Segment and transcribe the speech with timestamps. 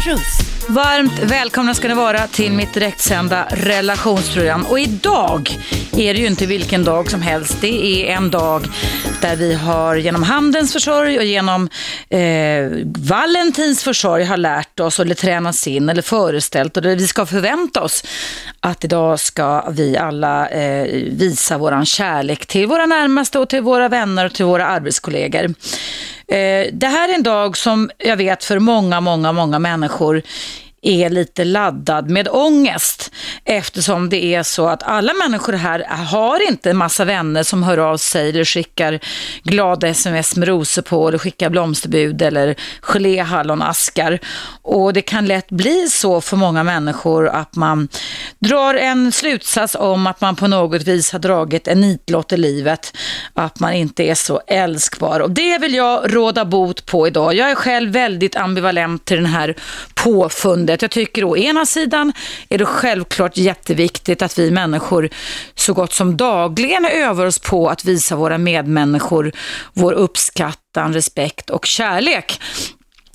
[0.00, 0.38] Russ.
[0.68, 4.66] Varmt välkomna ska ni vara till mitt direktsända relationsprogram.
[4.66, 5.58] Och idag
[5.96, 7.56] är det ju inte vilken dag som helst.
[7.60, 8.66] Det är en dag
[9.20, 11.68] där vi har genom handens försorg och genom
[12.08, 17.26] eh, Valentins försorg har lärt oss eller tränats in eller föreställt och där vi ska
[17.26, 18.04] förvänta oss
[18.60, 23.88] att idag ska vi alla eh, visa våran kärlek till våra närmaste och till våra
[23.88, 25.54] vänner och till våra arbetskollegor.
[26.30, 30.22] Eh, det här är en dag som jag vet för många, många, många människor
[30.82, 33.10] är lite laddad med ångest
[33.44, 37.78] eftersom det är så att alla människor här har inte en massa vänner som hör
[37.78, 39.00] av sig eller skickar
[39.42, 44.18] glada sms med rosor på eller skickar blomsterbud eller geléhallonaskar.
[44.62, 47.88] Och det kan lätt bli så för många människor att man
[48.38, 52.96] drar en slutsats om att man på något vis har dragit en nitlott i livet,
[53.34, 55.20] att man inte är så älskbar.
[55.20, 57.34] Och det vill jag råda bot på idag.
[57.34, 59.54] Jag är själv väldigt ambivalent till den här
[59.94, 60.69] påfundet.
[60.82, 62.12] Jag tycker å ena sidan
[62.48, 65.08] är det självklart jätteviktigt att vi människor
[65.54, 69.32] så gott som dagligen övar oss på att visa våra medmänniskor
[69.72, 72.40] vår uppskattan, respekt och kärlek.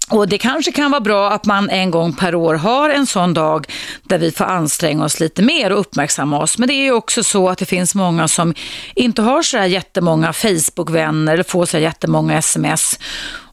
[0.10, 3.34] Och det kanske kan vara bra att man en gång per år har en sån
[3.34, 3.68] dag
[4.04, 6.58] där vi får anstränga oss lite mer och uppmärksamma oss.
[6.58, 8.54] Men det är ju också så att det finns många som
[8.96, 13.00] inte har så här jättemånga Facebook-vänner eller får så här jättemånga sms.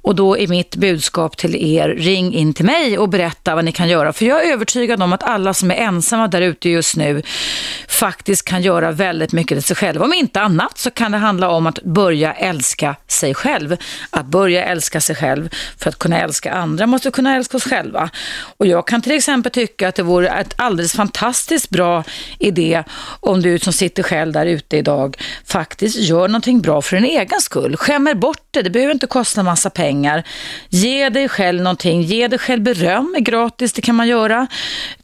[0.03, 3.73] Och då är mitt budskap till er, ring in till mig och berätta vad ni
[3.73, 4.13] kan göra.
[4.13, 7.23] För jag är övertygad om att alla som är ensamma där ute just nu
[7.89, 10.05] faktiskt kan göra väldigt mycket till sig själva.
[10.05, 13.77] Om inte annat så kan det handla om att börja älska sig själv.
[14.11, 18.11] Att börja älska sig själv för att kunna älska andra måste kunna älska oss själva.
[18.57, 22.05] Och jag kan till exempel tycka att det vore ett alldeles fantastiskt bra
[22.39, 22.85] idé
[23.21, 27.41] om du som sitter själv där ute idag faktiskt gör någonting bra för din egen
[27.41, 27.77] skull.
[27.77, 29.92] Skämmer bort det, det behöver inte kosta massa pengar.
[30.69, 34.47] Ge dig själv någonting, ge dig själv beröm, är gratis, det kan man göra.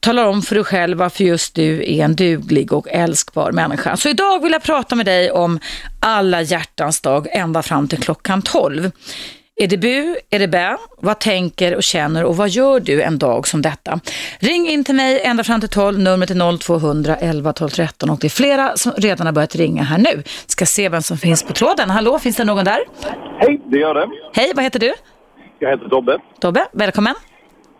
[0.00, 3.96] Tala om för dig själv varför just du är en duglig och älskbar människa.
[3.96, 5.60] Så idag vill jag prata med dig om
[6.00, 8.90] alla hjärtans dag ända fram till klockan 12.
[9.60, 10.16] Är det bu?
[10.30, 10.76] Är det bä?
[11.00, 14.00] Vad tänker och känner och vad gör du en dag som detta?
[14.38, 18.18] Ring in till mig ända fram till 12, numret är 0200 11 12 13 och
[18.20, 20.22] det är flera som redan har börjat ringa här nu.
[20.46, 21.90] Ska se vem som finns på tråden.
[21.90, 22.80] Hallå, finns det någon där?
[23.38, 24.08] Hej, det gör det.
[24.32, 24.94] Hej, vad heter du?
[25.58, 26.18] Jag heter Tobbe.
[26.40, 27.14] Tobbe, välkommen.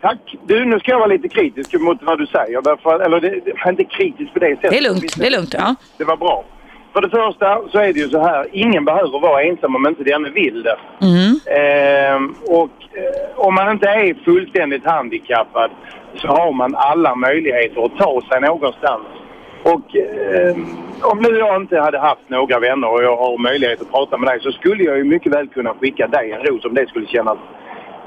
[0.01, 0.35] Tack.
[0.47, 2.61] Du, nu ska jag vara lite kritisk mot vad du säger.
[2.61, 4.71] Därför, eller det, det, inte kritisk på det sättet.
[4.71, 5.53] Det är lugnt, det är lugnt.
[5.53, 5.75] Ja.
[5.97, 6.45] Det var bra.
[6.99, 10.03] För det första så är det ju så här, ingen behöver vara ensam om inte
[10.03, 10.77] denne vill det.
[11.01, 11.39] Mm.
[11.59, 15.71] Ehm, och eh, om man inte är fullständigt handikappad
[16.15, 19.03] så har man alla möjligheter att ta sig någonstans.
[19.63, 20.65] Och ehm,
[21.01, 24.29] om nu jag inte hade haft några vänner och jag har möjlighet att prata med
[24.29, 27.05] dig så skulle jag ju mycket väl kunna skicka dig en ros om det skulle
[27.07, 27.37] kännas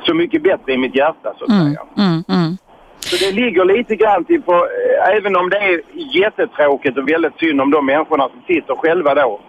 [0.03, 1.83] så mycket bättre i mitt hjärta så att Mm, säga.
[1.99, 2.57] mm, mm.
[3.09, 5.81] Så det ligger lite grann till på, eh, även om det är
[6.23, 9.41] jättetråkigt och väldigt synd om de människorna som sitter själva då,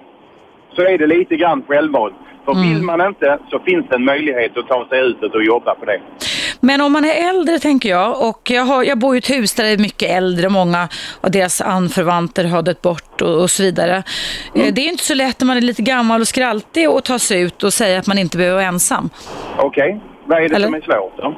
[0.76, 2.14] så är det lite grann självvalt.
[2.46, 2.70] För Mm.
[2.70, 5.86] vill man inte så finns det en möjlighet att ta sig ut och jobba på
[5.86, 6.00] det.
[6.60, 9.54] Men om man är äldre tänker jag, och jag, har, jag bor i ett hus
[9.54, 10.88] där det är mycket äldre, många
[11.22, 14.04] av deras anförvanter har dött bort och, och så vidare.
[14.56, 14.68] Mm.
[14.68, 17.20] Eh, Det är inte så lätt när man är lite gammal och skraltig att ta
[17.20, 19.10] sig ut och säga att man inte behöver vara ensam.
[19.58, 20.68] Okej, vad är det Eller?
[20.68, 21.36] som är svårt då?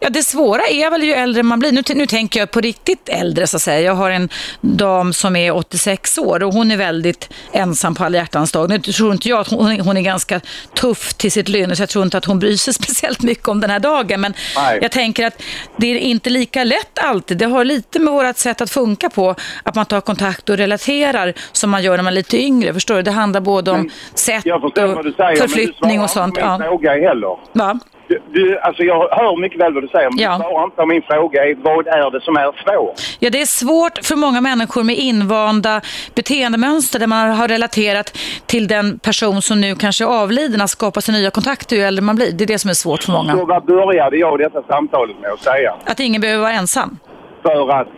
[0.00, 1.72] Ja, det svåra är väl ju äldre man blir.
[1.72, 3.80] Nu, nu tänker jag på riktigt äldre så att säga.
[3.80, 4.28] Jag har en
[4.60, 8.68] dam som är 86 år och hon är väldigt ensam på alla hjärtans dag.
[8.70, 10.40] Nu tror inte jag att hon, hon är ganska
[10.74, 13.60] tuff till sitt lynne så jag tror inte att hon bryr sig speciellt mycket om
[13.60, 14.20] den här dagen.
[14.20, 14.78] Men Nej.
[14.82, 15.42] jag tänker att
[15.76, 17.38] det är inte lika lätt alltid.
[17.38, 19.34] Det har lite med vårt sätt att funka på.
[19.62, 22.74] Att man tar kontakt och relaterar som man gör när man är lite yngre.
[22.74, 23.02] Förstår du?
[23.02, 26.06] Det handlar både om Men sätt Jag förstår vad du och säger, förflyttning men och
[26.06, 26.36] du svarar sånt.
[26.36, 26.68] inte på min Ja.
[26.68, 27.36] fråga heller.
[27.52, 27.78] Va?
[28.08, 30.32] Du, du, alltså jag hör mycket väl vad du säger, men Ja.
[30.32, 31.44] du svarar inte på min fråga.
[31.44, 33.00] är, Vad är det som är svårt?
[33.18, 35.80] Ja, det är svårt för många människor med invanda
[36.14, 41.00] beteendemönster där man har relaterat till den person som nu kanske är avliden att skapa
[41.00, 42.32] sig nya kontakter ju äldre man blir.
[42.32, 43.44] Det är det som är svårt för Så många.
[43.44, 45.74] vad började jag detta samtalet med att säga?
[45.84, 46.98] Att ingen behöver vara ensam.
[47.42, 47.88] För att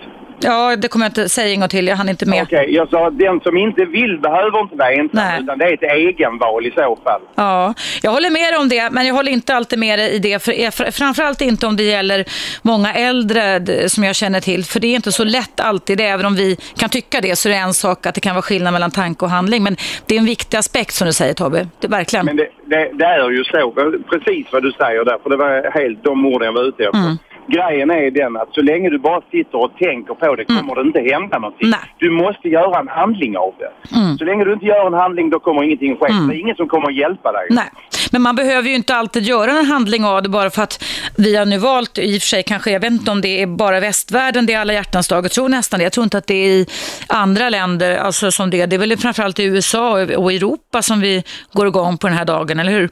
[0.40, 1.86] Ja, det kommer jag inte säga en gång till.
[1.86, 2.42] Jag hann inte med.
[2.42, 5.40] Okej, jag sa den som inte vill behöver inte vara ensam Nej.
[5.42, 7.20] utan det är ett egenval i så fall.
[7.34, 10.18] Ja, jag håller med dig om det, men jag håller inte alltid med dig i
[10.18, 10.42] det.
[10.42, 12.24] För, fr- framförallt inte om det gäller
[12.62, 14.64] många äldre som jag känner till.
[14.64, 17.52] För det är inte så lätt alltid, även om vi kan tycka det, så är
[17.52, 19.62] det en sak att det kan vara skillnad mellan tanke och handling.
[19.62, 21.68] Men det är en viktig aspekt som du säger Tobbe.
[21.80, 22.26] Det verkligen.
[22.26, 23.72] Men det, det, det är ju så,
[24.10, 26.98] precis vad du säger där, för det var helt de orden jag var ute efter.
[26.98, 27.18] Mm.
[27.48, 30.80] Grejen är den att så länge du bara sitter och tänker på det kommer det
[30.80, 31.70] inte hända någonting.
[31.70, 31.80] Nej.
[31.98, 33.96] Du måste göra en handling av det.
[33.96, 34.18] Mm.
[34.18, 36.06] Så länge du inte gör en handling då kommer ingenting ske.
[36.28, 37.46] Det är ingen som kommer att hjälpa dig.
[37.50, 37.70] Nej.
[38.12, 40.84] Men man behöver ju inte alltid göra en handling av det bara för att
[41.16, 43.46] vi har nu valt, i och för sig kanske, jag vet inte om det är
[43.46, 45.84] bara västvärlden det är alla hjärtans dag, jag tror nästan det.
[45.84, 46.66] Jag tror inte att det är i
[47.06, 51.24] andra länder, alltså som det, det är väl framförallt i USA och Europa som vi
[51.52, 52.90] går igång på den här dagen, eller hur?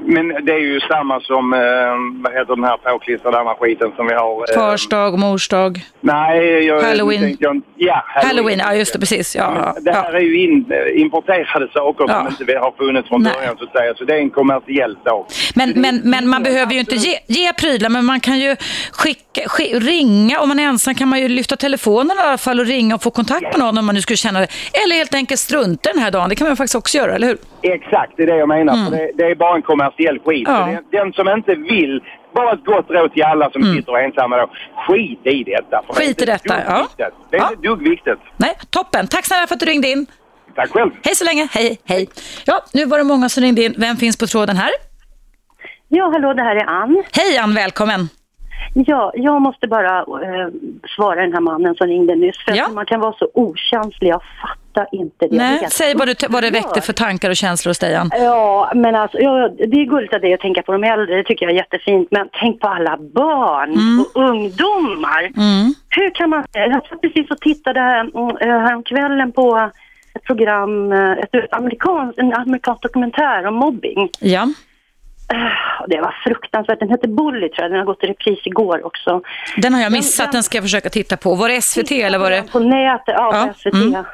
[0.00, 1.60] Men det är ju samma som, eh,
[2.24, 4.44] vad heter den här påklistrade andra skiten som vi har?
[4.50, 5.80] Eh, Fars dag, mors dag.
[6.00, 6.82] Nej, jag...
[6.82, 7.36] Halloween.
[7.40, 8.26] Jag, ja, Halloween.
[8.26, 8.58] Halloween.
[8.58, 9.36] ja just det, precis.
[9.36, 10.18] Ja, det här ja.
[10.18, 12.30] är ju in, importerade saker ja.
[12.30, 13.94] som inte har funnits från början så att säga.
[13.94, 15.26] Så det är en kommersiell dag.
[15.54, 18.56] Men, men, men man behöver ju inte ge, ge prylar, men man kan ju
[18.92, 20.40] skicka, sk ringa.
[20.40, 23.02] Om man är ensam kan man ju lyfta telefonen i alla fall och ringa och
[23.02, 24.48] få kontakt med någon om man nu skulle känna det.
[24.84, 26.28] Eller helt enkelt strunta den här dagen.
[26.28, 27.38] Det kan man faktiskt också göra, eller hur?
[27.72, 28.74] Exakt, det är det jag menar.
[28.74, 28.90] Mm.
[28.90, 30.48] Det, det, är bara en kommersiell skit.
[30.48, 30.78] Ja.
[30.90, 32.00] Den som inte vill,
[32.34, 33.76] bara ett gott råd till alla som mm.
[33.76, 34.50] sitter ensamma då.
[34.76, 35.82] Skit i detta.
[35.88, 36.78] Skit i detta, ja.
[36.82, 37.14] Viktigt.
[37.30, 37.50] Det är ja.
[37.50, 38.18] inte dugg viktigt.
[38.36, 39.06] Nej, toppen.
[39.06, 40.06] Tack snälla för att du ringde in.
[40.54, 40.90] Tack själv.
[41.02, 41.48] Hej så länge.
[41.52, 42.08] Hej, hej.
[42.44, 43.74] Ja, nu var det många som ringde in.
[43.78, 44.70] Vem finns på tråden här?
[45.88, 47.02] Ja, hallå, det här är Ann.
[47.12, 48.08] Hej Ann, välkommen.
[48.74, 50.48] Ja, jag måste bara eh,
[50.96, 52.44] svara den här mannen som ringde nyss.
[52.44, 52.68] För ja.
[52.68, 54.10] man kan vara så okänslig.
[54.10, 55.36] Jag fattar inte det.
[55.36, 58.10] Nej, säg vad, du, vad det väckte för tankar och känslor hos dig, Ann.
[58.12, 61.16] Ja, men alltså, ja, det är gulligt av dig att tänka på de äldre.
[61.16, 62.08] Det tycker jag är jättefint.
[62.10, 64.00] Men tänk på alla barn mm.
[64.00, 65.22] och ungdomar.
[65.22, 65.74] Mm.
[65.90, 66.44] Hur kan man...
[66.52, 68.04] Jag satt precis och tittade här,
[68.40, 69.70] eh, häromkvällen på
[70.14, 74.10] ett program, eh, ett amerikansk, en amerikansk dokumentär om mobbing.
[74.20, 74.48] Ja.
[75.34, 76.80] Uh, det var fruktansvärt.
[76.80, 77.70] Den heter Bully tror jag.
[77.70, 79.20] Den har gått i repris igår också.
[79.56, 80.32] Den har jag missat.
[80.32, 81.34] Den, ska jag försöka titta på.
[81.34, 82.52] Var det SVT eller var det?
[82.52, 83.54] På nätet, ja, ja.
[83.54, 83.74] SVT.
[83.74, 84.04] Mm.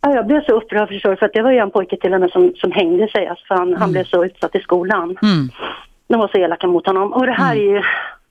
[0.00, 2.20] Ja, jag blev så upprörd förstår för att det var ju en pojke till och
[2.20, 3.26] med som, som hängde sig.
[3.26, 3.80] Alltså, han, mm.
[3.80, 5.16] han blev så utsatt i skolan.
[5.22, 5.50] Mm.
[6.08, 7.12] De var så elaka mot honom.
[7.12, 7.68] Och det här mm.
[7.68, 7.82] är ju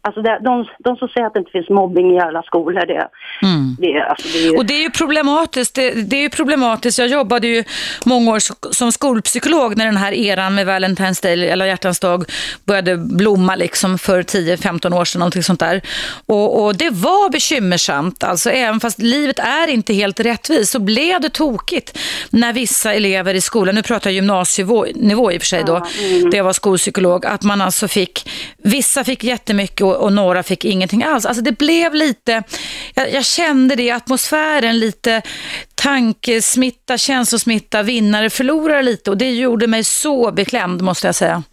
[0.06, 3.08] Alltså det, de, de som säger att det inte finns mobbing i alla skolor, det,
[3.48, 3.76] mm.
[3.80, 4.58] det, alltså det är...
[4.58, 5.76] Och det är ju problematiskt.
[5.76, 7.00] Det, det, är ju problematiskt.
[7.00, 7.64] Jag jobbade ju
[8.06, 8.40] många år
[8.74, 12.24] som skolpsykolog när den här eran med Valentine's Day, eller hjärtans dag,
[12.66, 15.82] började blomma liksom för 10-15 år sedan, någonting sånt där.
[16.26, 18.24] Och, och, det var bekymmersamt.
[18.24, 22.00] Alltså även fast livet är inte helt rättvist så blev det tokigt
[22.30, 26.06] när vissa elever i skolan, nu pratar jag gymnasienivå i och för sig då, ja,
[26.06, 26.30] mm.
[26.30, 31.04] det var skolpsykolog, att man alltså fick, vissa fick jättemycket och och, några fick ingenting
[31.04, 31.26] alls.
[31.26, 32.44] Alltså det blev lite,
[32.94, 35.22] jag, jag kände det i atmosfären, lite
[35.76, 41.44] tankesmitta, känslosmitta, vinnare, förlorare lite och det gjorde mig så beklämd måste jag säga.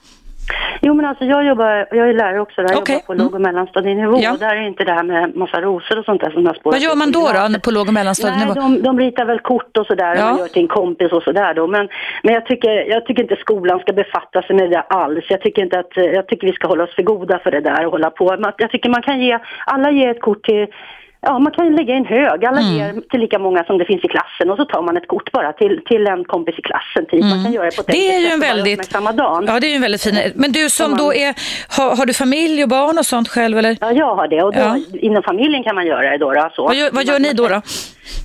[0.81, 2.95] Jo men alltså jag jobbar, jag är lärare också, där okay.
[2.95, 3.25] jobbar på mm.
[3.25, 4.33] låg och mellanstadienivå ja.
[4.33, 6.75] och där är inte det här med massa rosor och sånt där som har spårat.
[6.75, 8.55] Vad gör man då då på låg och mellanstadienivå?
[8.55, 10.33] Nej, de, de ritar väl kort och sådär ja.
[10.33, 11.67] och gör till en kompis och sådär då.
[11.67, 11.89] Men,
[12.23, 15.25] men jag, tycker, jag tycker inte skolan ska befatta sig med det alls.
[15.29, 17.87] Jag tycker inte att, jag tycker vi ska hålla oss för goda för det där
[17.87, 18.53] och hålla på.
[18.57, 20.67] Jag tycker man kan ge, alla ger ett kort till
[21.23, 22.45] Ja, man kan lägga i en hög.
[22.45, 22.75] Alla mm.
[22.75, 25.33] ger till lika många som det finns i klassen och så tar man ett kort
[25.33, 27.07] bara till, till en kompis i klassen.
[27.11, 27.25] Typ.
[27.25, 27.29] Mm.
[27.29, 29.45] Man kan göra det på det är ju en väldigt, samma dag.
[29.47, 30.33] Ja, det är ju en väldigt fin...
[30.35, 31.35] Men du som man, då är...
[31.77, 33.77] Har, har, du familj och barn och sånt själv eller?
[33.81, 34.79] Ja, jag har det och då, ja.
[34.93, 36.33] inom familjen kan man göra det då.
[36.33, 36.65] då så.
[36.65, 37.49] Vad gör, vad gör ni då?
[37.49, 37.61] då?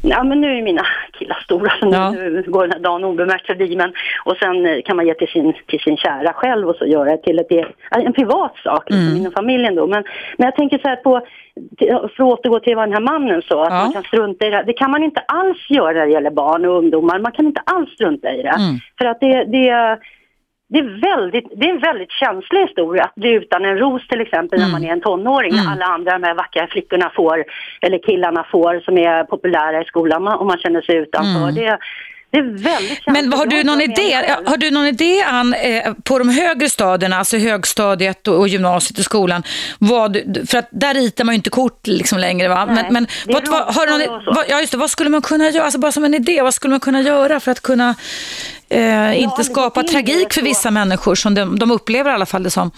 [0.03, 0.85] Ja, men nu är mina
[1.19, 2.11] killar stora så ja.
[2.11, 3.75] nu går den här dagen obemärkt förbi.
[3.75, 3.93] Men,
[4.25, 7.11] och sen eh, kan man ge till sin, till sin kära själv och så göra
[7.11, 7.51] det till ett,
[7.91, 9.17] en privat sak liksom, mm.
[9.17, 9.87] inom familjen då.
[9.87, 10.03] Men,
[10.37, 11.21] men jag tänker så här på
[11.79, 13.79] för att återgå till vad den här mannen sa, att ja.
[13.79, 14.63] man kan strunta i det.
[14.67, 17.19] Det kan man inte alls göra när det gäller barn och ungdomar.
[17.19, 18.49] Man kan inte alls strunta i det.
[18.49, 18.79] Mm.
[18.97, 19.99] För att det, det,
[20.69, 24.21] det, är väldigt, det är en väldigt känslig historia att bli utan en ros till
[24.21, 24.71] exempel mm.
[24.71, 25.53] när man är en tonåring.
[25.53, 25.67] Mm.
[25.67, 27.43] Alla andra de här vackra flickorna får,
[27.81, 31.49] eller killarna får, som är populära i skolan och man känner sig utanför.
[31.49, 31.55] Mm.
[31.55, 31.77] Det,
[32.35, 34.13] det är väldigt Men har du någon idé,
[34.45, 39.05] har du någon idé Ann, eh, på de högre stadierna, alltså högstadiet och, gymnasiet och
[39.05, 39.43] skolan,
[39.79, 42.65] vad, för att där ritar man ju inte kort liksom längre va?
[42.65, 45.49] Nej, men, men vad, vad, har någon, vad, ja, just det, vad skulle man kunna
[45.49, 47.95] göra, alltså bara som en idé, vad skulle man kunna göra för att kunna
[48.69, 52.51] eh, inte skapa tragik för vissa människor som de, de upplever i alla fall det
[52.51, 52.71] som?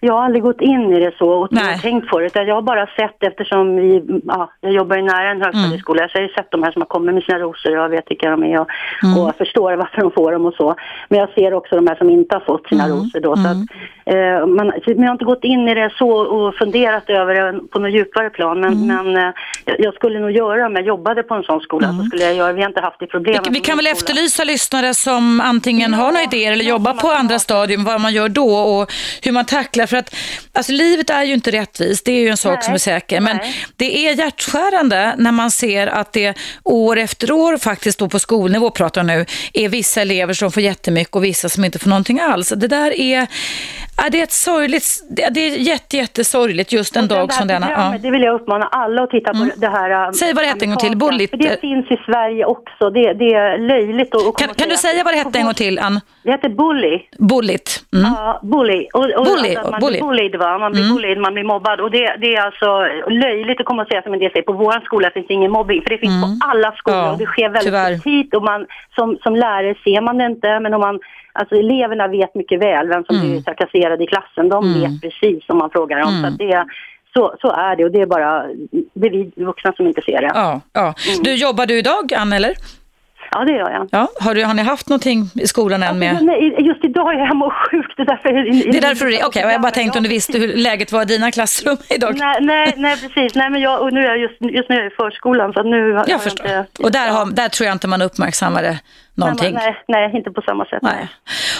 [0.00, 1.50] Jag har aldrig gått in i det så och
[1.82, 2.42] tänkt på det.
[2.42, 6.02] Jag har bara sett eftersom vi, ja, jag jobbar ju nära en högstadieskola.
[6.02, 6.08] Mm.
[6.08, 8.10] Så jag har sett de här som har kommit med sina rosor och jag vet
[8.10, 8.68] vilka de är och,
[9.02, 9.18] mm.
[9.18, 10.74] och förstår varför de får dem och så.
[11.08, 12.96] Men jag ser också de här som inte har fått sina mm.
[12.96, 13.36] rosor då.
[13.36, 13.62] Så att,
[14.06, 14.40] mm.
[14.40, 17.60] eh, man, men jag har inte gått in i det så och funderat över det
[17.68, 18.60] på något djupare plan.
[18.60, 19.12] Men, mm.
[19.12, 19.32] men eh,
[19.78, 21.86] jag skulle nog göra om jag jobbade på en sån skola.
[21.88, 22.06] Så mm.
[22.06, 23.46] skulle jag göra, vi har inte haft det problemet.
[23.46, 23.96] Vi, vi kan väl skola.
[23.96, 28.28] efterlysa lyssnare som antingen har några idéer eller jobbar på andra stadium, vad man gör
[28.28, 28.92] då och
[29.22, 30.16] hur man tacklar för att
[30.52, 33.20] alltså, livet är ju inte rättvist, det är ju en sak nej, som är säker.
[33.20, 33.54] Men nej.
[33.76, 38.70] det är hjärtskärande när man ser att det år efter år faktiskt då på skolnivå
[38.70, 42.48] pratar nu, är vissa elever som får jättemycket och vissa som inte får någonting alls.
[42.48, 43.26] Det där är,
[44.10, 47.70] det är ett sorgligt, det är jätte, jättesorgligt just en dag som denna.
[47.70, 47.98] Ja.
[48.02, 49.50] Det vill jag uppmana alla att titta på mm.
[49.56, 50.12] det här.
[50.12, 51.30] Säg vad det hette en gång till, Bullit.
[51.32, 54.10] det finns i Sverige också, det, det är löjligt.
[54.38, 56.00] kan, kan du säga vad det hette en gång till, Ann?
[56.22, 57.00] Det heter bully.
[57.18, 57.84] Bulligt.
[57.92, 58.12] Mm.
[58.12, 58.86] Ja, bully.
[58.94, 59.98] Och, och Bully, alltså, man bully.
[59.98, 60.58] blir bullied, va?
[60.58, 60.94] Man blir Mm.
[60.96, 61.80] bullied, man blir mobbad.
[61.80, 64.52] Och det, det är alltså löjligt att komma och säga som en del säger, på
[64.52, 65.82] vår skola finns ingen mobbing.
[65.82, 67.06] För det finns på alla skolor Mm.
[67.06, 68.34] Ja, och det sker väldigt tidigt.
[68.34, 70.98] Och man, som, som lärare ser man det inte, men om man,
[71.32, 73.30] alltså eleverna vet mycket väl vem som Mm.
[73.30, 74.48] blir trakasserad i klassen.
[74.48, 76.20] De vet precis om man frågar dem.
[76.22, 76.64] Så, att det,
[77.14, 78.42] så, så är det och det är bara,
[78.94, 80.30] det är vi vuxna som inte ser det.
[80.34, 80.94] Ja, ja.
[81.24, 82.52] Du, jobbar du idag, Ann, eller?
[83.32, 83.88] Ja, det gör jag.
[83.92, 84.08] Ja.
[84.20, 86.18] Har, du, har ni haft någonting i skolan än med?
[86.22, 87.94] Nej, just idag är jag hemma och sjuk.
[87.96, 88.32] Det är därför,
[88.72, 91.04] Det är därför Okej, och jag bara tänkte om du visste hur läget var i
[91.04, 92.16] dina klassrum idag.
[92.18, 93.34] Nej, nej, nej precis.
[93.34, 95.62] Nej, men jag, och nu är jag just, just nu är jag i förskolan så
[95.62, 96.46] nu har Jag förstår.
[96.46, 96.82] inte...
[96.82, 98.78] Och där, har, där tror jag inte man uppmärksammade
[99.20, 99.54] någonting.
[99.54, 100.82] Nej, nej, inte på samma sätt.
[100.82, 101.08] Nej.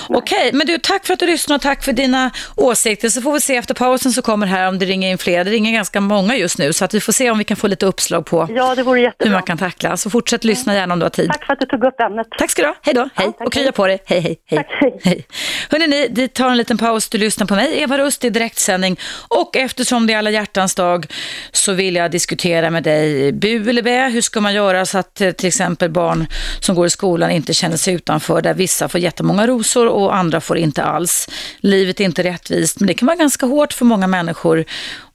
[0.08, 3.08] Okej, men du, tack för att du lyssnade och tack för dina åsikter.
[3.08, 5.44] Så får vi se efter pausen så kommer här om det ringer in fler.
[5.44, 7.66] Det ringer ganska många just nu, så att vi får se om vi kan få
[7.66, 9.96] lite uppslag på Ja, det vore hur man kan tackla.
[9.96, 11.30] Så fortsätt lyssna gärna om du har tid.
[11.32, 12.26] Tack för att du tog upp ämnet.
[12.38, 12.74] Tack ska du ha.
[12.82, 13.08] Hej då.
[13.14, 13.32] Hej.
[13.38, 13.98] tack, och krya på dig.
[14.06, 14.58] Hej, hej, hej.
[14.58, 15.00] Tack, hej.
[15.04, 15.26] hej.
[15.70, 17.08] Hörrni, ni, vi tar en liten paus.
[17.08, 18.96] Du lyssnar på mig, Eva Rust, i direktsändning.
[19.28, 21.06] Och eftersom det är alla hjärtans dag
[21.52, 24.08] så vill jag diskutera med dig bu eller bä.
[24.08, 26.26] Hur ska man göra så att eh, till exempel barn
[26.60, 30.40] som går i skolan inte känner sig utanför, där vissa får jättemånga rosor och andra
[30.40, 31.28] får inte alls.
[31.60, 34.64] Livet är inte rättvist, men det kan vara ganska hårt för många människor.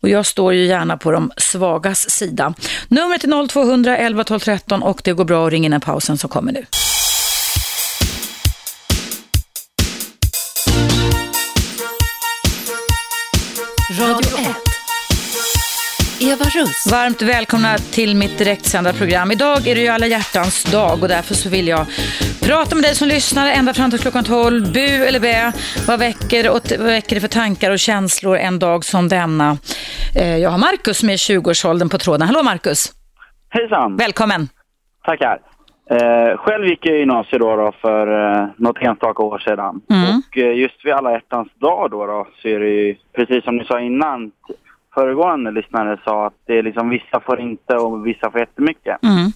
[0.02, 2.54] Och jag står ju gärna på de svagas sida.
[2.88, 6.30] Numret är 0200 11 12 13 och det går bra att ringa innan pausen som
[6.30, 6.66] kommer nu.
[16.32, 16.92] Eva Russ.
[16.92, 19.32] Varmt välkomna till mitt direktsända program.
[19.32, 21.86] Idag är det ju alla hjärtans dag och därför så vill jag
[22.48, 24.74] prata med dig som lyssnar ända fram till klockan 12.
[24.74, 25.52] Bu eller bä,
[25.88, 29.58] vad väcker, och, vad väcker det för tankar och känslor en dag som denna?
[30.16, 32.28] Eh, Jag har Markus som är 20-årsåldern på tråden.
[32.28, 32.94] Hallå Markus,
[33.50, 33.98] Hejsan!
[33.98, 34.50] välkommen.
[35.06, 35.38] Tackar.
[35.90, 38.08] Eh, själv gick jag i gymnasiet då, då för
[38.42, 39.82] eh, något enstaka år sedan.
[39.90, 40.18] Mm.
[40.18, 43.58] Och eh, just vid alla hjärtans dag då, då så är det ju, precis som
[43.58, 44.32] ni sa innan,
[44.96, 49.04] föregående lyssnare sa att det är liksom vissa får inte och vissa får jättemycket.
[49.04, 49.32] Mm.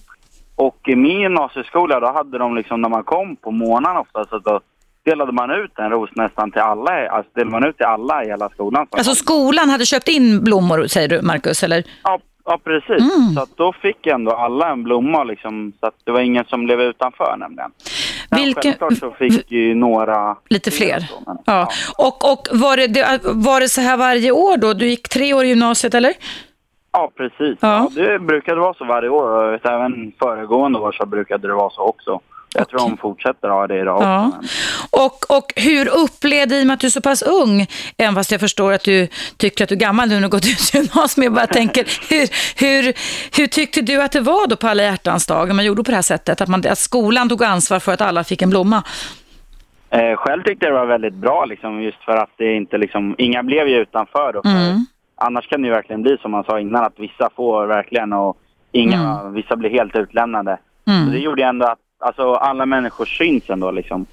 [0.56, 4.38] Och i min gymnasieskola då hade de liksom när man kom på månaden ofta så
[4.38, 4.60] då
[5.04, 8.28] delade man ut en ros nästan till alla, alltså delade man ut till alla i
[8.28, 8.86] hela skolan.
[8.90, 11.84] Alltså skolan hade köpt in blommor säger du Markus, eller?
[12.04, 13.14] Ja, ja precis.
[13.16, 13.34] Mm.
[13.34, 16.80] Så då fick ändå alla en blomma liksom, så att det var ingen som blev
[16.80, 17.70] utanför nämligen.
[18.36, 20.36] Vilken- Självklart så fick ju några...
[20.48, 21.00] Lite fler.
[21.00, 21.68] så, men- Ja.
[21.98, 24.72] Och, och var, det, var det så här varje år då?
[24.72, 26.12] Du gick tre år i gymnasiet eller?
[26.92, 27.58] Ja, precis.
[27.60, 27.90] Ja.
[27.94, 32.20] Det brukade vara så varje år även föregående år så brukade det vara så också.
[32.54, 34.32] Jag tror de fortsätter ha det idag Ja.
[34.90, 37.66] Och, och hur upplevde, i och med att du är så pass ung,
[37.96, 40.46] även fast jag förstår att du tycker att du är gammal nu när du gått
[40.46, 42.28] ut gymnasiet, jag bara tänker, hur,
[42.66, 42.94] hur,
[43.40, 45.96] hur tyckte du att det var då på alla hjärtans dag, man gjorde på det
[45.96, 46.40] här sättet?
[46.40, 48.82] Att, man, att skolan tog ansvar för att alla fick en blomma?
[49.90, 53.14] Eh, själv tyckte jag det var väldigt bra liksom, just för att det inte liksom,
[53.18, 54.50] inga blev ju utanför då.
[54.50, 54.86] Mm.
[55.16, 58.36] Annars kan det ju verkligen bli som man sa innan att vissa får verkligen och
[58.72, 60.58] inga, vissa blir helt utlämnade.
[60.86, 61.06] Mm.
[61.06, 64.06] Så det gjorde ändå att alltså, alla människor syns ändå liksom.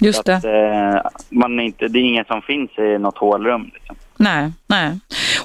[0.00, 0.58] Just Så att, det.
[0.94, 3.70] eh, man är inte, det är ingen som finns i något hålrum.
[3.74, 3.96] Liksom.
[4.16, 4.98] Nej, nej.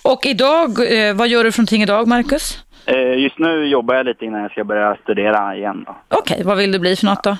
[0.03, 0.69] Och idag,
[1.07, 2.63] eh, vad gör du för någonting idag, Marcus?
[2.85, 5.85] Eh, just nu jobbar jag lite innan jag ska börja studera igen.
[6.07, 7.37] Okej, vad vill du bli för något då?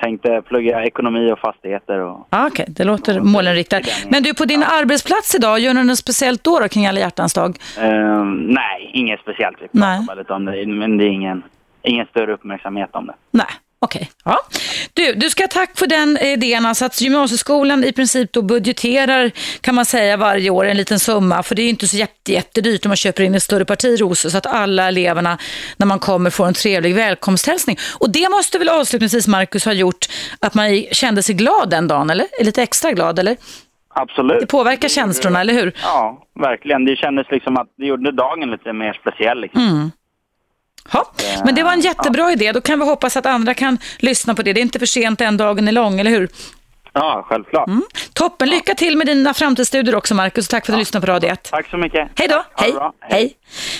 [0.00, 1.98] Tänkte plugga ekonomi och fastigheter.
[2.00, 3.82] Och, Ah, Okej, det låter målinriktat.
[4.10, 7.34] Men du, på din arbetsplats idag, gör du något speciellt då, då kring alla hjärtans
[7.34, 7.56] dag?
[7.78, 9.56] eh, nej, inget speciellt.
[9.60, 10.16] Vi pratar Nej.
[10.16, 11.42] lite om det, men det är ingen,
[11.82, 13.14] ingen större uppmärksamhet om det.
[13.30, 13.46] Nej,
[13.80, 14.10] okej.
[14.24, 14.38] Ja.
[14.94, 16.66] Du, du ska ha tack för den idén.
[16.66, 19.30] Alltså att gymnasieskolan i princip då budgeterar,
[19.60, 21.42] kan man säga, varje år en liten summa.
[21.42, 24.28] För det är inte så jätte, jättedyrt om man köper in ett större parti rosor
[24.28, 25.38] så att alla eleverna
[25.76, 27.76] när man kommer får en trevlig välkomsthälsning.
[28.00, 30.06] Och det måste väl avslutningsvis Marcus ha gjort
[30.40, 32.26] att man kände sig glad den dagen, eller?
[32.44, 33.36] Lite extra glad, eller?
[33.94, 34.40] Absolut.
[34.40, 35.72] Det påverkar känslorna, eller hur?
[35.82, 36.84] Ja, verkligen.
[36.84, 39.40] Det kändes liksom att det gjorde dagen lite mer speciell.
[39.40, 39.62] Liksom.
[39.62, 39.90] Mm.
[40.92, 41.12] Ja,
[41.44, 42.52] men det var en jättebra idé.
[42.52, 44.52] Då kan vi hoppas att andra kan lyssna på det.
[44.52, 46.28] Det är inte för sent än dagen är lång, eller hur?
[46.92, 47.68] Ja, självklart.
[48.14, 50.48] Toppen, lycka till med dina framtidsstudier också Marcus.
[50.48, 51.48] Tack för att du lyssnade på Radio 1.
[51.50, 52.08] Tack så mycket.
[52.14, 52.74] Hej då, Ha hej.
[53.00, 53.36] hej.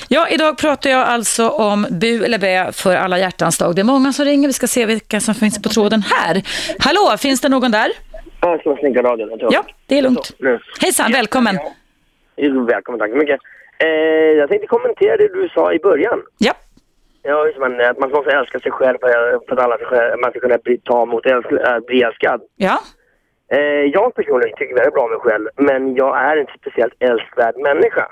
[0.08, 3.74] Ja, idag pratar jag alltså om bu eller bä för alla hjärtans dag.
[3.74, 6.42] Det är många som ringer, vi ska se vilka som finns på tråden här.
[6.78, 7.90] Hallå, finns det någon där?
[8.40, 9.38] Ja, jag ska sänka radion.
[9.50, 10.30] Ja, det är lugnt.
[10.80, 11.58] Hejsan, välkommen.
[12.66, 13.40] Välkommen, tack så mycket.
[13.78, 13.88] Eh,
[14.40, 16.18] jag tänkte kommentera det du sa i början.
[16.38, 16.52] Ja,
[17.28, 19.08] Ja, just man, att man måste älska sig själv för,
[19.52, 22.40] att alla ska, man ska kunna bli, ta emot älsk, äh, bli älskad.
[22.56, 22.78] ja,
[23.52, 27.56] Eh, jag personligen tycker väldigt bra om mig själv, men jag är inte speciellt älskvärd
[27.56, 28.06] människa.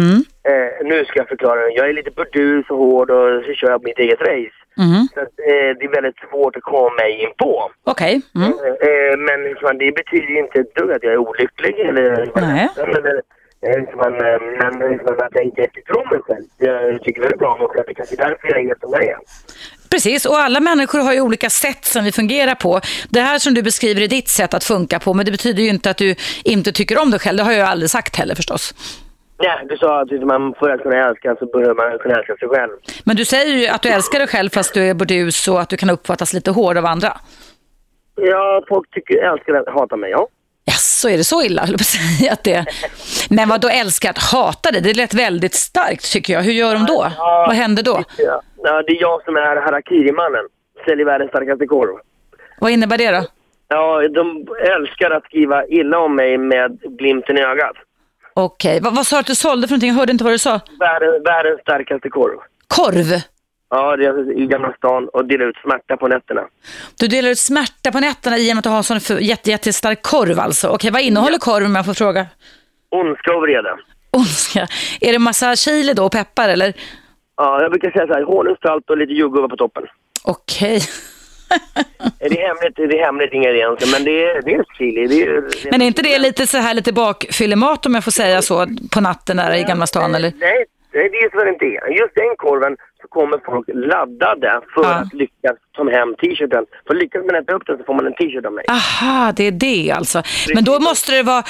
[0.00, 0.18] mm.
[0.50, 1.70] Eh, nu ska jag förklara.
[1.70, 4.58] Jag är lite burdus och hård och så kör jag mitt eget race.
[4.84, 5.02] Mm.
[5.14, 7.70] Så att, eh, det är väldigt svårt att komma mig in på.
[7.84, 8.22] Okej.
[8.34, 8.52] Mm.
[8.88, 12.30] Eh, men liksom, det betyder inte ett dugg att jag är olycklig eller...
[12.34, 12.68] Nej.
[12.76, 13.20] Men,
[13.66, 16.44] eh, liksom, eh, men liksom, att jag inte tror mig själv.
[16.58, 17.84] Jag tycker väldigt bra om själv.
[17.86, 19.16] Det kanske är därför jag är som jag är.
[19.90, 22.80] Precis, och alla människor har ju olika sätt som vi fungerar på.
[23.08, 25.68] Det här som du beskriver är ditt sätt att funka på, men det betyder ju
[25.68, 26.14] inte att du
[26.44, 27.36] inte tycker om dig själv.
[27.36, 28.74] Det har jag aldrig sagt heller förstås.
[29.42, 32.48] Ja, du sa att man för att kunna älska så börjar man kunna älska sig
[32.48, 32.70] själv.
[33.04, 35.68] Men du säger ju att du älskar dig själv fast du är burdus och att
[35.68, 37.12] du kan uppfattas lite hård av andra.
[38.14, 40.28] Ja, folk tycker, älskar att hata mig, ja.
[40.70, 42.64] Ja, så är det så illa, höll på att säga att det.
[43.30, 44.80] Men vad då älskar att hata dig?
[44.82, 46.42] Det lät väldigt starkt tycker jag.
[46.42, 47.06] Hur gör de då?
[47.16, 47.44] Ja.
[47.46, 48.04] Vad händer då?
[48.18, 50.44] Ja, ja, det är jag som är harakiri-mannen.
[50.84, 51.96] Säljer världens starkaste korv.
[52.60, 53.24] Vad innebär det då?
[53.68, 54.46] Ja, de
[54.76, 57.76] älskar att skriva illa om mig med glimten i ögat.
[58.34, 59.88] Okej, vad, vad sa du att du sålde för någonting?
[59.88, 60.60] Jag hörde inte vad du sa.
[60.80, 62.38] Världens, världens starkaste korv.
[62.66, 63.20] Korv.
[63.70, 66.42] Ja, det är i Gamla stan och delar ut smärta på nätterna.
[66.98, 69.50] Du delar ut smärta på nätterna i och med att du har en sån jätte,
[69.50, 70.68] jättestark korv alltså.
[70.68, 72.26] Okej, vad innehåller korv om jag får fråga?
[72.90, 73.76] Ondska och vrede.
[74.10, 74.66] Ondska.
[75.00, 76.72] Är det massa chili då och peppar eller?
[77.36, 79.82] Ja, jag brukar säga så här, honung, salt och lite jordgubbar på toppen.
[80.24, 80.80] Okej.
[82.18, 85.06] Det är hemligt, det är hemligt ingredienser, men det är, det är chili.
[85.06, 88.10] Det är, det Men är inte det lite så här lite bakfyllemat om jag får
[88.10, 90.32] säga så på natten där i Gamla stan eller?
[90.38, 91.10] Nej, det är
[91.44, 91.88] det inte är.
[92.00, 94.94] Just den korven så kommer folk laddade för Ja.
[94.94, 96.64] att lyckas ta hem t-shirten.
[96.86, 98.64] För lyckas man äta upp den så får man en t-shirt av mig.
[98.68, 100.22] Aha, det är det alltså.
[100.54, 101.42] Men då måste det vara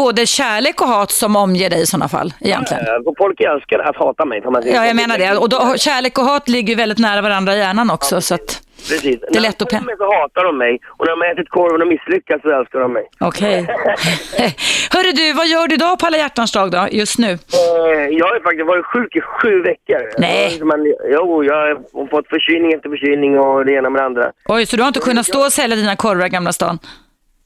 [0.00, 2.86] både kärlek och hat som omger dig i sådana fall egentligen.
[2.86, 4.42] Eh, och Folk älskar att hata mig.
[4.64, 5.36] Ja, jag menar det.
[5.36, 8.20] Och då, kärlek och hat ligger väldigt nära varandra i hjärnan också.
[8.20, 9.20] Så att, Precis.
[9.32, 10.80] Det är lätt att När de så hatar de mig.
[10.98, 13.06] Och när de har ätit korven och misslyckas så älskar de mig.
[13.20, 13.66] okej.
[14.94, 17.30] Hörru du, vad gör du idag på alla hjärtans dag då, just nu?
[17.32, 20.02] Eh, Jag har faktiskt varit sjuk i sju veckor.
[20.18, 20.60] Nej.
[20.64, 20.78] Man,
[21.10, 24.32] jo, jag har fått förkylning efter förkylning och det ena med det andra.
[24.48, 26.78] Oj, så du har inte kunnat stå och sälja dina korvar i Gamla stan?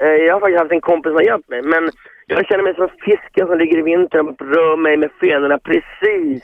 [0.02, 1.62] Eh, Jag har faktiskt haft en kompis som har hjälpt mig.
[1.62, 1.90] Men
[2.26, 6.42] jag känner mig som fisken som ligger i vintern och rör mig med fenorna precis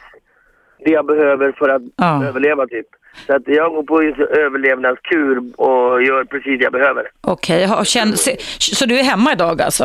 [0.84, 2.24] det jag behöver för att Ja.
[2.24, 2.86] överleva typ.
[3.26, 4.02] Så att jag går på
[4.38, 7.10] överlevnadskur och gör precis det jag behöver.
[7.20, 7.68] Okej,
[8.16, 9.84] se- så du är hemma idag alltså?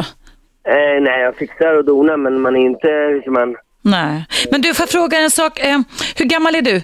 [0.67, 4.25] Eh, nej, jag fixar och donar men man är inte liksom en Nej.
[4.51, 5.59] Men du, får jag fråga en sak?
[5.59, 5.79] Eh,
[6.17, 6.81] hur gammal är du?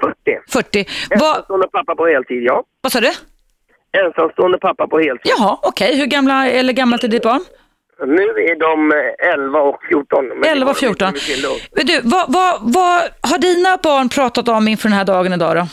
[0.00, 0.14] 40.
[0.48, 0.84] 40.
[1.10, 2.64] Vad, Ensamstående pappa på heltid, ja.
[2.80, 3.12] vad sa du?
[3.92, 5.32] Ensamstående pappa på heltid.
[5.38, 5.96] Jaha, okej.
[5.96, 7.40] Hur gamla eller gammalt är ditt barn?
[8.06, 10.26] Nu är de eh, 11 och 14.
[10.28, 11.12] men det 11 och kommer 14.
[11.12, 11.52] bli till då.
[11.76, 12.98] Men du, vad, vad, vad
[13.30, 15.64] har dina barn pratat om inför den här dagen idag då?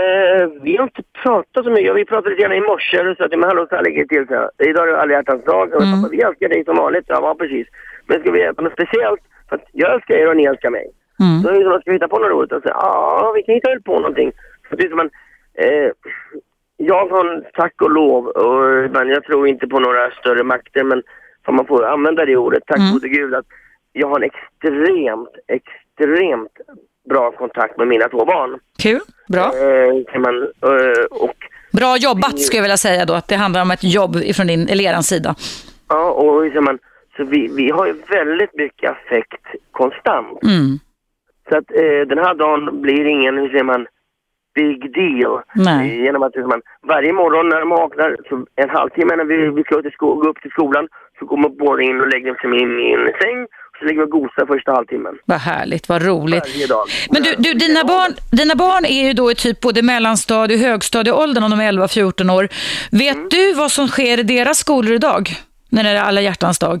[0.00, 1.96] Eh, vi har inte pratat så mycket.
[1.96, 4.08] Vi pratade lite grann i morse och sa att men hallå, så här ligger det
[4.08, 4.68] till.
[4.68, 5.74] Idag är det alla hjärtans dag.
[5.74, 6.02] Och Mm.
[6.02, 7.04] pappa, vi älskar dig som vanligt.
[7.08, 7.66] Ja, precis.
[8.06, 9.20] Men ska vi göra något speciellt?
[9.48, 10.86] För att jag älskar er och ni älskar mig.
[11.20, 11.42] Mm.
[11.42, 12.52] Så att ska vi hitta på något roligt?
[12.52, 14.32] Och så, ja, vi kan hitta på någonting.
[14.70, 15.10] Så det är som en,
[15.64, 15.90] eh,
[16.80, 21.02] jag har tack och lov, och, men jag tror inte på några större makter, men
[21.46, 22.92] om man får använda det ordet, tack Mm.
[22.92, 23.46] gode gud, att
[23.92, 26.52] jag har en extremt, extremt
[27.08, 28.58] bra kontakt med mina två barn.
[28.82, 29.44] Kul, bra.
[29.44, 31.34] Eh, kan man, eh, och,
[31.72, 34.68] Bra jobbat skulle jag vilja säga då, att det handlar om ett jobb ifrån din,
[34.68, 35.34] eller eran sida.
[35.88, 36.78] ja, och säger man,
[37.16, 40.42] så vi, vi har ju väldigt mycket affekt konstant.
[40.42, 40.78] Mm.
[41.48, 43.86] Så att eh, den här dagen blir ingen, hur säger man,
[44.62, 45.32] big deal.
[45.68, 45.84] Nej.
[46.04, 49.62] Genom att säger man, varje morgon när de vaknar, så en halvtimme när vi, vi
[49.68, 50.84] ska till sko- gå upp till skolan,
[51.18, 53.38] så går man båda in och lägger sig i min säng.
[53.78, 55.14] Så ligger och gosar första halvtimmen.
[55.24, 56.46] Vad härligt, vad roligt.
[56.54, 56.84] Varje dag.
[57.12, 60.62] Men du, du dina, barn, dina barn är ju då i typ både mellanstadie och
[60.68, 62.44] högstadieåldern om de är 11-14 år.
[63.02, 63.28] Vet Mm.
[63.30, 65.22] du vad som sker i deras skolor idag?
[65.70, 66.78] När det är alla hjärtans dag?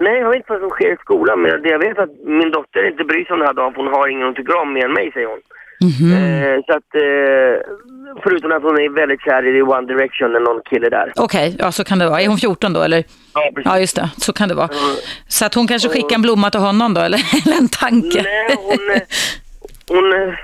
[0.00, 2.90] Nej, jag vet inte vad som sker i skolan, men jag vet att min dotter
[2.90, 4.84] inte bryr sig om den här dagen, för hon har ingen hon tycker om mer
[4.84, 5.40] än mig, säger hon.
[5.80, 6.12] Mhm.
[6.12, 10.60] Eh, så att, eh, förutom att hon är väldigt kär i One Direction, eller någon
[10.70, 11.12] kille där.
[11.16, 12.20] Okej, ja så kan det vara.
[12.20, 13.04] Är hon 14 då eller?
[13.34, 13.70] Ja, precis.
[13.72, 14.68] Ja just det, så kan det vara.
[15.28, 18.22] Så att hon kanske skickar en blomma till honom då eller, eller en tanke?
[18.22, 19.00] Nej, hon,
[19.88, 20.34] hon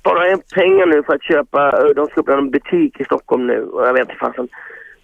[0.00, 3.86] sparar pengar nu för att köpa, de ska öppna en butik i Stockholm nu och
[3.86, 4.48] jag vet inte fasen.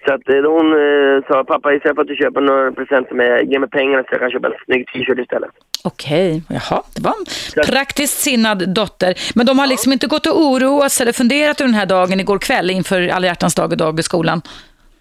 [0.07, 3.17] Så att eh, hon eh, sa, pappa istället för att du köper några present till
[3.17, 5.51] mig, ge mig pengarna så jag kan köpa en snygg t-shirt istället.
[5.85, 9.15] Okej, jaha, det var en praktiskt sinnad dotter.
[9.35, 12.21] Men de har liksom inte gått och oroat sig eller funderat över den här dagen
[12.21, 14.43] igår kväll inför alla hjärtans dag idag i skolan?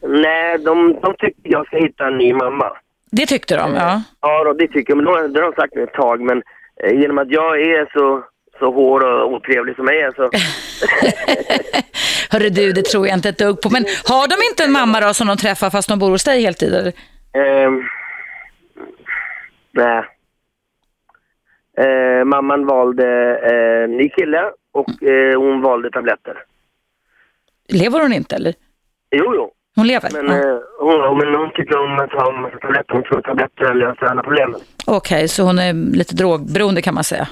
[0.02, 2.72] Nej, de, de tycker jag ska hitta en ny mamma.
[3.12, 4.02] Det tyckte de, ja.
[4.22, 6.44] Ja, då, det tycker jag, men då, det har de sagt ett tag, men
[6.84, 8.24] eh, genom att jag är så,
[8.60, 10.30] så hård och otrevlig som jag är så...
[12.38, 13.70] Hörru du, det tror jag inte ett dugg på.
[13.70, 16.42] Men har de inte en mamma då som de träffar fast de bor hos dig
[16.42, 16.74] heltid?
[16.74, 16.94] Eller?
[17.34, 17.84] Ehm,
[19.72, 20.04] nej.
[21.78, 26.44] Eh, mamman valde eh, ny kille och eh, hon valde tabletter.
[27.70, 28.54] Lever hon inte eller?
[29.12, 29.52] Jo, jo.
[29.76, 30.10] Hon lever?
[30.14, 32.94] Men, eh, hon, men hon tycker om att massa tabletter.
[32.94, 34.60] Hon tror att tabletter löser alla problemen.
[34.88, 37.28] Okej, så hon är lite drogberoende kan man säga.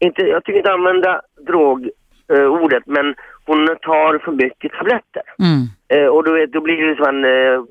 [0.00, 3.14] Inte, jag tycker inte använda drogordet, eh, men
[3.46, 5.22] hon tar för mycket tabletter.
[5.38, 5.60] Mm.
[5.88, 7.64] Eh, och då, vet, då blir det som en, eh,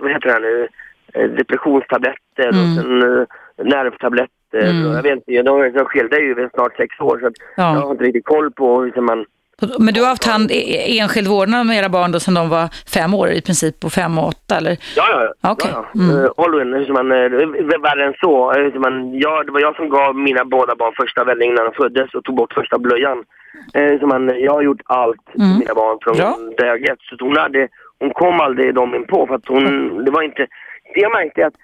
[0.00, 0.68] vad, heter det nu,
[1.14, 2.74] eh, depressionstabletter och Mm.
[2.76, 3.24] sen eh,
[3.64, 4.30] nervtabletter.
[4.52, 4.86] Mm.
[4.86, 7.74] Och jag vet inte, de, de skilde ju snart sex år så Ja.
[7.74, 9.24] jag har inte riktigt koll på hur man...
[9.78, 12.68] Men du har haft hand, e- enskild vårdnad med era barn då sedan de var
[12.94, 14.76] fem år i princip, på fem och åtta eller?
[14.96, 15.32] Ja, ja.
[15.42, 15.50] ja.
[15.52, 15.70] Okej.
[15.72, 16.00] ja, ja.
[16.00, 16.24] Mm.
[16.80, 18.52] Eh, som man, eh, värre än så.
[18.52, 21.72] eh, man, ja, det var jag som gav mina båda barn första vällingen när de
[21.74, 23.18] föddes och tog bort första blöjan.
[23.74, 25.58] Eh, så man, jag har gjort allt för Mm.
[25.58, 26.36] mina barn från Bra.
[26.66, 26.98] dag ett.
[27.00, 27.68] Så hon, hade,
[28.00, 29.64] hon kom aldrig dem in på för att hon,
[30.04, 30.46] det var inte...
[30.94, 31.54] Det jag märkte är att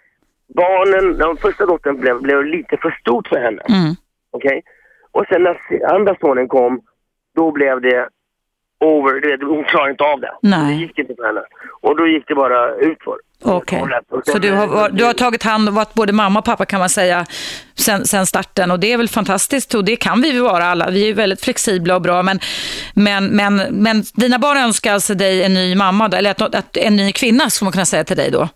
[0.55, 3.62] barnen, den första dottern blev, blev lite för stort för henne.
[3.68, 3.94] Mm.
[4.33, 4.62] Okej?
[5.12, 5.57] Och sen när
[5.94, 6.81] andra sonen kom,
[7.40, 8.01] då blev det
[8.81, 10.33] over, du vet, hon klarade inte av det.
[10.42, 10.74] Nej.
[10.77, 11.40] Det gick inte för henne.
[11.81, 13.16] Och då gick det bara utför.
[13.44, 13.83] Okej.
[14.11, 16.81] Sen- Så du har, du har tagit hand om varit både mamma och pappa kan
[16.81, 17.27] man säga
[17.74, 20.90] sen, sen starten och det är väl fantastiskt och det kan vi ju vara alla.
[20.90, 22.38] Vi är väldigt flexibla och bra men,
[22.94, 26.96] men, men, men dina barn önskar alltså dig en ny mamma eller att, att, en
[26.96, 28.48] ny kvinna skulle man kunna säga till dig då?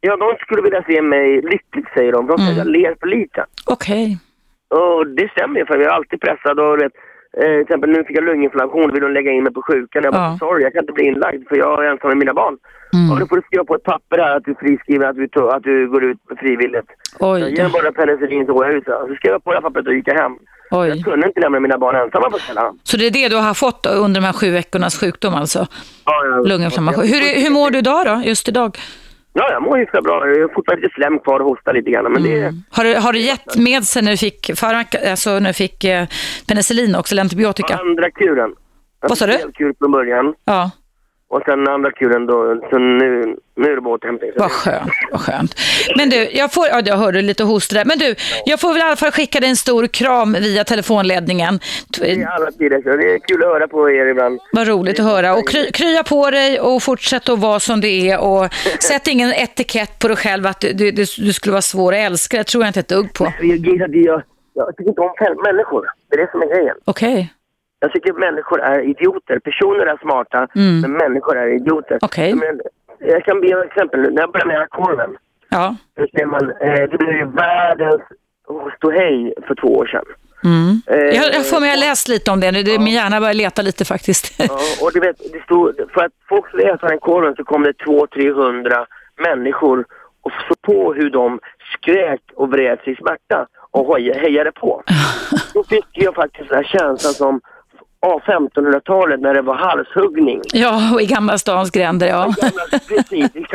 [0.00, 2.26] Ja, de skulle vilja se mig lycklig säger de.
[2.26, 2.58] De säger Mm.
[2.58, 3.44] jag ler för lite.
[3.64, 4.18] Okej.
[4.80, 6.92] Och det stämmer för jag är alltid pressad och vet,
[7.40, 10.02] eh, till exempel nu fick jag lunginflammation vill de lägga in mig på sjukan.
[10.04, 10.36] Jag bara, Ja.
[10.38, 12.56] sorry jag kan inte bli inlagd för jag är ensam med mina barn.
[12.94, 13.10] Mm.
[13.10, 15.50] Och då får du skriva på ett papper här att du är friskriven, att du,
[15.54, 16.88] att du går ut frivilligt.
[17.20, 18.84] Oj Jag ger bara penicillin så går jag ut.
[18.84, 20.32] Så skrev jag på det här pappret och gick jag hem.
[20.70, 20.88] Oj.
[20.88, 22.72] Jag kunde inte lämna mina barn ensamma på kvällarna.
[22.82, 25.66] Så det är det du har fått under de här sju veckornas sjukdom alltså?
[26.04, 27.04] Ja, jag- Lunginflammation.
[27.04, 28.78] Hur, hur mår du idag då, just idag?
[29.38, 30.28] Ja, jag mår hyfsat bra.
[30.28, 32.12] Jag har fortfarande lite slem kvar och hostar lite grann.
[32.12, 32.54] Men det är...
[32.70, 35.84] Har du, har du gett med sig när du fick, farmak- alltså när du fick
[35.84, 36.06] eh,
[36.48, 37.74] penicillin också, eller antibiotika?
[37.76, 38.54] Andra kuren.
[39.00, 39.32] Jag Vad sa du?
[39.32, 40.34] en kur från början.
[40.44, 40.70] Ja.
[41.28, 44.30] Och sen andra kuren då, så nu, nu är det bara återhämtning.
[44.36, 45.54] Vad skönt, vad skönt.
[45.96, 47.84] Men du, jag får, ja, jag hörde lite host där.
[47.84, 51.60] Men du, jag får väl i alla fall skicka dig en stor kram via telefonledningen.
[52.00, 54.40] Det är alla tider, så det är kul att höra på er ibland.
[54.52, 55.34] Vad roligt att höra.
[55.34, 58.20] Och kry, krya på dig och fortsätt att vara som du är.
[58.20, 61.98] Och sätt ingen etikett på dig själv att du, du, du skulle vara svår att
[61.98, 62.36] älska.
[62.36, 63.32] Det tror jag inte ett dugg på.
[63.40, 64.22] Jag, jag, jag,
[64.54, 65.12] jag tycker inte om
[65.44, 65.86] människor.
[66.10, 66.76] Det är det som är grejen.
[66.84, 67.32] Okej,
[67.80, 69.38] Jag tycker människor är idioter.
[69.38, 70.80] Personer är smarta, Mm.
[70.80, 71.98] men människor är idioter.
[72.02, 72.34] Okej.
[72.34, 72.60] Men,
[72.98, 74.00] jag kan be ett exempel.
[74.14, 75.16] När jag började med korven,
[75.48, 75.76] ja.
[76.26, 78.02] man, eh, det blev ju världens
[78.76, 80.04] ståhej för två år sedan.
[80.44, 80.80] Mm.
[80.86, 82.62] Eh, Jag, jag får mig ha läst lite om det nu.
[82.62, 84.34] Det, min hjärna börjar leta lite faktiskt.
[84.48, 87.62] Ja, och du vet, det stod, för att folk skulle äta den korven så kom
[87.62, 88.86] det 200-300
[89.28, 89.84] människor
[90.22, 91.40] och såg på hur de
[91.74, 94.82] skrek och vred sig i smärta och hejade på.
[95.54, 97.40] Då fick jag faktiskt den här känslan som
[98.06, 100.40] ja, 1500-talet när det var halshuggning.
[100.52, 102.34] Ja, och i Gamla stans gränder, ja.
[102.40, 103.46] Gamla, precis, i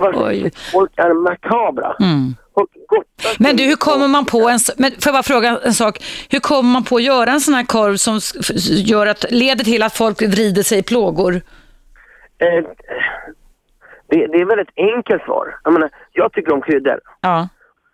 [0.00, 0.50] bara, Oj.
[0.72, 1.96] folk är makabra.
[2.00, 2.34] Mm.
[3.38, 5.98] Men du, hur kommer man på en, men får jag bara fråga en sak,
[6.30, 8.20] hur kommer man på att göra en sån här korv som
[8.92, 11.34] gör att, leder till att folk vrider sig i plågor?
[12.38, 12.64] Eh,
[14.08, 15.56] det, det är väldigt enkelt svar.
[15.64, 17.00] Jag, menar, jag tycker om kryddor.
[17.20, 17.48] Ja,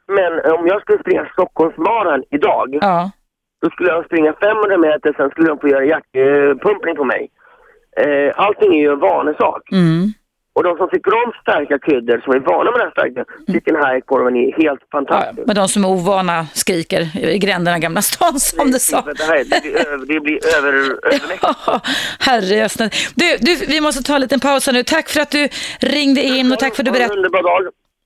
[0.09, 3.11] Men om jag skulle springa Stockholmsmaran idag ja.
[3.63, 7.31] Då skulle jag springa 500 meter, sen skulle de få göra hjärtpumpning på mig.
[7.97, 9.63] Eh, allting är ju en vanesak.
[9.73, 10.13] Mm.
[10.55, 13.73] Och de som tycker om starka kryddor, som är vana med den här starka, tycker
[13.73, 14.87] den här korven är helt ja.
[14.99, 15.47] fantastisk.
[15.47, 19.01] Men de som är ovana skriker i gränderna Gamla stan som du sa.
[19.01, 20.73] Det, här, det, blir över, det blir över,
[21.15, 21.87] övermäktigt.
[22.21, 23.13] Herre jösses.
[23.15, 24.83] du, du, vi måste ta en liten paus här nu.
[24.83, 25.49] Tack för att du
[25.81, 27.29] ringde in och tack för att du berättade.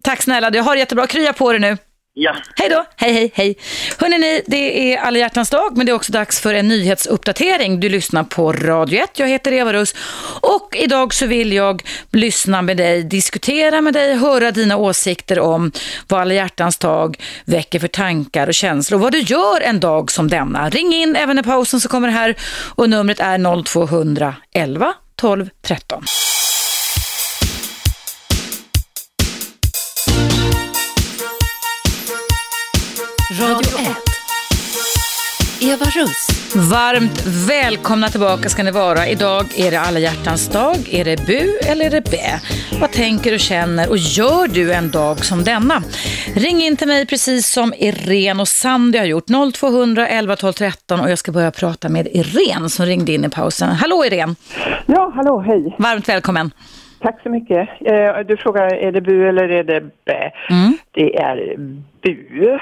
[0.04, 1.06] Tack snälla, du har det jättebra.
[1.06, 1.76] Krya på dig nu.
[2.18, 2.36] Ja.
[2.56, 3.56] Hej då, hej hej hej.
[3.98, 7.80] Hörrni, ni, det är alla hjärtans dag, men det är också dags för en nyhetsuppdatering.
[7.80, 9.94] Du lyssnar på Radio 1, jag heter Eva Russ
[10.40, 15.72] och idag så vill jag lyssna med dig, diskutera med dig, höra dina åsikter om
[16.08, 20.10] vad alla hjärtans dag väcker för tankar och känslor och vad du gör en dag
[20.10, 20.70] som denna.
[20.70, 22.36] Ring in även i pausen så kommer det här
[22.74, 24.34] och numret är 0200
[25.16, 26.02] 12 13.
[33.40, 33.96] Radio 1.
[35.60, 36.28] Eva Russ.
[36.70, 39.06] Varmt välkomna tillbaka ska ni vara.
[39.06, 40.76] Idag är det alla hjärtans dag.
[40.90, 42.40] Är det bu eller är det bä?
[42.80, 45.82] Vad tänker och känner och gör du en dag som denna?
[46.34, 49.26] Ring in till mig precis som Irene och Sandy har gjort.
[49.54, 53.28] 0200 11 12 13 och jag ska börja prata med Irene som ringde in i
[53.28, 53.68] pausen.
[53.68, 54.34] Hallå Irene!
[54.86, 55.76] Ja, hallå, hej.
[55.78, 56.50] Varmt välkommen.
[57.00, 57.68] Tack så mycket.
[57.80, 60.30] Eh, Du frågar, är det bu eller är det bä?
[60.50, 60.78] Mm.
[60.92, 61.56] det är
[62.02, 62.58] bu.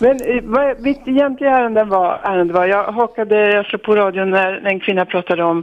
[0.00, 4.30] Men eh, vad, mitt egentliga ärende var, ärende var, jag hakade, jag slog på radion
[4.30, 5.62] när en kvinna pratade om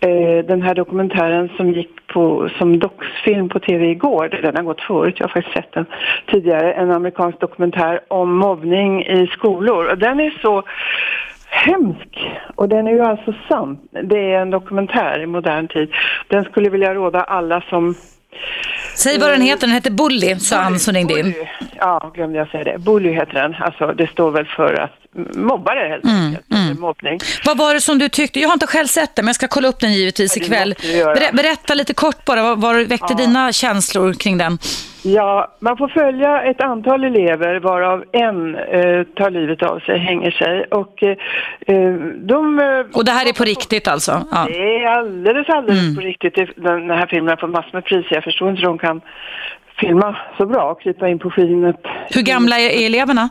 [0.00, 4.38] eh, den här dokumentären som gick på, som doxfilm på tv igår.
[4.42, 5.86] Den har gått förut, jag har faktiskt sett den
[6.30, 6.72] tidigare.
[6.72, 9.90] En amerikansk dokumentär om mobbning i skolor.
[9.90, 10.62] Och den är så
[11.56, 12.18] hemsk.
[12.54, 13.78] Och den är ju alltså sann.
[14.04, 15.88] Det är en dokumentär i modern tid.
[16.28, 17.94] Den skulle vilja råda alla som
[18.96, 21.34] Säg vad den heter, den heter Bully, sa han som ringde in.
[21.78, 22.78] Ja, glömde jag säga det.
[22.78, 23.54] Bully heter den.
[23.54, 26.46] Alltså, det står väl för att mobbare helt Mm, enkelt.
[26.52, 27.18] eller Mobbning.
[27.46, 28.40] Vad var det som du tyckte?
[28.40, 30.46] Jag har inte själv sett den, men jag ska kolla upp den givetvis Ja, det
[30.46, 30.74] ikväll.
[31.16, 34.58] Ber- berätta lite kort bara, vad, vad väckte dina känslor kring den?
[35.02, 40.30] Ja, man får följa ett antal elever varav en eh, tar livet av sig, hänger
[40.30, 40.64] sig.
[40.64, 41.16] Och eh,
[41.66, 42.58] eh, de...
[42.58, 44.24] Eh, Och det här är på riktigt alltså?
[44.30, 44.44] Ja.
[44.48, 46.34] Det är alldeles, alldeles på riktigt.
[46.34, 48.14] Det- Den den här filmen har fått massor med priser.
[48.14, 49.00] Jag förstår inte hur de kan
[49.76, 51.80] filma så bra och krypa in på skinnet.
[52.10, 53.28] Hur gamla är eleverna?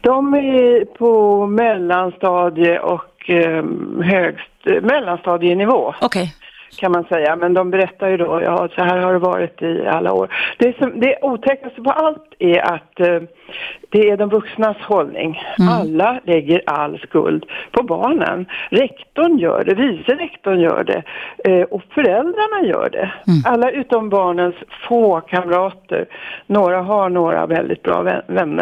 [0.00, 3.64] De är på mellanstadie och eh,
[4.02, 6.34] högst, mellanstadienivå Okej.
[6.76, 7.36] Kan man säga.
[7.36, 10.28] Men de berättar ju då, ja så här har det varit i alla år.
[10.58, 13.22] Det, som, det otäckaste på allt är att eh,
[13.90, 15.42] det är de vuxnas hållning.
[15.70, 18.46] Alla lägger all skuld på barnen.
[18.70, 21.02] Rektorn gör det, vice rektorn gör det
[21.50, 23.12] eh, och föräldrarna gör det.
[23.46, 24.54] Alla utom barnens
[24.88, 26.06] få kamrater.
[26.46, 28.60] Några har några väldigt bra vän-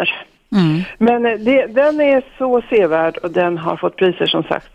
[0.53, 0.85] vänner.
[0.99, 4.71] Men eh, det, den är så sevärd och den har fått priser som sagt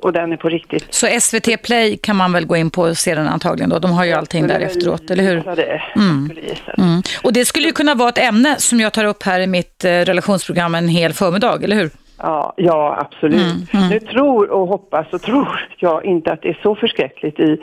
[0.00, 0.94] och den är på riktigt.
[0.94, 3.78] Så SVT Play kan man väl gå in på och se den antagligen då?
[3.78, 5.36] De har ju allting där efteråt, eller hur?
[5.36, 5.54] Det.
[5.54, 6.82] Det.
[6.82, 7.02] Mm.
[7.22, 9.84] Och det skulle ju kunna vara ett ämne som jag tar upp här i mitt
[9.84, 11.90] eh, relationsprogram en hel förmiddag, eller hur?
[12.24, 13.74] Ja, ja absolut.
[13.74, 17.60] Mm, Nu tror och hoppas och tror jag inte att det är så förskräckligt i,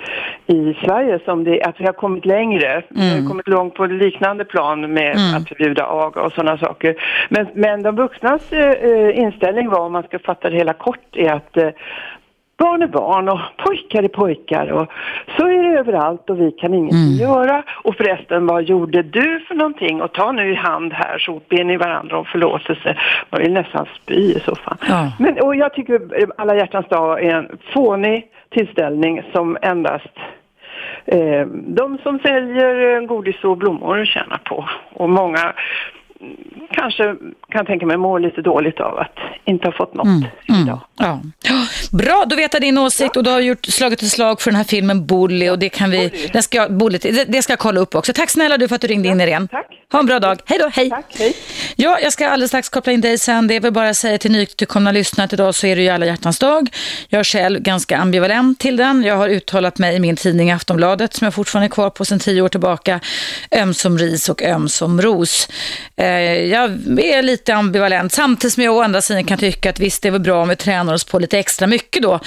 [0.48, 2.84] i Sverige som det att vi har kommit längre.
[2.90, 3.22] Vi Mm.
[3.24, 6.96] har kommit långt på liknande plan med att förbjuda aga och sådana saker.
[7.30, 11.16] Men, men de vuxnas eh, eh, inställning var, om man ska fatta det hela kort,
[11.16, 11.70] är att eh,
[12.60, 14.88] Barn är barn och pojkar är pojkar och
[15.38, 17.64] så är det överallt och vi kan ingenting göra.
[17.84, 20.02] Och förresten, vad gjorde du för någonting?
[20.02, 22.98] Och ta nu i hand här så ber ni varandra om förlåtelse.
[23.30, 24.78] Man vill nästan spy i så fall.
[24.88, 25.12] Ja.
[25.20, 26.02] Men, och jag tycker
[26.38, 30.14] alla hjärtans dag är en fånig tillställning som endast
[31.06, 34.70] eh, de som säljer godis och blommor tjänar på.
[34.94, 35.54] Och många mm,
[36.72, 37.16] kanske
[37.52, 40.08] kan tänka mig mår lite dåligt av att inte ha fått något
[40.64, 40.80] idag.
[40.98, 41.22] Ja.
[41.92, 44.56] Bra, då vet jag din åsikt och du har gjort, slagit ett slag för den
[44.56, 47.80] här filmen Bully och det kan vi, den ska, Bully, det, det ska jag kolla
[47.80, 48.14] upp också.
[48.14, 49.48] Tack snälla du för att du ringde in Irene.
[49.48, 49.68] tack.
[49.92, 50.40] Ha en bra dag.
[50.46, 50.90] Hej då, hej.
[50.90, 51.34] Tack, hej.
[51.76, 53.48] Ja, jag ska alldeles strax koppla in dig sen.
[53.48, 55.90] Det är väl bara att säga till nytillkomna lyssnare att idag så är det ju
[55.90, 56.70] alla hjärtans dag.
[57.08, 59.04] Jag är själv ganska ambivalent till den.
[59.04, 62.20] Jag har uttalat mig i min tidning Aftonbladet som jag fortfarande är kvar på sedan
[62.20, 63.00] tio år tillbaka.
[63.52, 65.50] Öm som ris och öm som ros.
[65.96, 66.09] Eh,
[66.50, 70.10] jag är lite ambivalent samtidigt som jag å andra sidan kan tycka att visst det
[70.10, 72.20] är väl bra om vi tränar oss på lite extra mycket då.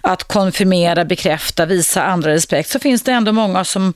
[0.00, 2.70] Att konfirmera, bekräfta, visa andra respekt.
[2.70, 3.94] Så finns det ändå många som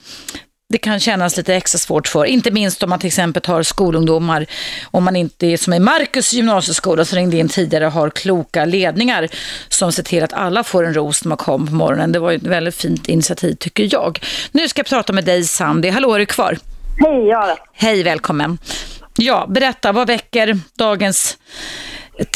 [0.72, 2.24] det kan kännas lite extra svårt för.
[2.24, 4.46] Inte minst om man till exempel tar skolungdomar.
[4.90, 9.28] Om man inte är som i Marcus gymnasieskola som ringde in tidigare har kloka ledningar
[9.68, 12.12] som ser till att alla får en ros när man kommer på morgonen.
[12.12, 14.20] Det var ett väldigt fint initiativ tycker jag.
[14.52, 15.90] Nu ska jag prata med dig Sandy.
[15.90, 16.58] Hallå, är du kvar?
[16.98, 17.56] Hej, ja.
[17.72, 18.58] Hej, välkommen.
[19.16, 21.38] Ja, berätta, vad väcker dagens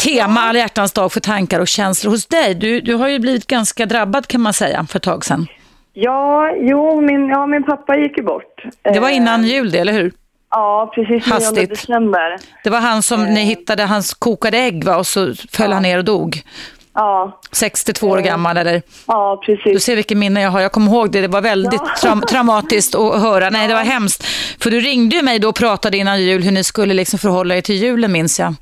[0.05, 2.55] tema alla hjärtans dag för tankar och känslor hos dig?
[2.55, 5.47] Du, du har ju blivit ganska drabbad kan man säga för ett tag sedan.
[5.93, 8.65] Ja, jo, min, ja, min pappa gick ju bort.
[8.83, 10.13] Det var Eh, innan jul det, eller hur?
[10.51, 11.71] Ja, precis 9 Hastigt.
[11.71, 12.37] december.
[12.65, 14.97] Det var han som ni hittade hans kokade ägg va?
[14.97, 16.43] och så föll han ner och dog.
[16.97, 18.83] Ja, 62 år gammal eller?
[19.07, 19.85] ja Du precis.
[19.85, 20.61] ser vilken minne jag har.
[20.61, 21.21] Jag kommer ihåg det.
[21.21, 23.51] Det var väldigt traum- traumatiskt att höra.
[23.51, 24.25] Nej, det var hemskt.
[24.63, 27.61] För du ringde mig då och pratade innan jul hur ni skulle liksom förhålla er
[27.61, 28.55] till julen minns jag.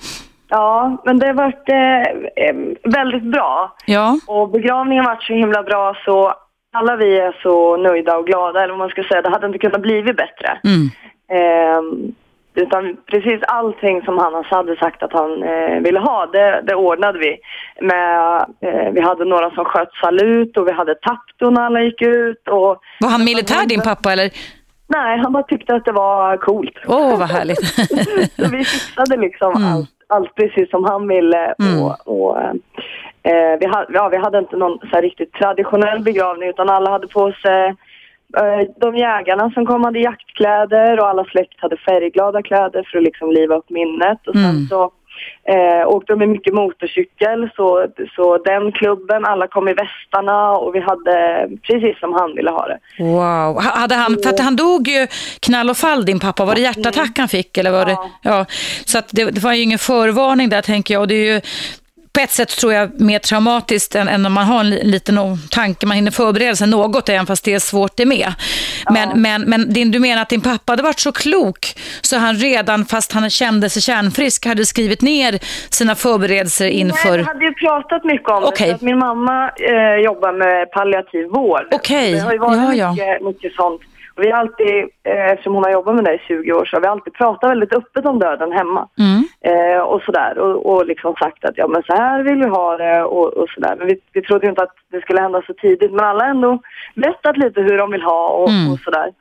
[0.49, 2.01] Ja, men det vart eh,
[2.45, 3.77] eh, väldigt bra.
[3.87, 6.35] Ja, Och begravningen vart så himla bra så
[6.77, 9.23] alla vi är så nöjda och glada, eller vad man ska säga.
[9.23, 10.59] Det hade inte kunnat blivit bättre.
[10.65, 10.91] mm.
[11.33, 12.15] Ehm,
[12.55, 17.19] utan precis allting som han hade sagt att han eh, ville ha, det, det ordnade
[17.19, 17.37] vi.
[17.81, 22.03] Med, eh, vi hade några som sköt salut och vi hade tapto när alla gick
[22.03, 22.49] ut.
[22.49, 24.31] Och, Var han militär din pappa eller?
[24.87, 26.79] nej, han bara tyckte att det var coolt.
[26.87, 27.65] Åh, vad härligt.
[28.37, 29.73] Så vi fixade liksom Mm.
[29.73, 31.55] allt, allt precis som han ville.
[31.83, 32.41] Och, och,
[33.23, 37.07] eh, vi, hade, ja, vi hade inte någon så riktigt traditionell begravning utan alla hade
[37.09, 37.75] på sig
[38.81, 43.33] de jägarna som kom hade jaktkläder och alla släkt hade färgglada kläder för att liksom
[43.33, 44.27] liva upp minnet.
[44.29, 44.67] Och sen Mm.
[44.69, 44.91] så
[45.49, 50.81] Eh, åkte med mycket motorcykel så, så den klubben, alla kom i västarna och vi
[50.81, 52.79] hade precis som han ville ha det.
[52.99, 53.55] Wow.
[53.55, 55.07] Ha- Hade han, för att han dog ju
[55.41, 56.45] knall och fall din pappa.
[56.45, 57.59] Var det hjärtattack han fick?
[57.59, 58.45] Eller var det, ja.
[58.85, 61.01] Så det, det var ju ingen förvarning där tänker jag.
[61.01, 61.41] Och det är ju
[62.15, 65.19] på ett sätt tror jag mer traumatiskt än, än om man har en li- liten
[65.51, 68.33] tanke, man hinner förbereda sig något även fast det är svårt det med.
[68.91, 72.35] Men, men, men din, du menar att din pappa hade varit så klok så han
[72.35, 75.39] redan fast han kände sig kärnfrisk hade skrivit ner
[75.71, 77.09] sina förberedelser inför...
[77.09, 78.77] Nej, vi hade ju pratat mycket om Okej.
[78.81, 78.85] det.
[78.87, 81.63] min mamma eh, jobbar med palliativ vård.
[81.73, 82.91] Okej, Det har ju varit ja, ja.
[82.93, 83.81] Mycket, mycket sånt.
[84.17, 86.81] Vi har alltid, eh, eftersom hon har jobbat med det i 20 år, så har
[86.81, 88.89] vi alltid pratat väldigt öppet om döden hemma.
[88.99, 89.23] Mm.
[89.41, 90.39] Eh, och sådär.
[90.39, 93.49] Och, och liksom sagt att ja men så här vill vi ha det och, och
[93.49, 93.75] sådär.
[93.79, 95.93] Men vi, vi trodde inte att det skulle hända så tidigt.
[95.93, 96.59] Men alla har ändå
[96.95, 98.73] berättat lite hur de vill ha och, Mm.
[98.73, 99.13] och sådär.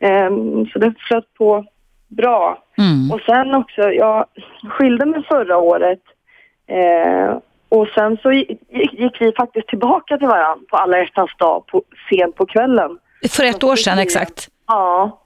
[0.00, 1.64] Ehm, så det flöt på
[2.08, 2.62] bra.
[2.78, 3.10] Mm.
[3.12, 4.24] Och sen också, jag
[4.68, 6.00] skilde mig förra året.
[6.66, 7.36] Eh,
[7.68, 8.60] och sen så gick,
[8.92, 12.98] gick vi faktiskt tillbaka till varandra på alla hjärtans dag på, sent på kvällen.
[13.28, 14.48] För ett år sedan exakt.
[14.66, 15.16] Ja,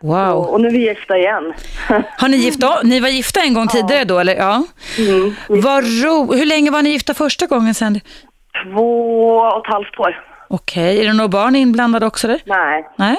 [0.00, 0.36] Wow.
[0.46, 1.54] och nu är vi gifta igen.
[2.18, 4.34] Har ni gift Ni var gifta en gång tidigare då eller?
[4.36, 4.64] Ja.
[4.98, 5.34] Mm.
[5.48, 6.32] Vad ro...
[6.34, 8.00] Hur länge var ni gifta första gången sen?
[8.72, 10.24] Två och ett halvt år.
[10.48, 12.26] Okej, är det några barn inblandade också?
[12.28, 12.40] Där?
[12.46, 12.88] Nej.
[12.96, 13.16] Nej.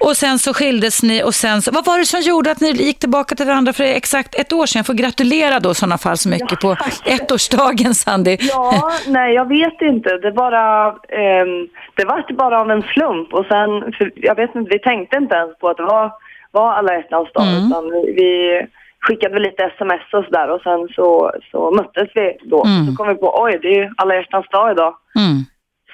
[0.00, 2.68] Och sen så skildes ni och sen så, vad var det som gjorde att ni
[2.70, 4.78] gick tillbaka till varandra för exakt ett år sedan?
[4.78, 8.36] Jag får gratulera då i sådana fall så mycket på ettårsdagen Sandy.
[8.40, 10.16] Ja, nej jag vet inte.
[10.16, 13.70] Det bara, ehm, det var bara av en slump och sen,
[14.16, 16.12] jag vet inte, vi tänkte inte ens på att det var,
[16.52, 17.66] var alla hjärtans dag Mm.
[17.66, 18.60] utan vi,
[19.00, 22.64] skickade lite sms och sådär och sen så, så möttes vi då.
[22.64, 22.86] Mm.
[22.86, 24.94] Så kom vi på, oj det är ju alla hjärtans dag idag.
[25.16, 25.36] Mm.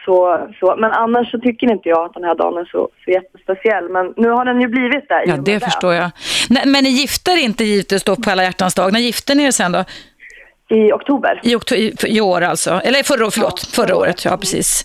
[0.05, 3.11] Så, så, men annars så tycker inte jag att den här dagen är så, så
[3.11, 3.89] jättespeciell.
[3.89, 5.15] Men nu har den ju blivit det.
[5.25, 6.11] i Ja, med det förstår jag.
[6.51, 8.93] Nej, men ni gifte er inte givetvis då på alla hjärtans dag.
[8.93, 9.85] När gifte ni er sen då?
[10.69, 11.41] I oktober.
[11.43, 12.71] I, okto- i, i år alltså?
[12.71, 14.85] Eller förra, förlåt, förra året, ja precis.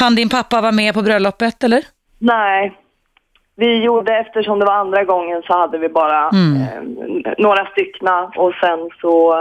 [0.00, 1.82] Han din pappa var med på bröllopet eller?
[2.18, 2.72] Nej.
[3.56, 6.62] Vi gjorde, eftersom det var andra gången så hade vi bara Mm.
[6.62, 9.34] eh, några styckna och sen så,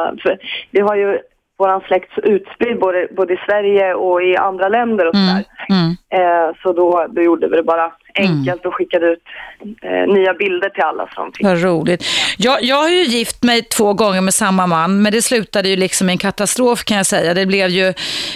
[0.71, 1.19] vi har ju
[1.61, 5.43] våran släkt så utspridd både, både i Sverige och i andra länder och sådär.
[5.69, 5.89] Mm.
[6.17, 9.23] Eh, så då, då gjorde vi det bara enkelt och skickade ut
[9.81, 11.45] eh, nya bilder till alla som fick.
[11.45, 12.03] Vad roligt.
[12.37, 15.75] Jag, jag har ju gift mig två gånger med samma man, men det slutade ju
[15.75, 17.33] liksom i en katastrof kan jag säga.
[17.33, 17.93] Det blev ju,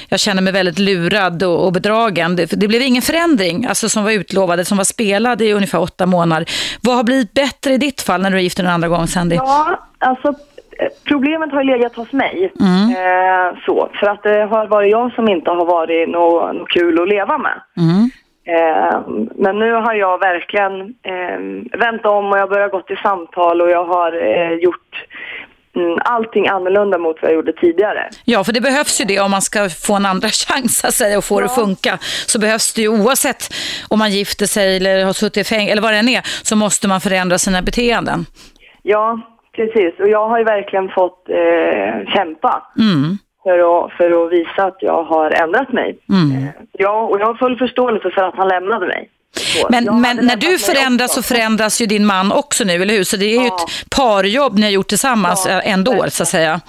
[0.09, 2.35] jag känner mig väldigt lurad och, och bedragen.
[2.35, 6.05] Det, det blev ingen förändring, alltså som var utlovade, som var spelad i ungefär åtta
[6.05, 6.49] månader.
[6.81, 9.35] Vad har blivit bättre i ditt fall när du är gift en andra gång, Sandy?
[9.35, 10.33] Ja, alltså
[11.03, 12.51] problemet har legat hos mig.
[12.59, 12.89] Mm.
[12.89, 17.01] Eh, så, för att det har varit jag som inte har varit något nå kul
[17.01, 17.61] att leva med.
[17.77, 18.09] Mm.
[18.47, 18.99] Eh,
[19.35, 23.61] men nu har jag verkligen eh, vänt om och jag har börjat gått i samtal
[23.61, 25.05] och jag har eh, gjort
[25.75, 28.09] mm, allting annorlunda mot vad jag gjorde tidigare.
[28.25, 31.17] Ja, för det behövs ju det om man ska få en andra chans att säga
[31.17, 31.97] och få det att funka.
[32.27, 33.53] Så behövs det ju oavsett
[33.87, 36.55] om man gifter sig eller har suttit i fängelse eller vad det än är, så
[36.55, 38.25] måste man förändra sina beteenden.
[38.81, 39.19] Ja,
[39.55, 39.99] precis.
[39.99, 43.17] Och jag har ju verkligen fått eh, kämpa Mm.
[43.43, 45.97] för att, för att visa att jag har ändrat mig.
[46.09, 46.37] Mm.
[46.43, 49.09] Eh, ja, och jag har full förståelse för att han lämnade mig.
[49.37, 53.03] Så, Men, men när du förändras så förändras ju din man också nu, eller hur?
[53.03, 53.55] Så det är ju Ja.
[53.55, 56.61] ett parjobb ni har gjort tillsammans Ja, ändå, så att säga.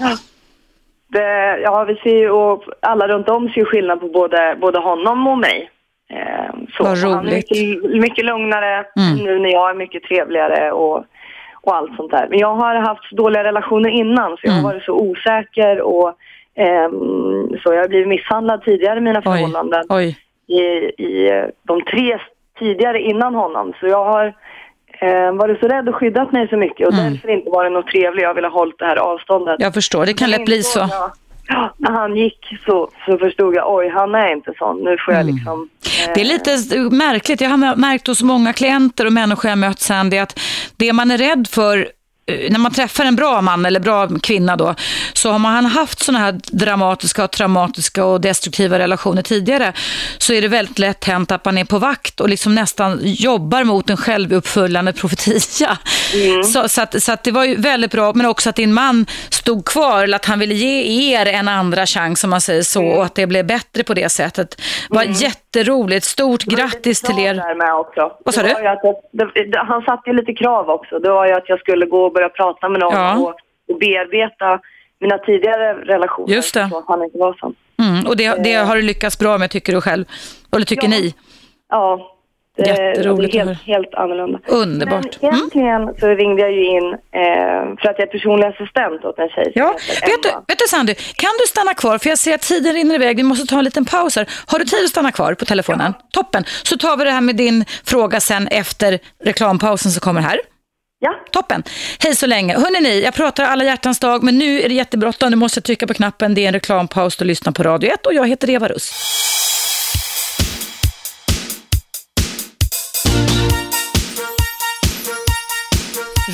[1.08, 4.78] Det, ja, vi ser ju, och alla runt om ser ju skillnad på både, både
[4.78, 5.70] honom och mig.
[6.10, 6.82] Eh, så.
[6.84, 7.50] Vad Och Han är roligt.
[7.50, 9.24] mycket, mycket lugnare Mm.
[9.24, 11.04] nu när jag är mycket trevligare och,
[11.66, 12.26] och allt sånt där.
[12.30, 14.70] Men jag har haft dåliga relationer innan så jag har Mm.
[14.70, 16.12] varit så osäker och
[16.54, 19.84] ehm, så jag har blivit misshandlad tidigare i mina Oj, förhållanden.
[19.88, 20.18] oj.
[20.46, 20.60] I,
[21.02, 22.18] I eh, de tre
[22.58, 23.72] tidigare innan honom.
[23.80, 24.26] Så jag har
[25.00, 27.12] eh, varit så rädd och skyddat mig så mycket och Mm.
[27.12, 28.22] därför inte varit något trevlig.
[28.22, 29.56] Jag vill ha hållit det här avståndet.
[29.58, 30.80] Jag förstår, det kan lätt bli så.
[30.90, 31.12] Ja,
[31.48, 34.84] ja, när han gick så, så förstod jag, oj han är inte sån.
[34.84, 35.34] Nu får jag Mm.
[35.34, 35.68] liksom...
[36.06, 36.50] eh, Det är lite
[36.96, 40.40] märkligt, jag har märkt hos många klienter och människor jag mött Sandy, att
[40.76, 41.88] det man är rädd för
[42.26, 44.74] när man träffar en bra man eller bra kvinna då,
[45.12, 49.72] så har man haft sådana här dramatiska och traumatiska och destruktiva relationer tidigare,
[50.18, 53.64] så är det väldigt lätt hänt att man är på vakt och liksom nästan jobbar
[53.64, 55.78] mot en självuppfyllande profetia.
[56.44, 59.06] Så, så, att, så att det var ju väldigt bra, men också att din man
[59.30, 62.86] stod kvar, eller att han ville ge er en andra chans, om man säger så,
[62.86, 64.62] och att det blev bättre på det sättet.
[64.90, 66.04] Det var jätteroligt.
[66.04, 67.34] Stort grattis till er.
[67.34, 68.12] Där med också.
[68.24, 68.68] Vad sa Det du?
[68.68, 68.82] att
[69.12, 70.98] det, det, han satte ju lite krav också.
[70.98, 73.16] Det var ju att jag skulle gå och börja prata med någon Ja.
[73.18, 73.34] och,
[73.72, 74.48] och bearbeta
[75.00, 76.34] mina tidigare relationer.
[76.34, 76.68] Just det.
[76.70, 77.54] Så att han inte var sån.
[77.82, 80.04] Mm, och det, det har du lyckats bra med, tycker du själv?
[80.52, 80.88] Eller tycker Ja.
[80.90, 81.14] ni?
[81.70, 82.12] Ja,
[82.58, 84.38] Det, Jätteroligt det är helt, helt annorlunda.
[84.46, 85.18] Underbart.
[85.22, 85.36] Men Mm.
[85.36, 89.28] egentligen så ringde jag ju in eh, för att jag är personlig assistent åt en
[89.28, 91.98] tjej Ja, vet du, vet du Sandy, kan du stanna kvar?
[91.98, 94.26] För jag ser att tiden rinner iväg, vi måste ta en liten paus här.
[94.46, 95.92] Har du tid att stanna kvar på telefonen?
[96.12, 96.44] Toppen.
[96.62, 100.38] Så tar vi det här med din fråga sen efter reklampausen som kommer här.
[101.06, 101.14] Ja.
[101.30, 101.62] Toppen.
[101.98, 102.54] Hej så länge.
[102.54, 105.30] Hörrni ni, jag pratar alla hjärtans dag, men nu är det jättebråttom.
[105.30, 106.34] Nu måste jag trycka på knappen.
[106.34, 108.92] Det är en reklampaus och lyssna på Radio 1 och jag heter Eva Russ.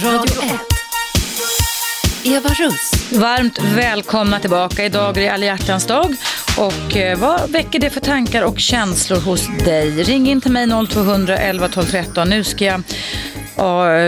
[0.04, 0.52] Radio 1.
[2.24, 2.92] Eva Russ.
[3.12, 4.84] Varmt välkomna tillbaka.
[4.84, 6.16] Idag är det alla hjärtans dag.
[6.58, 9.90] Och eh, vad väcker det för tankar och känslor hos dig?
[9.90, 12.28] Ring in till mig 0200 11 12 13.
[12.28, 12.80] Nu ska jag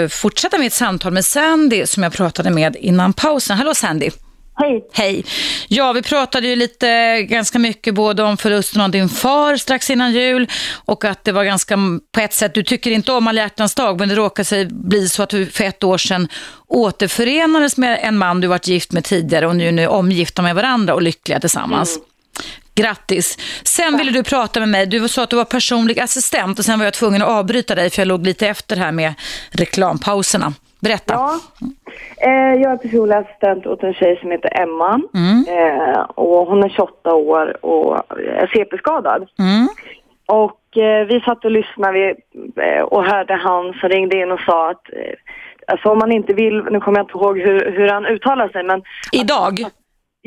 [0.03, 3.59] eh, fortsätta mitt samtal med Sandy som jag pratade med innan pausen.
[3.59, 4.11] Hallå Sandy!
[4.57, 4.89] Hej!
[4.93, 5.25] Hej!
[5.69, 10.13] Ja, vi pratade ju lite ganska mycket både om förlusten av din far strax innan
[10.13, 10.51] jul
[10.85, 11.79] och att det var ganska,
[12.13, 15.09] på ett sätt, du tycker inte om alla hjärtans dag, men det råkade sig bli
[15.09, 16.29] så att du för ett år sedan
[16.67, 20.55] återförenades med en man du varit gift med tidigare och nu är ni omgifta med
[20.55, 21.99] varandra och lyckliga tillsammans.
[22.75, 23.39] Grattis!
[23.65, 26.79] Sen ville du prata med mig, du sa att du var personlig assistent och sen
[26.79, 29.15] var jag tvungen att avbryta dig för jag låg lite efter här med
[29.51, 30.53] reklampauserna.
[30.81, 31.15] Berätta.
[31.15, 31.41] Ja.
[32.17, 35.01] Eh, jag är personlig assistent åt en tjej som heter Emma.
[35.15, 35.45] Mm.
[35.49, 37.97] Eh, och hon är 28 år och
[38.43, 39.29] är CP-skadad.
[39.39, 39.69] Mm.
[40.27, 42.15] Och eh, vi satt och lyssnade vi,
[42.63, 45.15] eh, och hörde han som ringde in och sa att eh,
[45.67, 48.63] alltså om man inte vill, nu kommer jag inte ihåg hur, hur han uttalar sig
[48.63, 49.65] men Idag?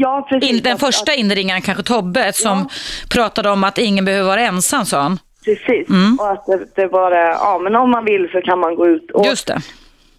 [0.03, 0.51] Ja precis.
[0.51, 2.67] In, den första inringaren, kanske Tobbe, som
[3.15, 5.19] pratade om att ingen behöver vara ensam, sa han.
[5.45, 6.17] Precis, Mm.
[6.19, 8.87] och att det, det var det, ja men om man vill så kan man gå
[8.87, 9.11] ut.
[9.11, 9.57] Och, Just det.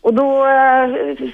[0.00, 0.86] och då eh,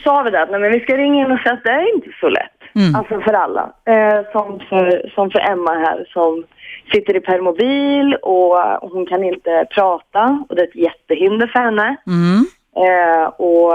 [0.05, 1.95] sa vi det att nej, men vi ska ringa in och säga att det är
[1.95, 2.51] inte så lätt.
[2.74, 2.95] Mm.
[2.95, 3.62] Alltså för alla.
[3.84, 6.45] Eh, som, för, som för Emma här som
[6.92, 8.57] sitter i permobil och
[8.90, 11.97] hon kan inte prata och det är ett jättehinder för henne.
[12.07, 12.47] Mm.
[12.76, 13.74] Eh, och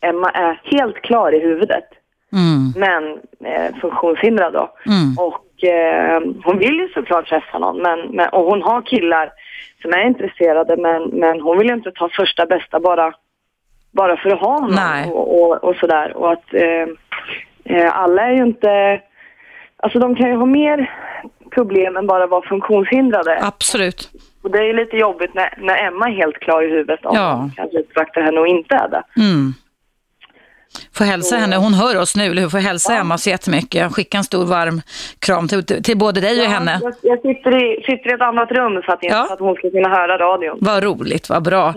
[0.00, 1.84] Emma är helt klar i huvudet
[2.32, 2.72] Mm.
[2.76, 3.02] men
[3.52, 4.72] eh, funktionshindrad då.
[4.86, 5.18] Mm.
[5.18, 9.32] Och eh, hon vill ju såklart träffa någon men, men, och hon har killar
[9.82, 13.12] som är intresserade men, men hon vill ju inte ta första bästa bara,
[13.90, 16.16] bara för att ha någon och, och, och sådär.
[16.16, 16.86] Och att eh,
[17.64, 19.00] eh, alla är ju inte,
[19.76, 20.90] alltså de kan ju ha mer
[21.50, 23.38] problem än bara vara funktionshindrade.
[23.42, 24.10] Absolut.
[24.42, 27.16] Och det är ju lite jobbigt när, när Emma är helt klar i huvudet om
[27.16, 27.36] Ja.
[27.36, 29.02] man kanske betraktar henne och inte är det.
[29.16, 29.52] Mm.
[30.94, 32.48] Får hälsa henne, hon hör oss nu, eller hur?
[32.48, 33.94] Får hälsa Emma så jättemycket.
[33.94, 34.82] Skicka en stor varm
[35.18, 36.80] kram till, till, både dig och henne.
[36.82, 39.28] Jag, jag sitter, i, sitter i ett annat rum så att, Ja.
[39.32, 40.58] att hon ska kunna höra radion.
[40.60, 41.74] Vad roligt, vad bra.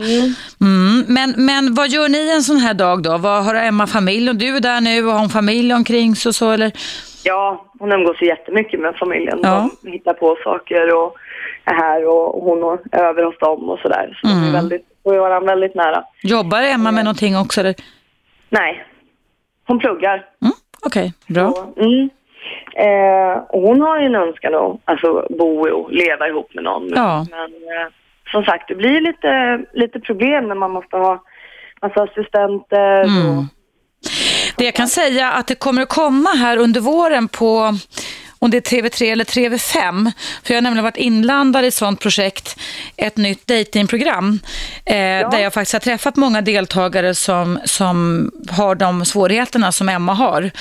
[0.60, 1.04] Mm.
[1.08, 3.18] Men, men vad gör ni en sån här dag då?
[3.18, 6.36] Vad, har Emma familj och du är där nu har hon familj omkring sig och
[6.36, 6.72] så eller?
[7.24, 9.40] Ja, hon umgås ju jättemycket med familjen.
[9.44, 9.70] Ja.
[9.82, 11.16] De hittar på saker och
[11.66, 14.20] är här och hon är över hos dem och sådär.
[14.22, 14.48] Så de Mm.
[14.50, 16.04] är väldigt, och är varandra väldigt nära.
[16.24, 17.76] Jobbar Emma med någonting också eller?
[18.54, 18.86] Nej,
[19.68, 20.26] hon pluggar.
[20.42, 20.54] Mm.
[20.86, 21.48] Okej, bra.
[21.48, 22.10] Och, mm.
[22.76, 26.90] eh, och hon har ju en önskan att alltså, bo och leva ihop med någon.
[26.96, 27.26] Ja.
[27.32, 27.88] Men eh,
[28.32, 31.24] som sagt, det blir lite, lite problem när man måste ha
[31.82, 33.44] massa assistenter och
[34.06, 34.56] Mm.
[34.58, 37.74] Det jag kan säga att det kommer att komma här under våren på
[38.44, 40.12] om det är TV3 eller TV5,
[40.44, 42.60] för jag har nämligen varit inblandad i ett sånt projekt,
[42.98, 44.40] ett nytt datingprogram,
[44.86, 44.96] eh,
[45.30, 50.52] där jag faktiskt har träffat många deltagare som, som har de svårigheterna som Emma har.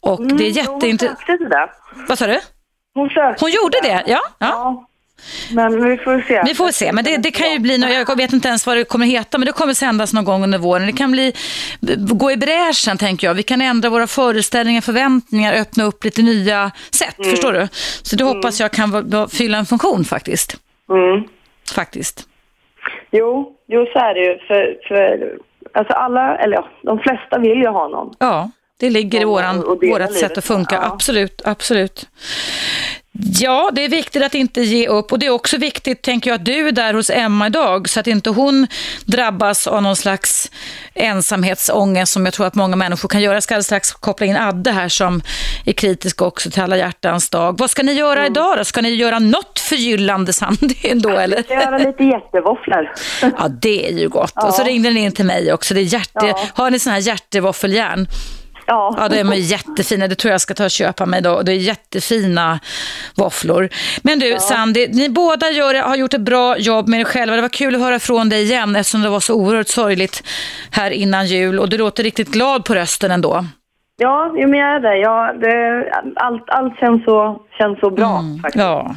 [0.00, 1.18] Och det är Mm, jätteintressant.
[2.08, 2.40] Vad sa du?
[2.94, 3.10] Hon
[3.40, 4.20] Hon gjorde det, ja.
[4.38, 4.46] ja.
[4.48, 4.86] Ja.
[5.52, 6.42] Men vi får se.
[6.44, 7.76] Vi får se, men det, det kan ju bli,
[8.08, 10.58] jag vet inte ens vad det kommer heta, men det kommer sändas någon gång under
[10.58, 10.86] våren.
[10.86, 11.32] Det kan bli,
[11.96, 13.34] gå i bräschen tänker jag.
[13.34, 17.68] Vi kan ändra våra föreställningar, förväntningar, öppna upp lite nya sätt, förstår du?
[18.02, 20.56] Så det hoppas jag kan fylla en funktion faktiskt.
[20.90, 21.24] Mm.
[21.74, 22.26] Faktiskt.
[23.10, 24.38] Jo, jo så är det ju.
[24.38, 25.38] För, för
[25.74, 28.14] alltså alla, eller ja, de flesta vill ju ha någon.
[28.18, 28.50] Ja,
[28.80, 30.74] det ligger i våran, vårat sätt att funka.
[30.74, 30.92] ja.
[30.92, 32.08] Absolut, absolut.
[33.12, 36.34] Ja, det är viktigt att inte ge upp och det är också viktigt, tänker jag,
[36.38, 38.66] att du är där hos Emma idag så att inte hon
[39.04, 40.50] drabbas av någon slags
[40.94, 43.34] ensamhetsångest som jag tror att många människor kan göra.
[43.36, 45.22] Jag ska alldeles strax koppla in Adde här som
[45.64, 47.58] är kritisk också till alla hjärtans dag.
[47.58, 48.32] Vad ska ni göra Mm.
[48.32, 48.64] idag då?
[48.64, 51.36] Ska ni göra något förgyllande Sandy ändå eller?
[51.36, 52.92] Jag ska göra lite jättevåfflor.
[53.20, 54.44] Ja, det är ju gott.
[54.44, 55.74] Och så ringde ni in till mig också.
[55.74, 56.10] Det är hjärte...
[56.26, 56.40] Ja.
[56.54, 58.06] Har ni sån här hjärtevåffeljärn?
[58.70, 58.94] Ja.
[58.98, 60.08] Ja, de är jättefina.
[60.08, 61.42] Det tror jag ska ta och köpa mig då.
[61.42, 62.60] Det är jättefina
[63.16, 63.68] våfflor.
[64.02, 67.36] Men du, Sandy, ni båda gör, har gjort ett bra jobb med er själva.
[67.36, 70.22] Det var kul att höra från dig igen eftersom det var så oerhört sorgligt
[70.70, 71.58] här innan jul.
[71.58, 73.44] Och du låter riktigt glad på rösten ändå.
[73.96, 74.96] Ja, jo, men jag är det.
[74.96, 75.84] Ja, det
[76.16, 78.64] allt, allt känns, så, känns så bra faktiskt.
[78.64, 78.94] Ja,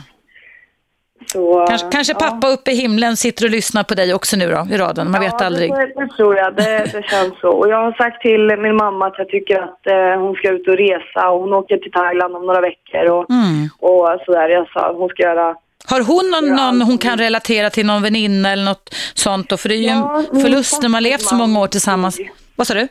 [1.28, 2.19] Så, Kanske, kanske ja.
[2.19, 5.11] pappa uppe i himlen sitter och lyssnar på dig också nu då, i raden.
[5.11, 5.71] Man vet ja, aldrig.
[5.71, 6.55] Det, det tror jag.
[6.55, 7.49] Det, det känns så.
[7.49, 10.67] Och jag har sagt till min mamma att jag tycker att eh, hon ska ut
[10.67, 11.30] och resa.
[11.30, 13.69] Och hon åker till Thailand om några veckor och, Mm.
[13.80, 14.49] och sådär.
[14.49, 15.55] Jag sa hon ska göra...
[15.89, 19.57] Har hon någon, Ja, någon hon kan relatera till, någon väninna eller något sånt då?
[19.57, 22.17] För det är ju Ja, en förlust när man levt så många år tillsammans.
[22.17, 22.30] dog.
[22.55, 22.88] Vad sa du?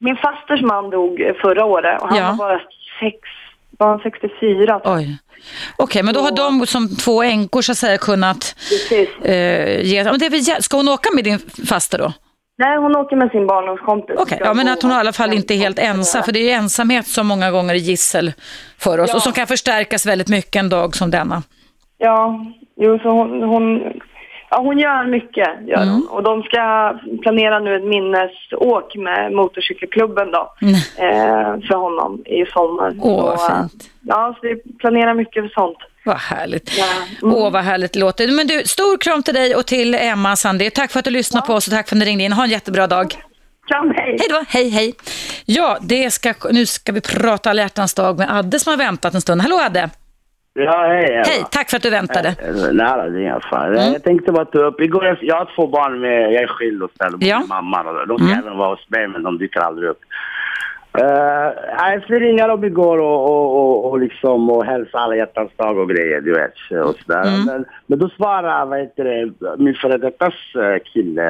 [0.00, 2.26] Min fasters man dog förra året och han Ja.
[2.30, 2.60] var bara
[3.00, 3.18] sex,
[3.78, 4.80] var han 64.
[4.84, 5.18] Oj.
[5.76, 8.56] Okej, men då har de som två änkor så att säga kunnat
[9.22, 10.04] eh, ge...
[10.04, 12.12] Men det är väl, ska hon åka med din faster då?
[12.58, 14.16] Nej, hon åker med sin barndomskompis.
[14.18, 16.22] Okej, ja, men att hon i alla fall inte är helt ensam.
[16.22, 18.32] För det är ju ensamhet som många gånger är gissel
[18.78, 19.16] för oss Ja.
[19.16, 21.42] och som kan förstärkas väldigt mycket en dag som denna.
[21.98, 22.44] Ja,
[22.76, 23.80] jo, så hon, hon,
[24.50, 25.48] ja, hon gör mycket.
[25.66, 25.88] Gör Mm.
[25.88, 26.08] hon.
[26.08, 30.54] Och de ska planera nu ett minnesåk med motorcykelklubben då,
[30.96, 32.88] eh, för honom i sommar.
[32.90, 33.02] Mm.
[33.02, 33.90] Åh, vad eh, fint.
[34.02, 35.78] Ja, så vi planerar mycket för sånt.
[36.04, 36.78] Vad härligt.
[36.78, 36.84] Ja.
[37.22, 37.34] Mm.
[37.36, 38.28] Åh, vad härligt det låter.
[38.36, 40.70] Men du, stor kram till dig och till Emma Sandé.
[40.70, 42.32] Tack för att du lyssnade på oss och tack för att ni ringde in.
[42.32, 43.14] Ha en jättebra dag.
[43.68, 44.16] Kram, hej!
[44.20, 44.94] Hej då, hej hej.
[45.44, 49.14] Ja, det ska, nu ska vi prata alla hjärtans dag med Adde som har väntat
[49.14, 49.40] en stund.
[49.42, 49.90] Hallå Adde!
[50.58, 51.22] Ja, hej Eva.
[51.26, 52.28] Hej, tack för att du väntade.
[52.28, 52.34] Eh,
[52.72, 53.66] Nej, det är inga fara.
[53.66, 53.92] Mm.
[53.92, 56.90] Jag tänkte bara ta upp, igår, jag- har två barn med, jag är skild och
[56.90, 57.38] ställer Ja.
[57.38, 57.80] med mamma.
[57.90, 58.38] Och de ska Mm.
[58.38, 60.00] även vara hos mig, men de dyker aldrig upp.
[60.98, 61.04] Uh,
[61.92, 65.78] jag skulle ringa dem igår och, och, och, och, liksom, och hälsa alla hjärtans dag
[65.78, 66.84] och grejer, du vet.
[66.86, 67.22] Och sådär.
[67.28, 67.44] Mm.
[67.44, 71.22] Men, men då svarar, vad heter det, min före dettas eh, kille,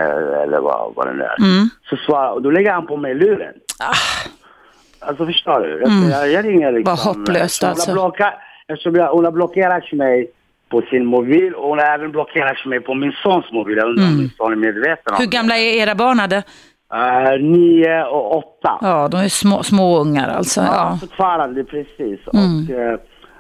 [0.43, 1.39] eller vad, vad det nu är.
[1.39, 1.69] Mm.
[1.91, 3.55] Så svarar, och då lägger han på mig luren.
[5.01, 5.71] Alltså förstår du?
[5.81, 6.11] Jag, Mm.
[6.11, 6.97] jag, jag ringer liksom.
[7.05, 7.93] Vad hopplöst alltså.
[7.93, 8.35] Blockat,
[8.69, 10.31] eftersom jag, hon har blockerat mig
[10.69, 13.77] på sin mobil och hon har även blockerat mig på min sons mobil.
[13.77, 14.19] Jag undrar om Mm.
[14.21, 16.43] min son är medveten om Hur gamla är era barn Adde?
[16.95, 18.79] Uh, nio och åtta.
[18.81, 20.61] Ja, de är små, små ungar alltså.
[20.61, 20.99] Ja, Ja.
[21.01, 22.21] fortfarande precis.
[22.35, 22.65] Mm.
[22.65, 22.99] Och, eh,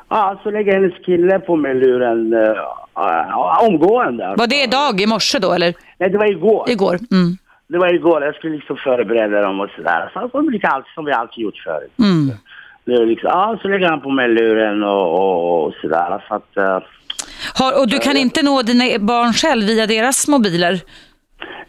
[0.08, 2.40] ja, så lägger hennes kille på mig luren uh,
[2.98, 4.34] uh, omgående.
[4.38, 5.74] Var det idag, i morse då eller?
[5.98, 6.70] Nej, det var igår.
[6.70, 6.98] Igår?
[7.10, 7.36] Mm.
[7.68, 8.22] Det var igår.
[8.24, 10.10] Jag skulle liksom förbereda dem och sådär.
[10.12, 11.92] Så som, lika allt, som vi alltid gjort förut.
[11.98, 12.36] Mm.
[12.86, 16.24] Är liksom, ja, så lägger han på mig luren och, och, och sådär.
[16.28, 16.78] Så att, eh,
[17.58, 20.80] Har, och du kan inte nå dina barn själv via deras mobiler?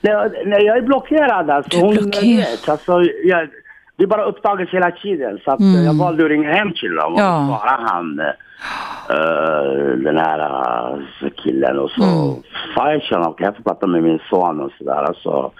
[0.01, 1.80] nej, nej, jag är blockerad alltså.
[1.80, 2.38] Du är blockerad.
[2.38, 2.91] vet, alltså,
[3.24, 3.49] jag,
[3.97, 5.39] det är bara upptaget hela tiden.
[5.45, 5.76] Så att, Mm.
[5.80, 7.47] eh, jag valde att ringa hem till dem och Ja.
[7.49, 12.03] då svarade han, eh, den här uh, killen och så.
[12.03, 12.43] Mm.
[12.76, 15.03] Fan, jag känner, kan jag få prata med min son och sådär.
[15.03, 15.51] Alltså,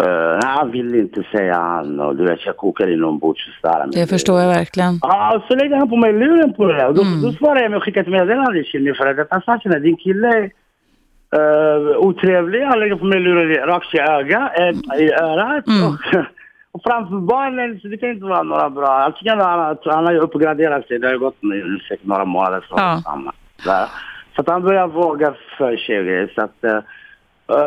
[0.00, 3.86] eh, nej, han vill inte säga han och du vet, jag kokar inombords och sådär.
[3.92, 4.98] Det förstår jag verkligen.
[5.02, 6.92] Ja, så lägger han på mig luren på det där.
[6.92, 7.22] Då, Mm.
[7.22, 9.82] då svarar jag med att skicka ett meddelande till min före detta samkönad.
[9.82, 10.50] Din kille är
[11.36, 12.62] uh, otrevlig.
[12.64, 15.66] Han lägger på mig luren rakt i ögat, äh, i örat.
[15.66, 15.86] Mm.
[15.88, 15.98] Och,
[16.72, 18.88] och framför barnen, så det kan inte vara några bra.
[18.88, 20.98] Antingen har han, han har ju uppgraderat sig.
[20.98, 23.02] Det har ju gått nu, några månader från
[23.64, 23.88] Ja.
[24.34, 26.32] Så att han börjar våga för sig.
[26.34, 26.82] Så att, eh, eh,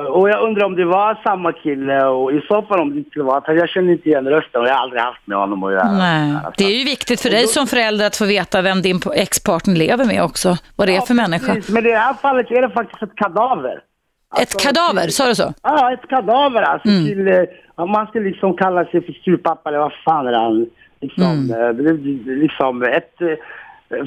[0.10, 3.20] och jag undrar om det var samma kille och i så fall om det inte
[3.22, 5.72] var, för jag känner inte igen rösten och jag har aldrig haft med honom att
[5.74, 5.92] göra.
[5.92, 6.36] Nej.
[6.58, 10.06] Det är ju viktigt för dig som förälder att få veta vem din ex-partner lever
[10.06, 10.58] med också.
[10.76, 11.54] Vad det är för människa.
[11.54, 13.80] Precis, Men i det här fallet är det faktiskt ett kadaver.
[14.42, 15.54] Ett kadaver, sa du så?
[15.64, 16.88] Ja, ett kadaver alltså.
[16.90, 17.06] Mm.
[17.06, 17.34] Till, eh,
[17.78, 20.66] ja, man ska liksom kalla sig för styrpappa eller vad fan är han?
[21.02, 21.52] Liksom, Mm.
[21.62, 23.16] eh, det- det- liksom ett...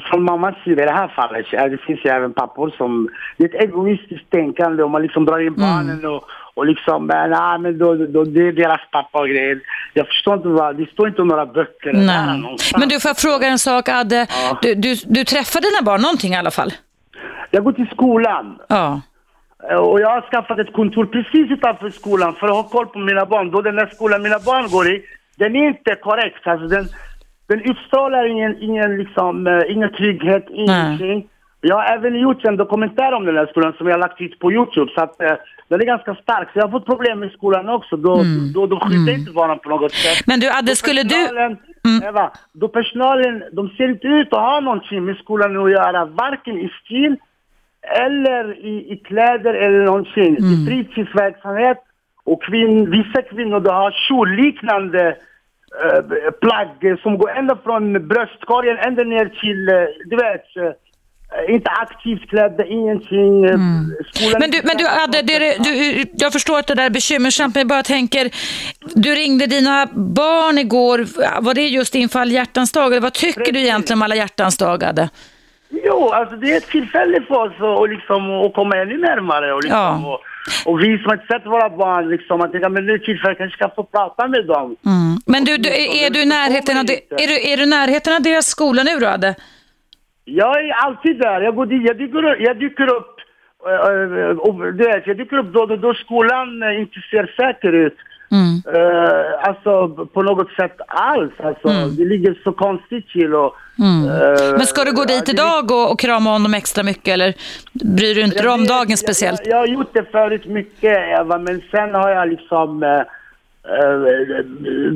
[0.09, 3.09] Från mammas sida i det här fallet, det finns ju även pappor som...
[3.37, 5.47] Det är ett egoistiskt tänkande och man liksom drar Mm.
[5.47, 6.23] in barnen och,
[6.53, 7.07] och liksom...
[7.07, 9.59] Nej, men då, då, det är deras pappa och grejer.
[9.93, 10.75] Jag förstår inte vad...
[10.77, 12.37] Det står inte om några böcker eller där Nej.
[12.39, 12.79] någonstans.
[12.79, 14.27] Men du, får jag fråga en sak, Adde?
[14.29, 14.59] Ja.
[14.61, 16.71] Du, du, du träffar dina barn någonting i alla fall?
[17.51, 18.59] Jag går till skolan.
[18.67, 19.01] Ja.
[19.79, 23.25] Och jag har skaffat ett kontor precis utanför skolan för att ha koll på mina
[23.25, 23.51] barn.
[23.51, 25.01] Då den där skolan mina barn går i,
[25.35, 26.47] den är inte korrekt.
[26.47, 26.85] Alltså den,
[27.55, 31.27] den utstrålar ingen, ingen, liksom, eh, ingen trygghet, ingenting.
[31.61, 34.39] Jag har även gjort en dokumentär om den här skolan som jag har lagt ut
[34.39, 34.91] på Youtube.
[34.95, 35.35] Så att, eh,
[35.67, 36.47] den är ganska stark.
[36.53, 37.97] Så jag har fått problem med skolan också.
[37.97, 38.13] Då,
[38.53, 40.27] då, de skyddar inte barnen på något sätt.
[40.27, 41.09] Men du, Adde, Då skulle du...
[41.09, 41.57] personalen,
[42.03, 46.05] Eva, då personalen, de ser inte ut att ha någonting med skolan att göra.
[46.05, 47.15] Varken i stil
[48.05, 50.37] eller i, i kläder eller någonting.
[50.37, 50.51] Mm.
[50.51, 51.77] Är fritidsverksamhet
[52.23, 55.15] och kvin, vissa kvinnor de har kjolliknande
[55.83, 61.69] eh, plagg som går ända från bröstkorgen ända ner till, eh, du vet, eh, inte
[61.69, 63.47] aktivt klädda, ingenting.
[63.47, 64.39] skolan- Mm.
[64.39, 67.61] Men du, men du, Adde, det, du, jag förstår att det där är bekymmersamt, men
[67.61, 68.29] jag bara tänker,
[68.95, 70.97] du ringde dina barn igår,
[71.41, 72.91] var det just inför alla hjärtans dag?
[72.91, 73.63] Eller vad tycker du Precis.
[73.67, 75.09] egentligen om alla hjärtans dag, Adde?
[75.85, 79.53] Jo, alltså det är ett tillfälle för oss att, och liksom, att komma ännu närmare
[79.53, 80.07] och, liksom, Ja.
[80.13, 80.19] och,
[80.65, 83.35] och vi som inte sett våra barn liksom, att tänka, men nu är det tillfälle,
[83.35, 84.75] kanske ska få prata med dem.
[84.85, 85.17] Mm.
[85.25, 86.83] Men du, du, är, du närheten av,
[87.23, 89.35] är, du, är du närheten av deras skola nu då, Adde?
[90.25, 91.41] Jag är alltid där.
[91.41, 93.15] Jag, går dit, jag, dyker, upp- jag dyker upp
[93.67, 97.71] eh, och du vet, jag dyker upp då, då, då skolan eh, inte ser säker
[97.73, 97.97] ut.
[98.33, 98.61] Mm.
[98.75, 101.31] Eh, alltså på något sätt alls.
[101.43, 101.67] Alltså,
[101.97, 103.35] Det ligger så konstigt till.
[103.35, 104.09] Och, Mm.
[104.09, 107.33] eh, Men ska du gå dit idag och, och krama honom extra mycket eller
[107.73, 109.41] bryr du inte dig Jag om dagen jag- speciellt?
[109.45, 112.83] Jag, jag har gjort det förut mycket Eva, men sen har jag liksom...
[112.83, 113.01] Eh,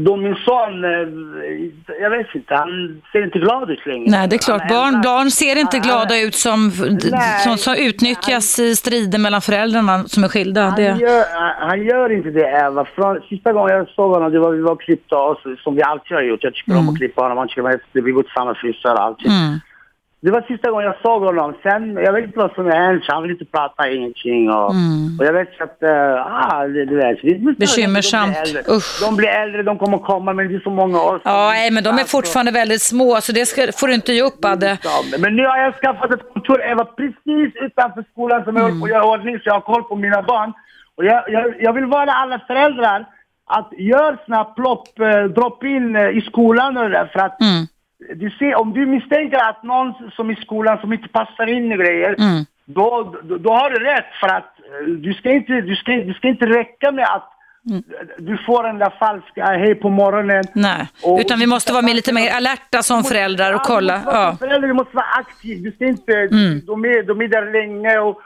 [0.05, 4.09] då min son, eh, jag vet inte, han ser inte glad ut längre.
[4.09, 4.61] Nej, det är klart.
[4.61, 6.71] Han Barn, barn ser inte glada ut som,
[7.11, 7.39] Nej.
[7.43, 10.61] som, som utnyttjas i strider mellan föräldrarna som är skilda.
[10.61, 11.23] Han, Det, gör,
[11.59, 12.85] han gör inte det Eva.
[12.85, 15.81] Från, sista gången jag såg honom, det var vi var och klippte oss, som vi
[15.81, 16.43] alltid har gjort.
[16.43, 18.95] Jag tycker om att klippa honom, han tycker om att vi går till samma frisör
[18.95, 19.27] alltid.
[19.31, 19.59] mm.
[20.21, 21.53] Det var sista gången jag såg honom.
[21.63, 23.03] Sen, jag vet inte vad som har hänt.
[23.07, 24.49] Han vill inte prata ingenting.
[24.51, 25.19] Och, Mm.
[25.19, 27.21] och jag vet att, uh, ah, det, du vet.
[27.21, 28.35] det är- Bekymmersamt.
[28.45, 28.75] De blir.
[28.75, 29.01] Usch.
[29.05, 31.21] de blir äldre, de kommer komma, men det är så många år.
[31.23, 34.13] Ja, nej, men de är Alltså, fortfarande väldigt små, så det ska, får du inte
[34.13, 34.77] ge upp, Adde.
[35.19, 38.87] Men nu har jag skaffat ett kontor, Eva, precis utanför skolan som jag håller på
[38.89, 40.53] göra ordning, så jag har koll på mina barn.
[40.95, 43.05] Och jag, jag, jag vill vara alla föräldrar
[43.45, 47.41] att gör såna plopp, eh, drop in eh, i skolan och det där, för att
[47.41, 47.67] Mm.
[48.15, 51.77] Du ser, om du misstänker att någon som i skolan som inte passar in i
[51.77, 52.45] grejer, Mm.
[52.65, 56.13] då, då, då har du rätt för att eh, du ska inte, du ska, det
[56.13, 57.33] ska inte räcka med att
[57.69, 57.83] Mm.
[58.17, 60.43] du får den där falska hej på morgonen.
[60.55, 64.01] Nej, Och- utan vi måste vara med lite mer alerta som föräldrar och kolla.
[64.05, 65.63] Ja, du förälder, du måste vara aktiv.
[65.63, 66.61] Du ska inte, Mm.
[66.65, 68.21] de, är, de är där länge och,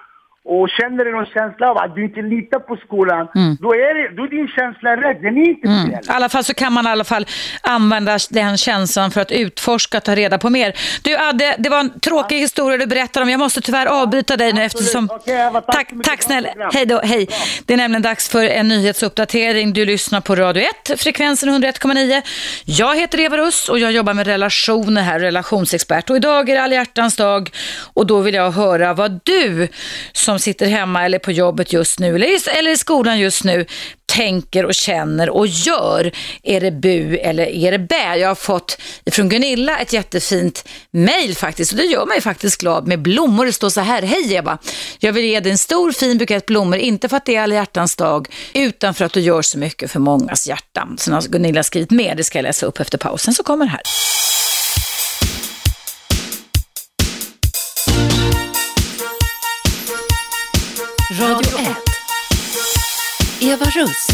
[0.45, 3.27] och känner du någon känsla av att du inte litar på skolan,
[3.59, 5.21] då, är det, då är din känsla rätt.
[5.21, 5.77] Den är inte fel.
[5.77, 5.91] Mm.
[5.91, 7.25] I alla fall så kan man i alla fall
[7.61, 10.73] använda den känslan för att utforska och ta reda på mer.
[11.03, 13.29] Du Adde, det var en tråkig historia du berättade om.
[13.29, 15.09] Jag måste tyvärr avbryta dig nu eftersom...
[15.11, 16.49] Okej, Eva, tack tack, tack snälla.
[16.73, 17.27] Hej då, hej.
[17.65, 19.73] Det är nämligen dags för en nyhetsuppdatering.
[19.73, 22.21] Du lyssnar på Radio 1, frekvensen 101,9.
[22.65, 26.09] Jag heter Eva Russ och jag jobbar med relationer här, relationsexpert.
[26.09, 27.49] Och idag är det alla hjärtans dag
[27.93, 29.67] och då vill jag höra vad du
[30.13, 33.43] som som sitter hemma eller på jobbet just nu eller i, eller i skolan just
[33.43, 33.65] nu
[34.05, 36.11] tänker och känner och gör.
[36.43, 38.15] Är det bu eller är det bä?
[38.15, 38.77] Jag har fått
[39.11, 43.45] från Gunilla ett jättefint mejl faktiskt och det gör mig faktiskt glad med blommor.
[43.45, 44.57] Det står så här, hej Eva,
[44.99, 47.55] jag vill ge dig en stor fin bukett blommor, inte för att det är alla
[47.55, 50.97] hjärtans dag, utan för att du gör så mycket för mångas hjärtan.
[50.99, 53.71] Sen har Gunilla skrivit med, det ska jag läsa upp efter pausen, så kommer det
[53.71, 53.81] här.
[61.19, 61.67] Radio 1.
[63.41, 64.07] Eva Russ.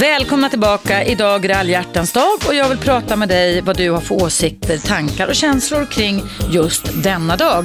[0.00, 1.04] Välkomna tillbaka.
[1.04, 4.00] Idag är det alla hjärtans dag och jag vill prata med dig vad du har
[4.00, 6.20] för åsikter, tankar och känslor kring
[6.50, 7.64] just denna dag.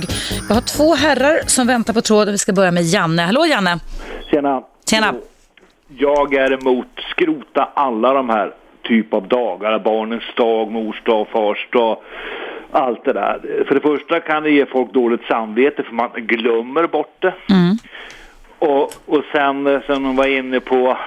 [0.49, 2.31] Jag har två herrar som väntar på tråden.
[2.31, 3.21] Vi ska börja med Janne.
[3.21, 3.79] Hallå Janne!
[4.31, 4.63] Tjena.
[4.89, 5.13] Tjena!
[5.97, 8.53] Jag är emot skrota alla de här
[8.83, 9.79] typ av dagar.
[9.79, 11.97] Barnens dag, mors dag, fars dag.
[12.73, 13.63] Allt det där.
[13.67, 17.33] För det första kan det ge folk dåligt samvete för man glömmer bort det.
[17.49, 17.77] Mm.
[18.59, 20.97] Och, och sen eh, som de var inne på,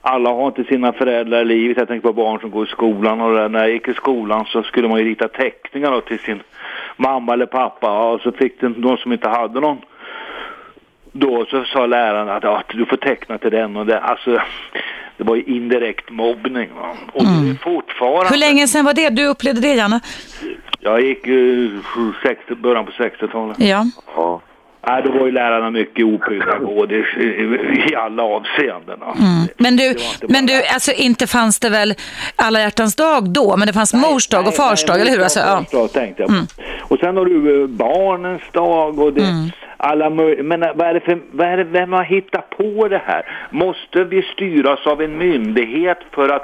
[0.00, 1.76] alla har inte sina föräldrar i livet.
[1.76, 3.48] Jag tänker på barn som går i skolan och där.
[3.48, 6.42] när jag gick i skolan så skulle man ju rita teckningar då till sin
[6.96, 9.78] mamma eller pappa och så fick det de som inte hade någon
[11.18, 14.00] då så sa läraren att ja, du får teckna till den och det.
[14.00, 14.40] Alltså,
[15.16, 16.68] det var ju indirekt mobbning.
[16.74, 16.96] Va?
[17.12, 18.30] Och det är fortfarande...
[18.30, 20.00] Hur länge sedan var det du upplevde det Janne?
[20.80, 21.80] Jag gick uh,
[22.22, 23.60] 60, början på 60-talet.
[23.60, 23.86] Ja.
[24.16, 24.40] Ja.
[24.86, 27.58] Nej, då var ju lärarna mycket opedagogiska i,
[27.90, 29.00] i alla avseenden.
[29.00, 29.16] va.
[29.18, 29.48] Mm.
[29.56, 29.94] Men du,
[30.28, 31.94] men du, alltså inte fanns det väl
[32.36, 35.22] alla hjärtans dag då, men det fanns mors dag och fars dag, eller hur?
[35.22, 35.64] Alltså, ja.
[35.72, 36.34] Dag tänkte jag på.
[36.94, 39.50] Och sen har du eh, barnens dag och det, Mm.
[39.76, 43.02] alla Men eh, vad är det för, vad är det, vem har hittat på det
[43.06, 43.22] här?
[43.50, 46.42] Måste vi styras av en myndighet för att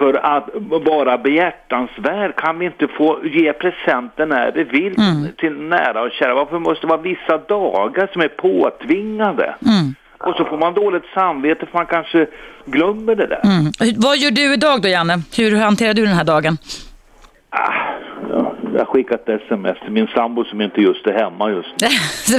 [0.00, 0.48] för att
[0.90, 5.28] vara behjärtansvärd kan vi inte få ge presenter när vi vill Mm.
[5.38, 6.34] till nära och kära.
[6.34, 9.54] Varför måste det vara vissa dagar som är påtvingade?
[9.66, 9.94] Mm.
[10.18, 12.26] Och så får man dåligt samvete för man kanske
[12.66, 13.40] glömmer det där.
[13.44, 13.72] Mm.
[13.96, 15.22] Vad gör du idag då Janne?
[15.36, 16.58] Hur hanterar du den här dagen?
[17.50, 17.72] Ah,
[18.30, 21.88] ja, jag har skickat sms till min sambo som inte just är hemma just nu.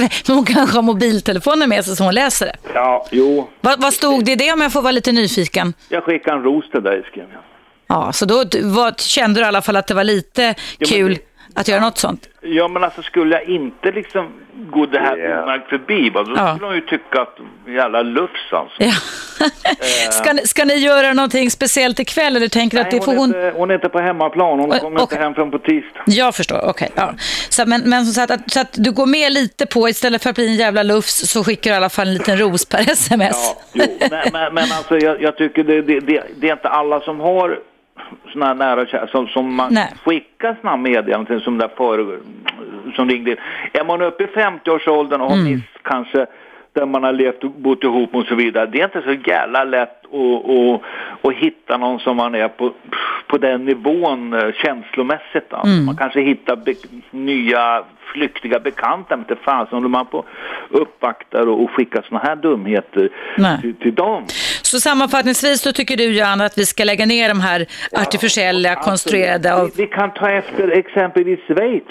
[0.26, 2.56] Men hon kanske har mobiltelefonen med sig så hon läser det.
[2.74, 3.48] Ja, jo.
[3.60, 5.74] Vad, vad stod det i det om jag får vara lite nyfiken?
[5.88, 7.40] Jag skickade en ros till dig skrev jag.
[7.86, 11.18] Ja, så då vad, kände du i alla fall att det var lite men kul
[11.54, 12.28] att göra något sånt?
[12.40, 14.32] Ja men alltså skulle jag inte liksom
[14.72, 16.54] gå det här omärkt förbi va, då Ja.
[16.56, 17.36] skulle de ju tycka att
[17.68, 18.82] jävla lufs alltså.
[18.82, 18.92] Ja.
[20.10, 23.14] ska, ni, ska ni göra någonting speciellt ikväll eller tänker du att Nej, det får
[23.16, 25.58] hon, är inte, hon är inte på hemmaplan, hon kommer och- inte hem förrän på
[25.58, 26.02] tisdag.
[26.06, 26.90] Jag förstår, okej.
[26.94, 27.14] ja.
[27.48, 30.36] så, men men så, att, så att du går med lite på, istället för att
[30.36, 33.54] bli en jävla lufs så skickar du i alla fall en liten ros per sms.
[33.72, 37.00] Jo, men, men, men alltså jag, jag tycker det, det, det, det är inte alla
[37.00, 37.58] som har
[38.42, 39.94] här nära kära som, som man Nej.
[40.04, 42.18] skickar här meddelanden som där för,
[42.96, 43.36] som ringde in.
[43.72, 45.52] Är man uppe i 50-årsåldern och har Mm.
[45.52, 46.26] miss, kanske
[46.72, 48.66] där man har levt och bott ihop och så vidare.
[48.66, 50.80] Det är inte så jävla lätt att, att,
[51.22, 52.72] att hitta någon som man är på,
[53.26, 55.52] på den nivån eh, känslomässigt.
[55.52, 55.72] Alltså.
[55.72, 55.84] Mm.
[55.84, 56.74] Man kanske hittar be,
[57.10, 60.24] nya flyktiga bekanta, men inte fan håller man på
[60.68, 63.08] uppvaktar och, och skickar såna här dumheter
[63.60, 64.24] till, till dem.
[64.72, 69.54] Så sammanfattningsvis då tycker du Jan att vi ska lägga ner de här artificiella, konstruerade
[69.54, 69.70] av...
[69.76, 71.82] Vi, vi kan ta efter exempelvis Schweiz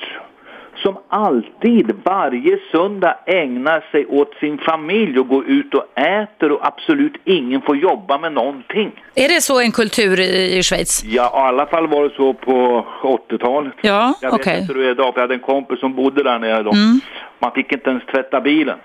[0.76, 6.68] som alltid varje söndag ägnar sig åt sin familj och går ut och äter och
[6.68, 8.92] absolut ingen får jobba med någonting.
[9.16, 11.04] Är det så en kultur i, i Schweiz?
[11.04, 12.86] Ja, i alla fall var det så på
[13.30, 13.74] 80-talet.
[13.82, 14.62] Ja, Jag vet okej.
[14.62, 16.72] inte hur det är idag, för jag hade en kompis som bodde där nere då.
[16.72, 17.00] Mm.
[17.40, 18.78] Man fick inte ens tvätta bilen.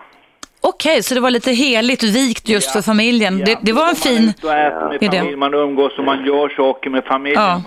[0.68, 3.38] Okej, så det var lite heligt vikt just för familjen.
[3.38, 4.32] Det, det var en fin
[5.00, 5.36] idé.
[5.36, 7.42] man umgås och man gör saker med familjen.
[7.42, 7.62] Ja.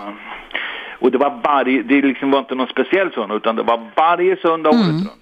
[1.00, 4.36] Och det var varje, det liksom var inte någon speciell söndag, utan det var varje
[4.36, 4.82] söndag Mm.
[4.82, 5.12] året runt.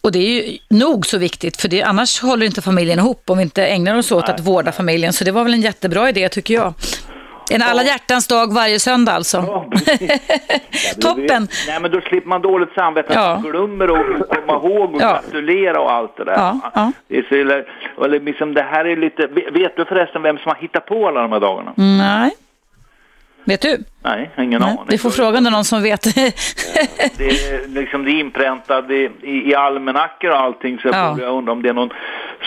[0.00, 3.38] Och det är ju nog så viktigt, för det, annars håller inte familjen ihop om
[3.38, 5.12] vi inte ägnar oss åt att vårda familjen.
[5.12, 6.74] Så det var väl en jättebra idé tycker jag.
[7.54, 9.40] En alla hjärtans dag varje söndag alltså.
[11.00, 11.48] Toppen!
[11.68, 13.34] Nej men då slipper man dåligt samvete, Ja.
[13.42, 15.12] man glömmer att komma ihåg och Ja.
[15.22, 16.32] gratulera och allt det där.
[16.32, 16.92] Ja, ja.
[17.08, 17.64] Det, är så, eller,
[18.04, 21.20] eller liksom, det här är lite, vet du förresten vem som har hittat på alla
[21.22, 21.72] de här dagarna?
[21.76, 22.30] Nej.
[23.44, 23.84] Vet du?
[24.04, 24.84] Nej, ingen Nej, aning.
[24.88, 26.02] vi får fråga någon som vet.
[26.04, 26.20] Det
[27.28, 31.16] är, liksom, det är inpräntat i, i, i almanackor och allting så jag Ja.
[31.20, 31.90] jag undrar om det är någon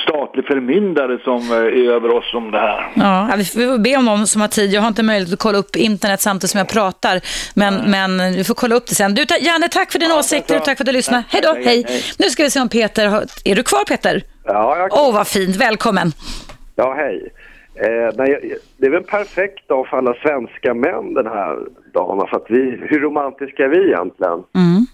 [0.07, 2.91] statlig förmyndare som eh, är över oss om det här.
[2.93, 4.73] Ja, vi får be om någon som har tid.
[4.73, 7.21] Jag har inte möjlighet att kolla upp internet samtidigt som jag pratar.
[7.53, 9.15] Men, men vi får kolla upp det sen.
[9.15, 11.23] Du, Janne, tack för dina åsikter och tack för att du lyssnade.
[11.29, 11.85] Hej då, hej, hej.
[11.87, 12.03] hej.
[12.19, 13.25] Nu ska vi se om Peter har...
[13.45, 14.23] Är du kvar Peter?
[14.45, 14.89] Ja, jag...
[14.93, 15.55] Åh, vad fint.
[15.55, 16.11] Välkommen.
[16.75, 17.31] ja hej.
[17.75, 21.59] Eh, nej, det är väl en perfekt dag för alla svenska män den här
[21.93, 22.27] dagen.
[22.27, 24.43] För att vi, hur romantiska är vi egentligen?
[24.55, 24.85] Mm.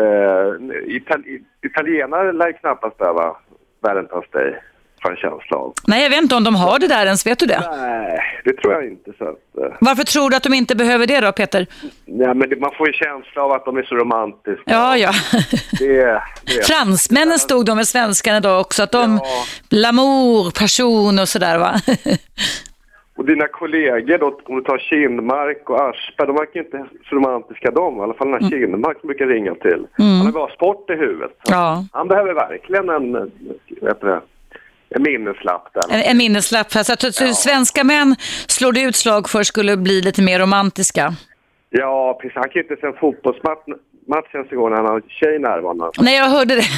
[0.00, 3.36] Eh, Itali italienare lär knappast behöva
[3.82, 4.54] Valentine's Day,
[5.02, 5.72] för en känsla av.
[5.86, 7.26] Nej, jag vet inte om de har det där ens.
[7.26, 7.62] Vet du det?
[7.76, 9.12] Nej, det tror jag inte.
[9.18, 11.66] Så att, eh, Varför tror du att de inte behöver det då, Peter?
[12.06, 14.62] nej, men det, man får ju känsla av att de är så romantiska.
[14.64, 15.12] Ja, ja.
[15.78, 16.66] Det, det.
[16.66, 18.82] Fransmännen stod de med svenskarna idag också.
[18.82, 19.20] Att de...
[19.70, 21.74] L'amour, passion och sådär va?
[23.20, 27.70] Och dina kollegor då, om du tar Kindmark och Aschberg, de verkar inte så romantiska
[27.70, 27.98] de.
[27.98, 29.86] I alla fall den här Kindmark som brukar ringa till.
[29.98, 30.16] Mm.
[30.16, 31.36] Han har bara sport i huvudet.
[31.48, 31.84] Ja.
[31.92, 33.12] Han behöver verkligen en,
[33.80, 34.20] vet du,
[34.94, 35.94] en minneslapp där.
[35.94, 36.74] En, en minneslapp.
[36.74, 36.82] här.
[36.82, 38.16] Så att så svenska män
[38.46, 41.14] slår det utslag för skulle bli lite mer romantiska.
[41.70, 42.34] Ja, precis.
[42.34, 43.64] Han kan ju inte se en fotbollsmatch
[44.10, 45.90] match ens en gång när han har tjej närvarande.
[45.98, 46.68] Nej, jag hörde det.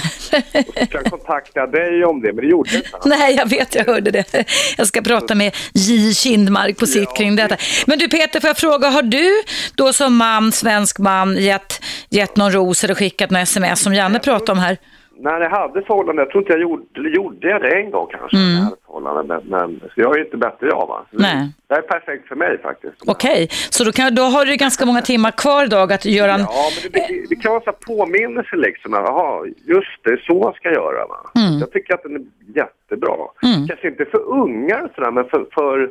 [0.74, 3.00] Jag kan kontakta dig om det, men det gjorde inte han.
[3.04, 4.44] Nej, jag vet, jag hörde det.
[4.78, 6.12] Jag ska prata med J.
[6.14, 7.56] Kindmark på sitt kring detta.
[7.86, 9.42] Men du Peter, får jag fråga, har du
[9.74, 14.18] då som man, svensk man, gett, gett någon ros eller skickat någon sms som Janne
[14.18, 14.76] pratade om här?
[15.16, 18.36] När jag hade förhållande, jag tror inte jag gjorde, gjorde jag det en gång kanske,
[18.36, 18.48] Mm.
[18.52, 21.04] när jag hade förhållande, men, så jag är ju inte bättre jag va.
[21.10, 21.48] Så Nej.
[21.68, 22.94] Det är perfekt för mig faktiskt.
[23.06, 26.40] Okej, så då, kan, då har du ganska många timmar kvar idag att göra en...
[26.40, 28.92] Ja, men det, det, det kan vara så påminnelse liksom.
[28.92, 31.30] Jaha, just det, så ska göra va.
[31.40, 31.58] Mm.
[31.60, 32.22] Jag tycker att den är
[32.60, 33.16] jättebra.
[33.42, 33.66] Mm.
[33.68, 35.90] Kanske inte för ungar och sådär, men för, för,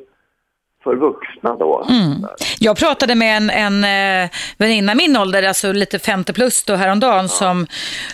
[0.83, 1.85] för vuxna då.
[1.89, 2.25] Mm.
[2.59, 7.29] Jag pratade med en, en eh, väninna min ålder, alltså lite 50 plus då häromdagen,
[7.29, 7.67] som,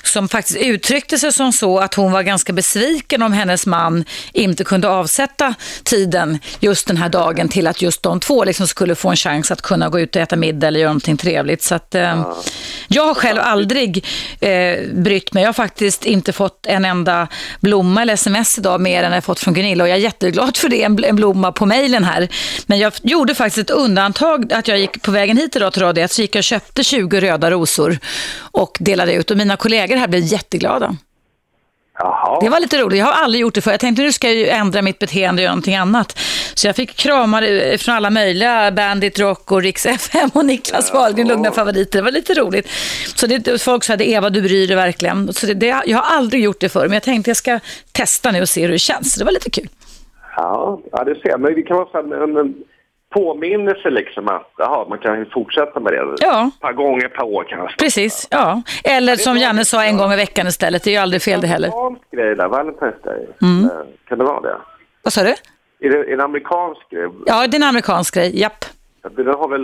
[0.03, 4.63] som faktiskt uttryckte sig som så att hon var ganska besviken om hennes man inte
[4.63, 5.53] kunde avsätta
[5.84, 9.51] tiden just den här dagen till att just de två liksom skulle få en chans
[9.51, 11.63] att kunna gå ut och äta middag eller göra någonting trevligt.
[11.63, 12.28] Så att, eh,
[12.88, 14.05] Jag har själv aldrig
[14.39, 15.43] eh, brytt mig.
[15.43, 17.28] Jag har faktiskt inte fått en enda
[17.59, 20.70] blomma eller sms idag mer än jag fått från Gunilla och jag är jätteglad för
[20.70, 22.30] det, en, en blomma på mejlen här.
[22.66, 26.03] Men jag gjorde faktiskt ett undantag att jag gick på vägen hit idag till Radio
[26.03, 27.99] 1 så gick jag och köpte 20 röda rosor
[28.39, 30.95] och delade ut och mina kollegor här blev jätteglada.
[31.99, 32.39] Jaha.
[32.41, 32.99] Det var lite roligt.
[32.99, 35.39] Jag har aldrig gjort det för Jag tänkte nu ska jag ju ändra mitt beteende
[35.39, 36.20] och göra någonting annat.
[36.53, 41.28] Så jag fick kramar från alla möjliga, Bandit Rock och Rix FM och Niklas Wahlgren,
[41.28, 41.99] Lugna favoriter.
[41.99, 42.68] Det var lite roligt.
[43.16, 45.34] Så det, folk sa Eva, du bryr dig verkligen.
[45.34, 47.60] Så det, det, jag har aldrig gjort det förr, men jag tänkte jag ska
[47.91, 49.16] testa nu och se hur det känns.
[49.16, 49.70] Det var lite kul.
[50.38, 51.39] Ja, ja det ser jag.
[51.41, 52.55] Men det kan vara här, en, en
[53.13, 56.15] påminnelse liksom att jaha, man kan fortsätta med det.
[56.19, 56.51] Ja.
[56.55, 57.77] Ett par gånger per år kanske.
[57.77, 58.61] Precis, ja.
[58.83, 60.83] Eller som Janne sa en gång i veckan istället.
[60.83, 61.67] Det är ju aldrig fel det heller.
[61.67, 63.27] amerikansk grej där, Valentine's Day.
[63.41, 63.65] Mm.
[63.65, 63.71] Eh,
[64.07, 64.57] Kan det vara det?
[65.03, 65.35] Vad sa du?
[65.79, 67.07] Är det en amerikansk grej?
[67.25, 68.39] Ja, det är en amerikansk grej.
[68.39, 68.65] Japp.
[69.16, 69.62] Den har väl...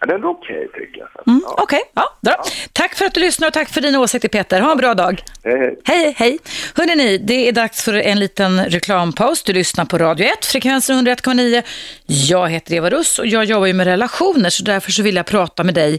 [0.00, 1.08] Är den okej tycker jag?
[1.28, 2.44] Mm, Okej, ja, bra.
[2.72, 4.60] Tack för att du lyssnar och tack för dina åsikter Peter.
[4.60, 5.22] Ha en bra dag.
[5.44, 5.76] Hej, hej.
[5.84, 6.38] Hej, hej.
[6.74, 9.42] Hörrni, ni, det är dags för en liten reklampaus.
[9.42, 11.62] Du lyssnar på Radio 1, frekvensen 101,9.
[12.06, 15.26] Jag heter Eva Russ och jag jobbar ju med relationer så därför så vill jag
[15.26, 15.98] prata med dig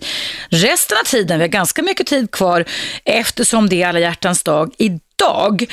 [0.49, 1.37] resten av tiden.
[1.39, 2.65] Vi har ganska mycket tid kvar
[3.05, 5.65] eftersom det är alla hjärtans dag idag dag.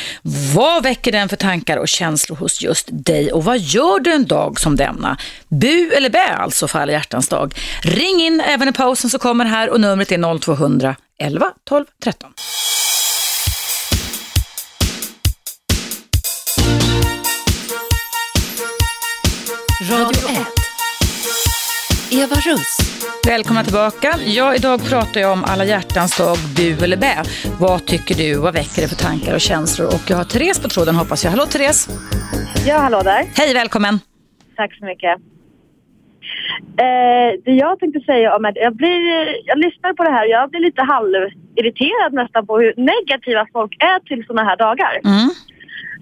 [0.55, 4.26] Vad väcker den för tankar och känslor hos just dig och vad gör du en
[4.26, 5.16] dag som denna?
[5.48, 7.55] Bu eller bä alltså för alla hjärtans dag.
[7.82, 12.32] Ring in även i pausen så kommer här och numret är 0200 11 12 13.
[19.90, 20.46] Radio 1.
[22.11, 22.89] Eva Russ.
[23.27, 24.14] Välkomna tillbaka.
[24.27, 27.14] Ja, idag pratar jag om alla hjärtans dag, bu eller bä.
[27.61, 28.39] Vad tycker du?
[28.41, 29.87] Vad väcker det för tankar och känslor?
[29.87, 31.31] Och jag har Therese på tråden hoppas jag.
[31.31, 31.89] Hallå Therese!
[32.68, 33.23] Ja, hallå där.
[33.37, 33.95] Hej, välkommen!
[34.57, 35.14] Tack så mycket.
[36.85, 39.01] Eh, det jag tänkte säga om att jag, blir,
[39.51, 43.73] jag lyssnar på det här och jag blir lite halvirriterad nästan på hur negativa folk
[43.79, 44.93] är till sådana här dagar.
[45.05, 45.31] Mm.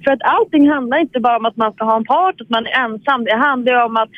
[0.05, 2.67] För att allting handlar inte bara om att man ska ha en part, att man
[2.67, 3.25] är ensam.
[3.25, 4.11] Det handlar om att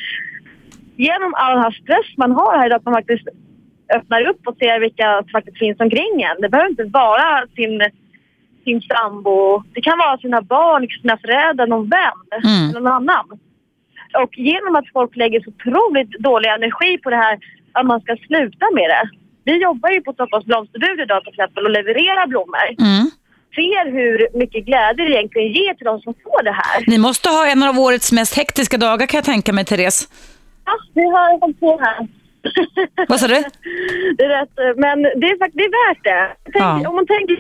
[1.07, 3.27] genom all den här stress man har här idag, att man faktiskt
[3.97, 6.41] öppnar upp och ser vilka som faktiskt finns omkring en.
[6.43, 7.75] Det behöver inte vara sin,
[8.65, 9.63] sin sambo.
[9.75, 12.71] Det kan vara sina barn, sina föräldrar, någon vän Mm.
[12.71, 13.27] eller någon annan.
[14.23, 17.39] Och genom att folk lägger så otroligt dålig energi på det här
[17.73, 19.05] att man ska sluta med det.
[19.45, 22.67] Vi jobbar ju på Stockholms blomsterbud idag till exempel och levererar blommor.
[22.79, 23.11] Mm.
[23.55, 26.85] Ser hur mycket glädje det egentligen ger till de som får det här.
[26.87, 30.09] Ni måste ha en av årets mest hektiska dagar kan jag tänka mig, Therese.
[30.71, 32.09] Ja, vi har hållit på här.
[33.09, 33.45] Vad sa du?
[34.17, 36.37] Det är rätt, men det är faktiskt det är värt det.
[36.53, 36.89] Tänk, Ja.
[36.89, 37.37] Om man tänker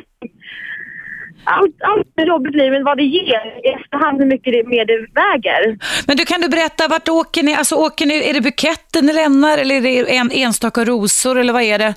[1.44, 4.84] allt, allt är jobbigt i livet, vad det ger i efterhand, hur mycket det, mer
[4.84, 5.78] det väger.
[6.06, 7.54] Men du, kan du berätta, vart åker ni?
[7.54, 11.52] Alltså, åker ni är det buketten ni lämnar eller är det en enstaka rosor eller
[11.52, 11.94] vad är det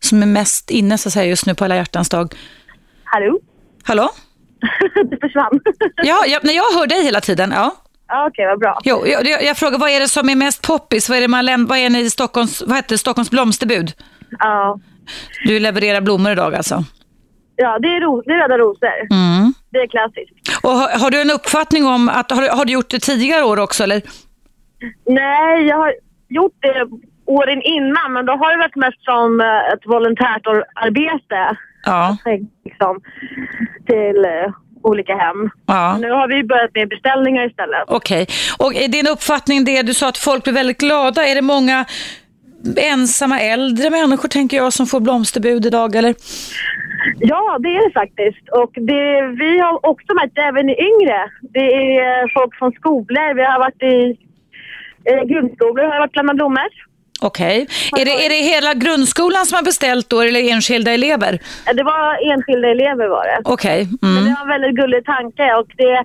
[0.00, 2.34] som är mest inne så att säga just nu på alla hjärtans dag?
[3.04, 3.40] Hallå?
[3.84, 4.10] Hallå?
[5.10, 5.60] det försvann.
[5.96, 7.52] Ja, jag, nej, jag hör dig hela tiden.
[7.56, 7.74] Ja.
[8.14, 8.78] Ja, Okej, vad bra.
[8.84, 11.08] Jo, jag, jag, frågar, vad är det som är mest poppis?
[11.08, 13.92] Vad är, det man läm- vad är ni i Stockholms, vad heter det, Stockholms blomsterbud?
[14.38, 14.78] Ja,
[15.46, 16.84] Du levererar blommor idag alltså?
[17.56, 18.88] ja det, är ro, det är röda rosor.
[19.10, 19.54] Mm.
[19.70, 20.64] Det är klassiskt.
[20.64, 23.44] Och har, har du en uppfattning om att, har, du- har du gjort det tidigare
[23.44, 24.02] år också eller?
[25.06, 25.94] Nej, jag har
[26.28, 26.86] gjort det
[27.26, 31.56] åren innan, men då har det varit mest som eh, ett volontärt arbete.
[31.84, 32.16] Ja.
[32.64, 33.00] Liksom,
[33.86, 34.52] till eh,
[34.84, 35.50] olika hem.
[35.66, 35.98] Ja.
[36.00, 37.84] Nu har vi börjat med beställningar istället.
[37.86, 38.26] Okej.
[38.58, 41.84] Och är din uppfattning det, du sa att folk blir väldigt glada, är det många
[42.76, 46.14] ensamma äldre människor tänker jag som får blomsterbud idag eller?
[47.18, 48.48] Ja, det är det faktiskt.
[48.48, 51.30] Och det, vi har också märkt även i yngre.
[51.40, 51.68] Det
[51.98, 53.34] är folk från skolor.
[53.34, 54.18] Vi har varit i
[55.10, 56.70] eh, grundskolor, har varit blommor.
[57.20, 57.66] Okej.
[58.00, 61.38] Är, det, är det hela grundskolan som har beställt då eller enskilda elever?
[61.74, 63.38] Det var enskilda elever var det.
[63.44, 63.88] Okej.
[64.00, 64.34] Men det Mm.
[64.34, 66.04] var en väldigt gullig tanke och det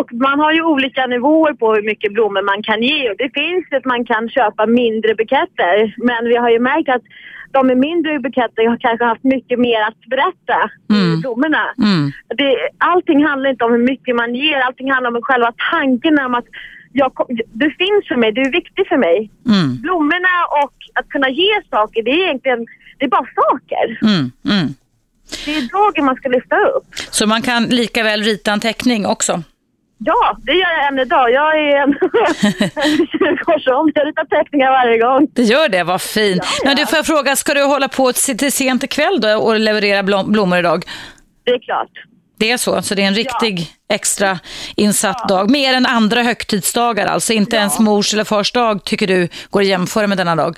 [0.00, 3.10] och man har ju olika nivåer på hur mycket blommor man kan ge.
[3.10, 5.94] Och det finns att man kan köpa mindre buketter.
[5.96, 7.02] Men vi har ju märkt att
[7.52, 10.58] de med mindre buketter har kanske haft mycket mer att berätta
[10.98, 11.64] i blommorna.
[11.78, 12.12] Mm.
[12.38, 16.34] Det, allting handlar inte om hur mycket man ger, allting handlar om själva tanken om
[16.34, 16.44] att
[16.96, 17.12] jag,
[17.52, 19.30] du finns för mig, du är viktig för mig.
[19.46, 19.80] Mm.
[19.82, 22.66] Blommorna och att kunna ge saker, det är egentligen
[22.98, 23.98] det är bara saker.
[24.02, 24.32] Mm.
[24.50, 24.74] Mm.
[25.44, 26.84] Det är dagen man ska lyfta upp.
[27.10, 29.42] Så man kan lika väl rita en teckning också?
[29.98, 31.30] Ja, det gör jag än idag.
[31.32, 31.94] Jag är en
[33.14, 33.92] 20-årsåld.
[33.94, 35.28] Jag ritar teckningar varje gång.
[35.32, 36.42] Det gör det, vad fint.
[36.64, 40.02] Men du, får jag fråga, ska du hålla på till sent ikväll då och leverera
[40.02, 40.84] blom, blommor idag?
[41.44, 41.90] Det är klart.
[42.36, 44.38] Det är så, så det är en riktig extra
[44.76, 45.50] insatt dag.
[45.50, 47.32] Mer än andra högtidsdagar alltså.
[47.32, 50.56] Inte ens mors eller fars dag tycker du går att jämföra med denna dag.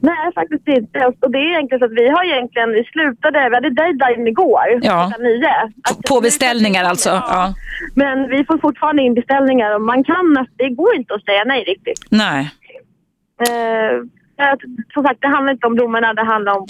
[0.00, 0.98] Nej, faktiskt inte.
[1.20, 4.62] Och det är egentligen så att vi har egentligen, vi slutade, vi hade deadline igår,
[4.82, 5.10] Ja.
[5.10, 5.72] klockan nio.
[6.08, 7.08] På beställningar alltså?
[7.10, 7.54] Ja.
[7.94, 11.64] Men vi får fortfarande in beställningar och man kan, det går inte att säga nej
[11.64, 12.06] riktigt.
[12.10, 12.50] Nej.
[13.40, 14.17] Att-
[14.94, 16.66] som sagt, det handlar inte om blommorna, det handlar om...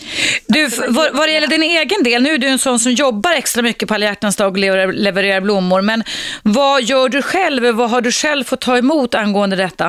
[0.49, 3.31] Du, vad, vad det gäller din egen del, nu är du en sån som jobbar
[3.33, 4.59] extra mycket på alla hjärtans dag och
[4.95, 5.83] levererar, blommor.
[5.83, 6.03] Men
[6.43, 7.75] vad gör du själv?
[7.75, 9.87] Vad har du själv fått ta emot angående detta?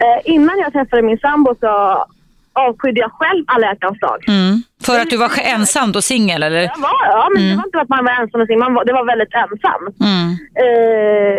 [0.00, 2.04] Eh, innan jag träffade min sambo så
[2.52, 4.28] avskydde jag själv alla hjärtans dag.
[4.28, 4.62] Mm.
[4.86, 6.60] För att du var ensam då, singel eller?
[6.60, 7.56] Jag var, ja, men det Mm.
[7.58, 9.82] var inte att man var ensam och sin, man var, det var väldigt ensam.
[10.10, 10.28] Mm.
[10.64, 11.38] Eh,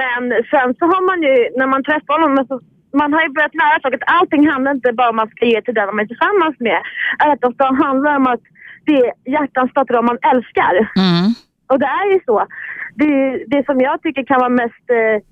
[0.00, 2.60] men sen så har man ju, när man träffar honom, så,
[2.92, 5.46] man har ju börjat lära sig att allting handlar inte bara om att man ska
[5.46, 6.80] ge till den man är tillsammans med.
[7.18, 8.40] Att det handlar om att
[8.86, 10.74] det är hjärtans dem man älskar.
[10.76, 11.26] Mm.
[11.66, 12.46] Och det är ju så.
[12.94, 15.22] Det, det som jag tycker kan vara mest eh,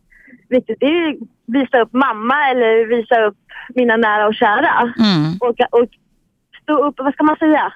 [0.49, 3.37] viktigt det är att visa upp mamma eller visa upp
[3.75, 4.73] mina nära och kära.
[4.81, 5.33] Mm.
[5.41, 5.89] Och, och
[6.63, 7.73] stå upp, vad ska man säga?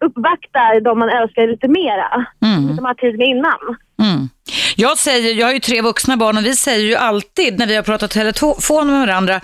[0.00, 2.26] Uppvakta de man älskar lite mera.
[2.44, 2.76] Mm.
[2.76, 3.76] De har tid med innan.
[4.02, 4.28] Mm.
[4.76, 7.76] Jag säger, jag har ju tre vuxna barn och vi säger ju alltid när vi
[7.76, 9.40] har pratat telefon med varandra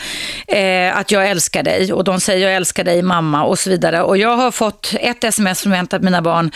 [0.49, 4.03] eh, att jag älskar dig och de säger jag älskar dig mamma och så vidare.
[4.03, 6.51] Och jag har fått ett sms från ett av mina barn,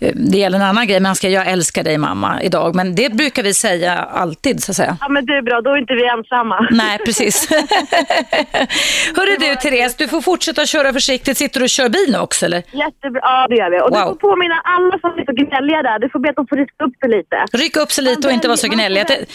[0.00, 2.74] eh, det gäller en annan grej, men han ska jag älskar dig mamma idag.
[2.74, 4.96] Men det brukar vi säga alltid så att säga.
[5.00, 6.68] Ja men det är bra, då är inte vi ensamma.
[6.70, 7.48] Nej, precis.
[9.16, 11.38] Hörru du Therese, du får fortsätta köra försiktigt.
[11.38, 12.62] Sitter du och kör bil nu också eller?
[12.72, 13.80] Jättebra, ja det gör vi.
[13.80, 13.98] Och Wow.
[13.98, 16.56] du får påminna alla som är så gnälliga där, du får be att de får
[16.56, 17.41] rycka upp sig lite.
[17.52, 19.04] Rycka upp sig lite och inte vara så gnällig.
[19.06, 19.26] Det,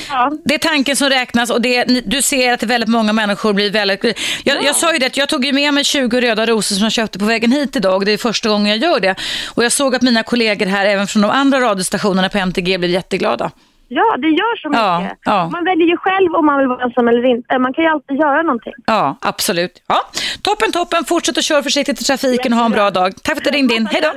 [0.45, 4.05] det är tanken som räknas och det, du ser att väldigt många människor blir väldigt...
[4.43, 6.91] Jag, jag sa ju det, jag tog ju med mig 20 röda rosor som jag
[6.91, 8.05] köpte på vägen hit idag.
[8.05, 9.15] Det är första gången jag gör det.
[9.47, 12.91] Och jag såg att mina kollegor här, även från de andra radiostationerna på MTG, blev
[12.91, 13.51] jätteglada.
[13.89, 14.81] Ja, det gör så mycket.
[14.81, 15.49] Ja, ja.
[15.49, 17.59] Man väljer ju själv om man vill vara ensam eller inte.
[17.59, 18.73] Man kan ju alltid göra någonting.
[18.85, 19.83] Ja, absolut.
[19.87, 19.95] Ja.
[20.41, 21.05] Toppen, toppen.
[21.05, 23.13] Fortsätt att köra försiktigt i trafiken och ha en bra dag.
[23.23, 23.85] Tack för att du ringde in.
[23.91, 24.11] Hej då.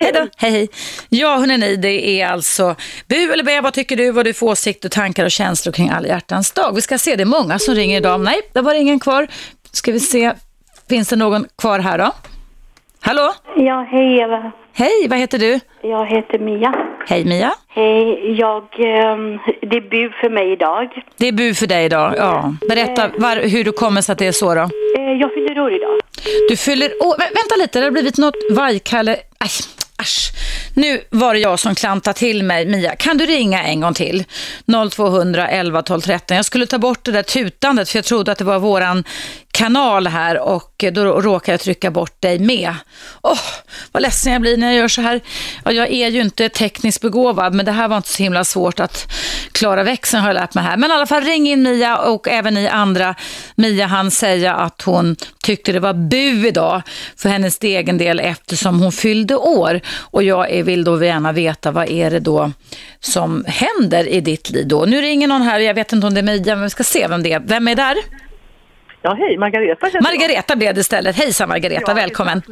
[0.00, 0.26] Hej då.
[0.36, 0.68] Hej, hej.
[1.08, 2.74] Ja, hörni, det är alltså
[3.08, 3.60] bu eller bä.
[3.60, 4.10] Vad tycker du?
[4.10, 6.74] Vad du får åsikter, tankar och känslor kring alla hjärtans dag?
[6.74, 8.20] Vi ska se, det är många som ringer idag.
[8.20, 9.26] Nej, det var ingen kvar.
[9.72, 10.32] Ska vi se.
[10.88, 12.12] Finns det någon kvar här då?
[13.00, 13.32] Hallå?
[13.56, 14.52] Ja, hej Eva.
[14.72, 15.60] Hej, vad heter du?
[15.82, 16.74] Jag heter Mia.
[17.08, 17.54] Hej Mia.
[17.68, 19.38] Hej, jag, ehm,
[19.70, 20.88] det är bu för mig idag.
[21.16, 22.14] Det är bu för dig idag.
[22.16, 22.54] Ja.
[22.68, 24.60] Berätta var, hur det kommer sig att det är så då.
[24.60, 24.68] Eh,
[25.20, 25.98] Jag fyller år idag.
[26.48, 27.14] Du fyller år.
[27.14, 29.12] Vä- Vänta lite, det har blivit något vajkalle.
[29.38, 29.50] Aj,
[29.96, 30.30] asch.
[30.76, 32.66] Nu var det jag som klantade till mig.
[32.66, 34.24] Mia, kan du ringa en gång till?
[34.90, 36.36] 0200 11 12 13.
[36.36, 39.04] Jag skulle ta bort det där tutandet för jag trodde att det var våran
[39.54, 42.74] kanal här och då råkar jag trycka bort dig med.
[43.22, 43.38] Åh,
[43.92, 45.20] vad ledsen jag blir när jag gör så här.
[45.64, 48.80] Ja, jag är ju inte tekniskt begåvad men det här var inte så himla svårt
[48.80, 49.12] att
[49.52, 50.76] klara växeln har jag lärt mig här.
[50.76, 53.14] Men i alla fall ring in Mia och även ni andra.
[53.54, 56.82] Mia han säga att hon tyckte det var bu idag
[57.16, 59.80] för hennes egen del eftersom hon fyllde år.
[59.98, 62.52] Och jag vill då gärna veta vad är det då
[63.00, 64.84] som händer i ditt liv då.
[64.84, 67.08] Nu ringer någon här, jag vet inte om det är Mia, men vi ska se
[67.08, 67.40] vem det är.
[67.40, 68.23] Vem är där?
[69.06, 71.16] Ja, hej, Margareta Margareta blev det istället.
[71.16, 72.42] Hejsan Margareta, Ja, välkommen.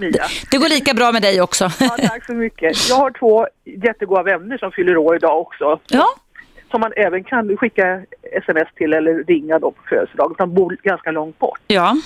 [0.50, 1.64] Det går lika bra med dig också.
[1.80, 2.88] Ja, tack så mycket.
[2.88, 5.80] Jag har två jättegoda vänner som fyller år idag också.
[5.88, 6.06] Ja.
[6.70, 8.00] Som man även kan skicka
[8.32, 10.34] sms till eller ringa då på födelsedagen.
[10.38, 11.58] De bor ganska långt bort.
[11.66, 11.96] Ja.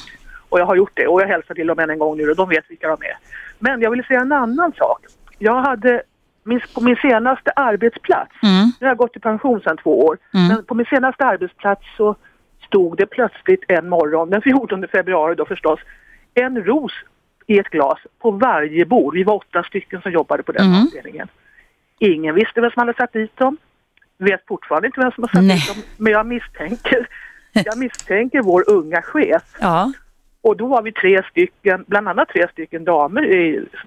[0.48, 2.36] Och jag har gjort det och jag hälsar till dem än en gång nu och
[2.36, 3.16] de vet vilka de är.
[3.58, 4.98] Men jag vill säga en annan sak.
[5.38, 6.02] Jag hade
[6.44, 8.64] min, på min senaste arbetsplats, Mm.
[8.80, 10.48] nu har jag gått i pension sedan två år, Mm.
[10.48, 12.16] men på min senaste arbetsplats så
[12.66, 15.80] stod det plötsligt en morgon, den 14 februari då förstås,
[16.34, 16.92] en ros
[17.46, 19.14] i ett glas på varje bord.
[19.14, 20.82] Vi var åtta stycken som jobbade på den Mm.
[20.86, 21.28] avdelningen.
[21.98, 23.56] Ingen visste vem som hade satt dit dem.
[24.18, 25.56] Vet fortfarande inte vem som har satt Nej.
[25.56, 27.08] dit dem, men jag misstänker,
[27.52, 29.42] jag misstänker vår unga chef.
[29.60, 29.92] Ja.
[30.40, 33.22] Och då var vi tre stycken, bland annat tre stycken damer.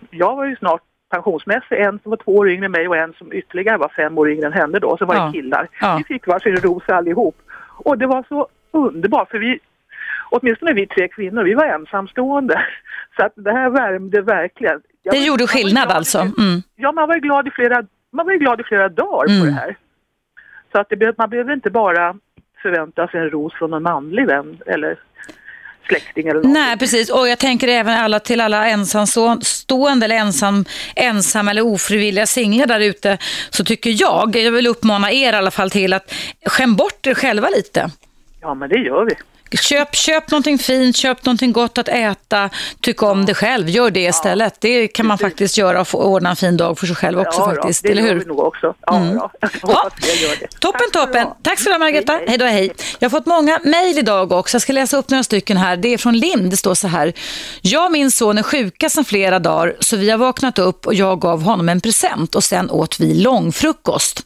[0.09, 3.13] Jag var ju snart pensionsmässig, en som var två år yngre än mig och en
[3.13, 4.97] som ytterligare var fem år yngre än henne då.
[4.97, 5.31] Så var det Ja.
[5.31, 5.67] killar.
[5.81, 5.95] Ja.
[5.97, 7.35] Vi fick varsin ros allihop.
[7.83, 9.59] Och det var så underbart för vi,
[10.31, 12.61] åtminstone vi tre kvinnor, vi var ensamstående.
[13.17, 14.81] Så att det här värmde verkligen.
[15.03, 16.19] Jag Det var- gjorde skillnad glad alltså.
[16.19, 16.63] Mm.
[16.75, 19.45] Ja, man var ju glad i flera, man var glad i flera dagar på Mm.
[19.45, 19.77] det här.
[20.71, 22.15] Så att det, man behöver inte bara
[22.61, 24.99] förvänta sig en ros från en manlig vän eller
[25.87, 26.51] släkting eller något.
[26.51, 27.09] Nej, precis.
[27.09, 30.65] Och jag tänker även alla till alla ensamstående eller ensam,
[30.95, 33.17] ensam eller ofrivilliga singlar där ute.
[33.49, 36.13] Så tycker jag, jag vill uppmana er i alla fall till att
[36.45, 37.89] skäm bort er själva lite.
[38.41, 39.15] Ja, men det gör vi.
[39.51, 42.49] Köp, köp någonting fint, köp någonting gott att äta,
[42.81, 44.55] tyck om det själv, gör det istället.
[44.61, 47.39] Det kan man faktiskt göra och få ordna en fin dag för sig själv också
[47.39, 48.19] ja, faktiskt, då, det eller gör hur?
[48.19, 48.73] vi nog också.
[48.85, 49.15] Ja, Mm.
[49.17, 49.31] ja.
[50.39, 50.59] Det.
[50.59, 51.27] Toppen, toppen.
[51.43, 52.19] Tack ska du ha Margareta.
[52.27, 52.71] Hej då, hej.
[52.99, 54.55] Jag har fått många mejl idag också.
[54.55, 55.77] Jag ska läsa upp några stycken här.
[55.77, 56.51] Det är från Lind.
[56.51, 57.13] Det står så här.
[57.61, 60.93] Jag och min son är sjuka sedan flera dagar så vi har vaknat upp och
[60.93, 64.25] jag gav honom en present och sen åt vi långfrukost.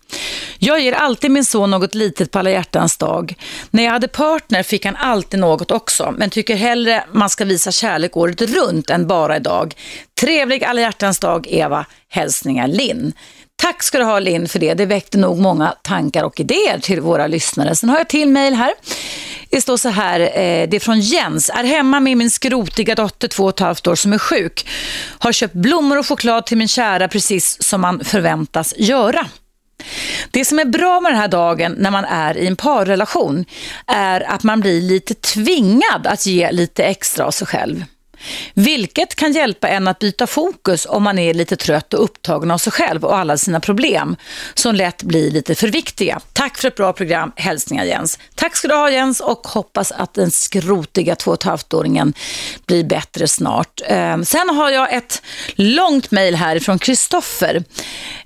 [0.60, 3.36] Jag ger alltid min son något litet på alla hjärtans dag.
[3.72, 7.72] När jag hade partner fick han alltid något också men tycker hellre man ska visa
[7.72, 9.76] kärlek året runt än bara idag.
[10.22, 11.86] Trevlig alla hjärtans dag Eva.
[12.10, 13.14] Hälsningar Linn.
[13.56, 14.74] Tack ska du ha Linn för det.
[14.74, 17.76] Det väckte nog många tankar och idéer till våra lyssnare.
[17.76, 18.74] Sen har jag till mejl här.
[19.50, 21.50] Det står så här, eh, det är från Jens.
[21.50, 24.68] Är hemma med min skrotiga dotter två och ett halvt år som är sjuk.
[25.20, 29.28] Har köpt blommor och choklad till min kära precis som man förväntas göra.
[30.32, 33.46] Det som är bra med den här dagen när man är i en parrelation
[33.88, 37.86] är att man blir lite tvingad att ge lite extra av sig själv
[38.54, 42.58] vilket kan hjälpa en att byta fokus om man är lite trött och upptagen av
[42.58, 44.16] sig själv och alla sina problem
[44.54, 46.20] som lätt blir lite för viktiga.
[46.34, 47.32] Tack för ett bra program.
[47.36, 48.20] Hälsningar Jens.
[48.36, 52.14] Tack ska du ha Jens och hoppas att den skrotiga två och ett halvt-åringen
[52.66, 53.82] blir bättre snart.
[53.86, 55.22] Ehm, sen har jag ett
[55.56, 57.64] långt mejl här från Kristoffer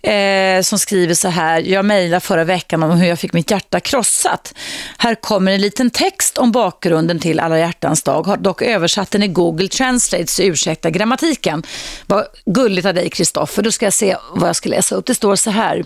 [0.01, 1.59] eh, som skriver så här.
[1.59, 4.53] Jag mejlade förra veckan om hur jag fick mitt hjärta krossat.
[4.97, 8.27] Här kommer en liten text om bakgrunden till alla hjärtans dag.
[8.27, 9.86] Har dock översatt den i Google Translate
[10.27, 11.63] så ursäkta grammatiken.
[12.05, 13.63] Vad gulligt av dig Kristoffer.
[13.63, 15.05] Då ska jag se vad jag ska läsa upp.
[15.05, 15.85] Det står så här.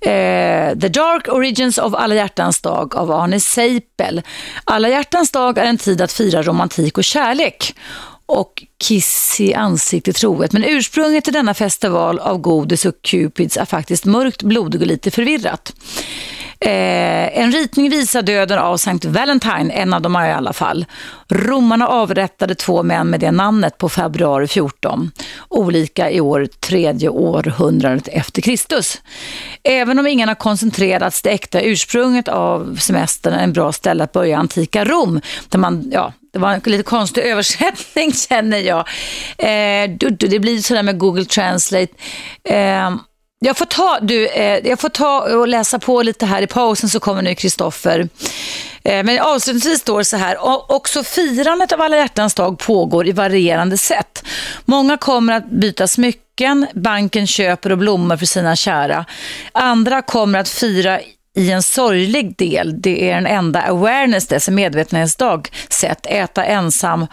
[0.00, 4.22] Eh, The Dark Origins of Alla hjärtans dag av Arne Seipel.
[4.64, 7.74] Alla hjärtans dag är en tid att fira romantik och kärlek
[8.26, 10.52] och kiss i ansiktet troet.
[10.52, 15.10] Men ursprunget till denna festival av godis och cupids är faktiskt mörkt, blodig och lite
[15.10, 15.72] förvirrat.
[16.60, 20.86] Eh, en ritning visar döden av Sankt Valentine, en av dem är i alla fall.
[21.28, 25.10] Romarna avrättade två män med det namnet på februari 14.
[25.48, 29.02] Olika i år, tredje århundradet efter Kristus.
[29.62, 34.38] Även om ingen har koncentrerats det äkta ursprunget av semestern en bra ställe att börja
[34.38, 38.78] antika Rom, där man, ja, det var en lite konstig översättning känner jag.
[39.38, 41.92] Eh, det blir sådär med Google Translate.
[42.44, 42.90] Eh,
[43.40, 46.88] jag får, ta, du, eh, jag får ta och läsa på lite här i pausen
[46.88, 48.08] så kommer nu Kristoffer.
[48.84, 50.36] Eh, men avslutningsvis står det så här,
[50.72, 54.24] också firandet av alla hjärtans dag pågår i varierande sätt.
[54.64, 59.04] Många kommer att byta smycken, banken köper och blommor för sina kära.
[59.52, 61.00] Andra kommer att fira
[61.36, 67.06] i en sorglig del, det är den enda awareness, det medvetenhetsdag, sätt, äta ensam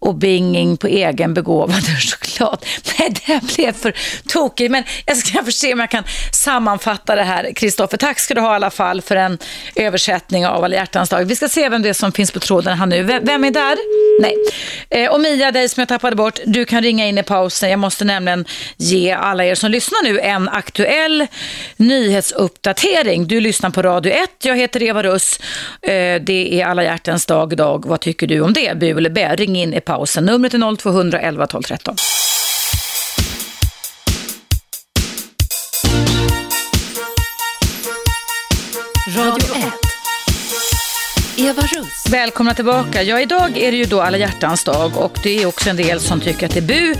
[0.00, 2.66] och binging på egen begåvad choklad.
[2.98, 3.94] Nej, det blev för
[4.28, 4.70] tokigt.
[4.70, 7.52] Men jag ska se om jag kan sammanfatta det här.
[7.54, 9.38] Kristoffer, tack ska du ha i alla fall för en
[9.74, 11.24] översättning av Alla hjärtans dag.
[11.24, 13.02] Vi ska se vem det är som finns på tråden här nu.
[13.02, 13.76] Vem är där?
[14.20, 14.34] Nej.
[14.90, 17.70] Eh, och Mia, dig som jag tappade bort, du kan ringa in i pausen.
[17.70, 18.44] Jag måste nämligen
[18.76, 21.26] ge alla er som lyssnar nu en aktuell
[21.76, 23.26] nyhetsuppdatering.
[23.26, 24.30] Du lyssnar på Radio 1.
[24.42, 25.40] Jag heter Eva Russ.
[25.82, 27.86] Eh, det är Alla hjärtans dag idag.
[27.86, 28.78] Vad tycker du om det?
[28.78, 29.36] Bu eller bä?
[29.36, 29.89] Ring in i pausen.
[30.20, 31.96] Numret är 0211 12 13.
[41.48, 42.12] Eva Russ.
[42.12, 43.02] Välkomna tillbaka.
[43.02, 46.00] Ja, idag är det ju då alla hjärtans dag och det är också en del
[46.00, 46.94] som tycker att det är bu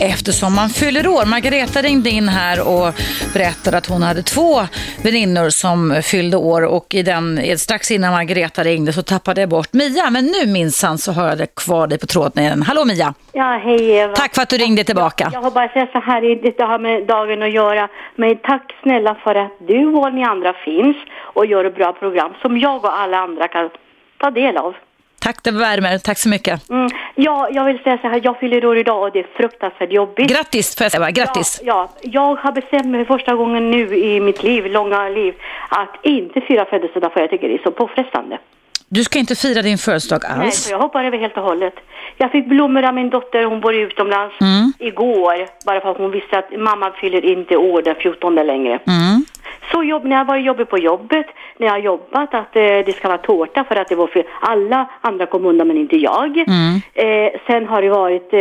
[0.00, 1.26] eftersom man fyller år.
[1.26, 2.94] Margareta ringde in här och
[3.32, 4.60] berättade att hon hade två
[5.04, 9.72] väninnor som fyllde år och i den, strax innan Margareta ringde så tappade jag bort
[9.72, 10.10] Mia.
[10.10, 12.62] Men nu minsann så har jag det kvar dig på tråden igen.
[12.62, 13.14] Hallå Mia!
[13.32, 14.14] Ja, hej Eva.
[14.14, 15.24] Tack för att du ringde tillbaka.
[15.24, 17.88] Jag, jag har bara säga så här, det har med dagen att göra.
[18.16, 22.32] Men tack snälla för att du och ni andra finns och gör ett bra program
[22.42, 23.70] som jag och alla andra kan
[24.20, 24.74] ta del av.
[25.20, 25.98] Tack, det värmer.
[25.98, 26.70] Tack så mycket.
[26.70, 26.90] Mm.
[27.14, 30.30] Ja, jag vill säga så här, jag fyller år idag och det är fruktansvärt jobbigt.
[30.30, 31.10] Grattis, får jag säga.
[31.10, 31.60] Grattis.
[31.64, 35.34] Ja, ja, jag har bestämt mig första gången nu i mitt liv, långa liv,
[35.68, 38.38] att inte fira födelsedag för jag tycker det är så påfrestande.
[38.88, 40.38] Du ska inte fira din födelsedag alls?
[40.38, 41.74] Nej, så jag hoppar över helt och hållet.
[42.16, 44.72] Jag fick blommor av min dotter, hon bor utomlands, mm.
[44.78, 45.46] igår.
[45.66, 48.78] Bara för att hon visste att mamma fyller inte år den 14 längre.
[48.86, 49.24] Mm.
[49.72, 51.26] Så jobb, när jag var jobbig på jobbet,
[51.58, 54.24] när jag har jobbat, att eh, det ska vara tårta för att det var för
[54.40, 56.36] alla andra kom undan men inte jag.
[56.36, 56.80] Mm.
[56.94, 58.40] Eh, sen har det varit, eh,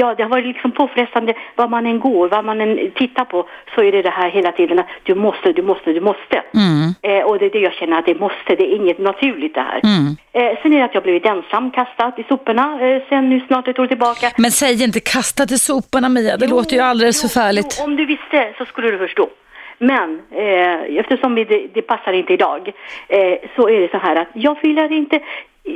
[0.00, 3.48] ja det har varit liksom påfrestande, vad man än går, vad man än tittar på,
[3.74, 6.42] så är det det här hela tiden att du måste, du måste, du måste.
[6.54, 6.94] Mm.
[7.02, 9.60] Eh, och det är det jag känner att det måste, det är inget naturligt det
[9.60, 9.80] här.
[9.84, 10.16] Mm.
[10.32, 13.68] Eh, sen är det att jag blivit ensam, kastad i soporna, eh, sen nu snart
[13.68, 14.30] ett år tillbaka.
[14.36, 17.76] Men säg inte kastat i soporna Mia, det jo, låter ju alldeles jo, förfärligt.
[17.78, 19.28] Jo, om du visste så skulle du förstå.
[19.78, 22.72] Men eh, eftersom det, det passar inte idag
[23.08, 25.20] eh, så är det så här att jag filar inte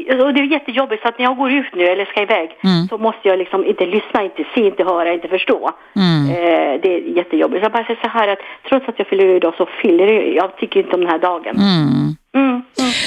[0.08, 2.88] och det är jättejobbigt så att när jag går ut nu eller ska iväg mm.
[2.88, 5.70] så måste jag liksom inte lyssna, inte se, inte höra, inte förstå.
[5.96, 6.30] Mm.
[6.30, 7.60] Eh, det är jättejobbigt.
[7.60, 8.38] Så jag bara säger så här att
[8.68, 11.56] trots att jag fyller idag så fyller jag, jag tycker inte om den här dagen.
[11.56, 12.16] Mm.
[12.34, 12.62] Mm, mm.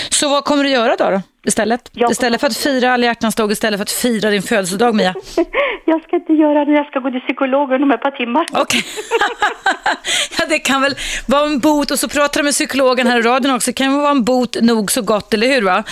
[0.10, 1.90] Så vad kommer du göra då, då istället?
[1.94, 5.16] Jag istället för att fira alla hjärtans dag, istället för att fira din födelsedag Mia?
[5.86, 8.46] jag ska inte göra det, jag ska gå till psykologen om ett par timmar.
[8.52, 8.62] Okej.
[8.62, 8.82] Okay.
[10.40, 10.96] ja, det kan väl
[11.28, 13.72] vara en bot och så pratar du med psykologen här i radion också.
[13.72, 15.62] Det kan väl vara en bot nog så gott, eller hur?
[15.62, 15.84] va?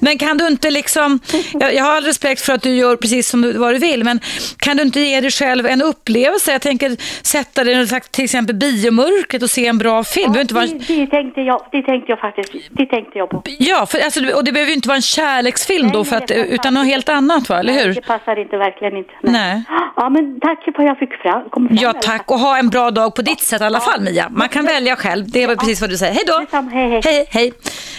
[0.00, 1.20] Men kan du inte liksom,
[1.52, 4.04] jag, jag har all respekt för att du gör precis som du, vad du vill,
[4.04, 4.20] men
[4.58, 6.52] kan du inte ge dig själv en upplevelse?
[6.52, 6.96] Jag tänker
[7.26, 10.32] sätta dig i till exempel biomörkret och se en bra film.
[10.34, 12.52] Ja, det, det, tänkte jag, det tänkte jag faktiskt,
[12.84, 13.42] det tänkte jag på.
[13.58, 16.30] Ja, för, alltså, och det behöver ju inte vara en kärleksfilm nej, då, för att,
[16.30, 17.58] utan något helt annat, va?
[17.58, 17.94] eller hur?
[17.94, 19.12] Det passar inte, verkligen inte.
[19.22, 19.32] Nej.
[19.32, 19.62] nej.
[19.96, 21.50] Ja, men tack för att jag fick fram.
[21.50, 22.30] fram ja, tack.
[22.30, 24.28] Och ha en bra dag på ditt sätt i alla fall, Mia.
[24.28, 25.30] Man kan välja själv.
[25.30, 26.12] Det var precis vad du säger.
[26.12, 26.58] Hej då!
[26.72, 27.00] Hej, hej.
[27.04, 27.52] hej, hej.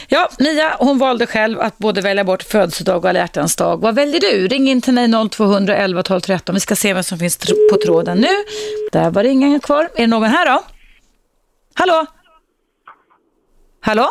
[0.08, 3.82] Ja, Mia hon valde själv att både välja bort födelsedag och alla hjärtans dag.
[3.82, 4.48] Vad väljer du?
[4.48, 6.56] Ring in till mig 0200 11 12 13.
[6.56, 7.38] Vi ska se vem som finns
[7.72, 8.28] på tråden nu.
[8.92, 9.84] Där var det ingen kvar.
[9.96, 10.64] Är det någon här då?
[11.74, 12.06] Hallå?
[13.82, 14.10] Hallå?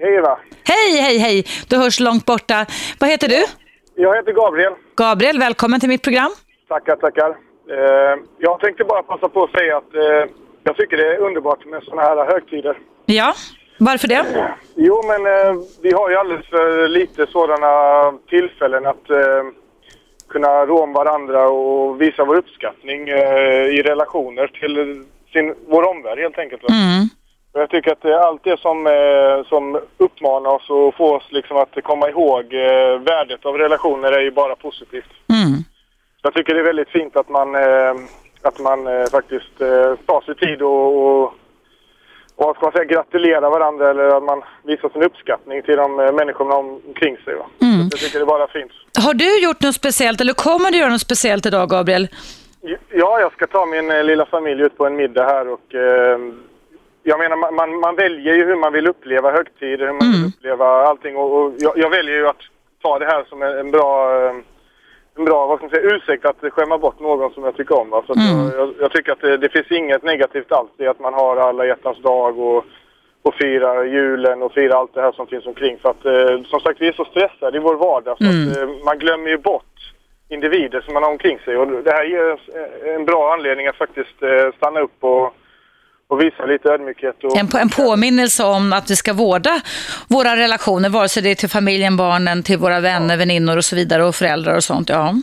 [0.00, 0.38] Hej Eva.
[0.64, 1.44] Hej, hej, hej.
[1.68, 2.66] Du hörs långt borta.
[3.00, 3.44] Vad heter du?
[3.94, 4.72] Jag heter Gabriel.
[4.96, 6.30] Gabriel, välkommen till mitt program.
[6.68, 7.30] Tackar, tackar.
[7.70, 10.32] Eh, jag tänkte bara passa på att säga att eh,
[10.64, 12.78] jag tycker det är underbart med sådana här högtider.
[13.06, 13.34] Ja,
[13.78, 14.24] varför det?
[14.74, 17.72] Jo, men eh, vi har ju alldeles för lite sådana
[18.28, 19.44] tillfällen att eh,
[20.28, 26.18] kunna rå om varandra och visa vår uppskattning eh, i relationer till sin, vår omvärld
[26.18, 26.62] helt enkelt.
[26.70, 27.08] Mm.
[27.58, 31.56] Och Jag tycker att allt det som, eh, som uppmanar oss och får oss liksom
[31.56, 35.12] att komma ihåg eh, värdet av relationer är ju bara positivt.
[35.28, 35.64] Mm.
[36.22, 37.94] Jag tycker det är väldigt fint att man, eh,
[38.42, 38.78] att man
[39.10, 39.58] faktiskt
[40.06, 41.34] tar sig tid och, och,
[42.36, 46.54] och ska man säga, gratulerar varandra eller att man visar sin uppskattning till de människorna
[46.54, 47.34] omkring sig.
[47.34, 47.46] Va?
[47.62, 47.80] Mm.
[47.90, 48.72] Jag tycker det är bara fint.
[49.04, 52.08] Har du gjort något speciellt eller kommer du göra något speciellt idag, Gabriel?
[52.90, 56.18] Ja, jag ska ta min lilla familj ut på en middag här och eh,
[57.08, 60.26] jag menar man, man, man väljer ju hur man vill uppleva högtider, hur man vill
[60.26, 62.42] uppleva allting och, och jag, jag väljer ju att
[62.82, 63.90] ta det här som en, en bra
[64.24, 64.34] eh,
[65.18, 67.90] en bra, vad ska man säga, ursäkt att skämma bort någon som jag tycker om.
[67.90, 68.02] Va?
[68.06, 68.18] Så att
[68.54, 71.66] jag, jag, tycker att det, det finns inget negativt alls i att man har alla
[71.66, 72.64] hjärtans dag och,
[73.22, 75.78] och firar julen och firar allt det här som finns omkring.
[75.78, 78.50] För att eh, som sagt, vi är så stressade i vår vardag så Mm.
[78.50, 79.78] att eh, man glömmer ju bort
[80.28, 81.56] individer som man har omkring sig.
[81.56, 85.34] Och det här ger eh, en bra anledning att faktiskt eh, stanna upp och,
[86.08, 87.24] och visa lite ödmjukhet.
[87.24, 89.60] Och, En, en påminnelse om att vi ska vårda
[90.08, 93.76] våra relationer, vare sig det är till familjen, barnen, till våra vänner, väninnor och så
[93.76, 94.88] vidare och föräldrar och sånt.
[94.88, 95.14] Ja.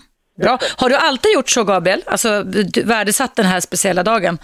[0.42, 0.58] Bra.
[0.78, 2.02] Har du alltid gjort så, Gabriel?
[2.06, 4.38] Alltså du, värdesatt den här speciella dagen?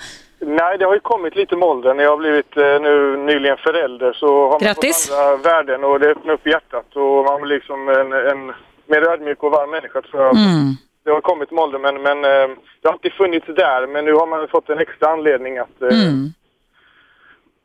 [0.45, 1.97] Nej, det har ju kommit lite med åldern.
[1.97, 5.09] När jag har blivit eh, nu nyligen förälder så har man Grattis.
[5.09, 8.45] fått andra värden och det öppnar upp hjärtat och man blir liksom en, en
[8.87, 10.35] mer ödmjuk och varm människa tror jag.
[10.35, 10.75] Mm.
[11.03, 12.47] Det har kommit med åldern men, men eh,
[12.81, 15.87] det har alltid funnits där men nu har man fått en extra anledning att, eh,
[15.87, 16.33] Mm.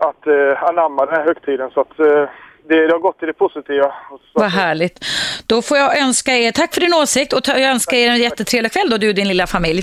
[0.09, 3.93] att eh, anamma den här högtiden så att det, det har gått till det positiva.
[4.33, 5.05] Vad härligt.
[5.47, 8.73] Då får jag önska er, tack för din åsikt och jag önskar er en jättetrevlig
[8.73, 9.83] kväll då, du och din lilla familj.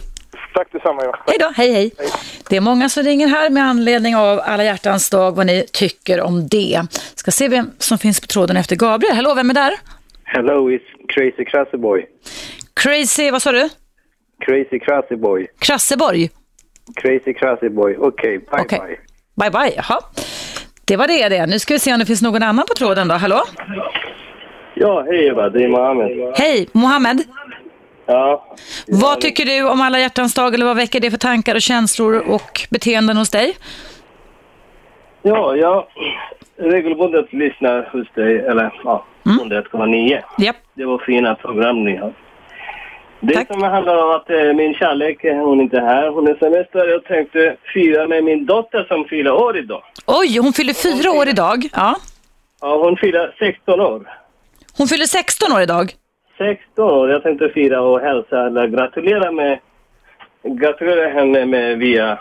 [0.53, 1.19] Tack detsamma Eva.
[1.27, 1.91] Hej då, hej hej.
[2.49, 6.21] Det är många som ringer här med anledning av alla hjärtans dag, vad ni tycker
[6.21, 6.81] om det.
[7.15, 9.15] Ska se vem som finns på tråden efter Gabriel.
[9.15, 9.73] Hallå, vem är där?
[10.23, 12.05] Hello, it's Crazy Crazy Boy.
[12.73, 13.69] Crazy, vad sa du?
[14.45, 15.47] Crazy Crazy Boy.
[15.59, 16.29] Krasseborg?
[16.95, 17.95] Crazy Crazy Boy.
[17.97, 18.79] Okej, bye Okej.
[18.79, 18.97] bye.
[19.35, 19.99] Bye bye, jaha.
[20.85, 21.45] Det var det det.
[21.45, 23.15] Nu ska vi se om det finns någon annan på tråden då.
[23.15, 23.41] Hallå?
[24.75, 26.33] Ja, hej Eva, det är Mohammed.
[26.37, 27.23] Hej, Mohammed.
[28.05, 28.55] Ja,
[28.87, 32.15] Vad tycker du om alla hjärtans dag eller vad väcker det för tankar och känslor
[32.27, 33.57] och beteenden hos dig?
[35.21, 35.85] ja, jag
[36.57, 40.21] regelbundet lyssnar hos dig, eller ja, 101,9.
[40.37, 40.55] Japp.
[40.73, 42.13] Det var fina program ni har.
[43.25, 46.35] Det som handlar om att eh, min kärlek, eh, hon är inte här, hon är
[46.35, 46.87] semester.
[46.87, 49.83] Jag tänkte fira med min dotter som fyller år idag.
[50.05, 51.69] Oj, hon fyller fyra år idag.
[51.73, 51.95] Ja.
[52.61, 54.09] Ja, hon fyller 16 år.
[54.77, 55.93] Hon fyller 16 år idag.
[56.37, 57.09] 16 år.
[57.09, 59.59] Jag tänkte fira och hälsa eller gratulera med
[60.43, 62.19] gratulera henne med via,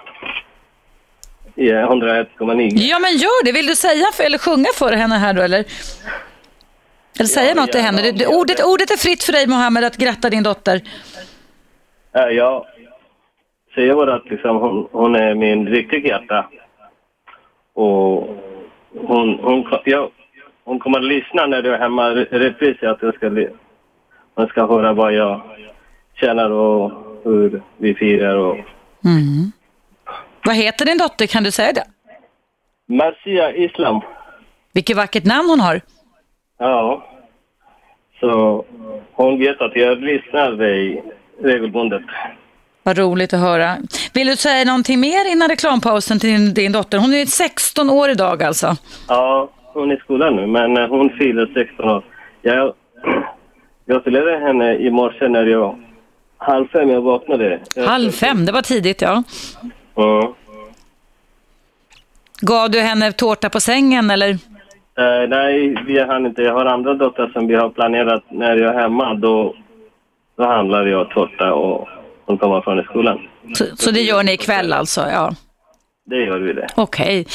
[1.54, 2.70] via 101,9.
[2.74, 3.52] Ja, men gör det.
[3.52, 5.64] Vill du säga för, eller sjunga för henne här då, eller?
[7.18, 8.12] Eller säga något till henne.
[8.12, 10.80] Det, ordet, ordet är fritt för dig, Mohammed, att gratta din dotter.
[12.12, 12.66] Ja, jag
[13.74, 16.46] säger bara att liksom, hon, hon är min riktiga hjärta.
[17.74, 18.28] Och
[18.94, 20.10] hon, hon, ja,
[20.64, 22.82] hon kommer att lyssna när du är hemma repris.
[22.82, 23.46] Att jag ska,
[24.34, 25.40] hon ska höra vad jag
[26.14, 26.92] känner och
[27.24, 28.36] hur vi firar.
[28.36, 28.56] Och...
[29.04, 29.52] Mm.
[30.44, 31.26] Vad heter din dotter?
[31.26, 31.84] Kan du säga det?
[32.88, 34.00] Marcia Islam.
[34.72, 35.80] Vilket vackert namn hon har.
[36.62, 37.02] Ja.
[38.20, 38.64] Så
[39.12, 41.04] hon vet att jag lyssnar dig
[41.42, 42.02] regelbundet.
[42.82, 43.76] Vad roligt att höra.
[44.14, 46.98] Vill du säga någonting mer innan reklampausen till din, din dotter?
[46.98, 48.76] Hon är 16 år idag alltså.
[49.08, 52.04] Ja, hon är i skolan nu, men eh, hon fyller 16 år.
[52.42, 52.74] Jag
[53.86, 55.78] gratulerade henne i morse när jag
[56.38, 57.60] halv fem jag vaknade.
[57.86, 59.22] Halv fem, det var tidigt ja.
[59.94, 60.34] Ja.
[62.40, 64.38] Gav du henne tårta på sängen eller?
[64.98, 66.42] Eh, nej, vi hann inte.
[66.42, 69.14] Jag har andra dotter som vi har planerat när jag är hemma.
[69.14, 69.54] Då,
[70.36, 71.88] då handlar jag tårta och
[72.24, 73.18] hon kommer från skolan.
[73.54, 75.00] Så, så det gör ni ikväll alltså?
[75.00, 75.32] Ja.
[76.04, 76.66] Det gör vi det.
[76.76, 77.26] Okej,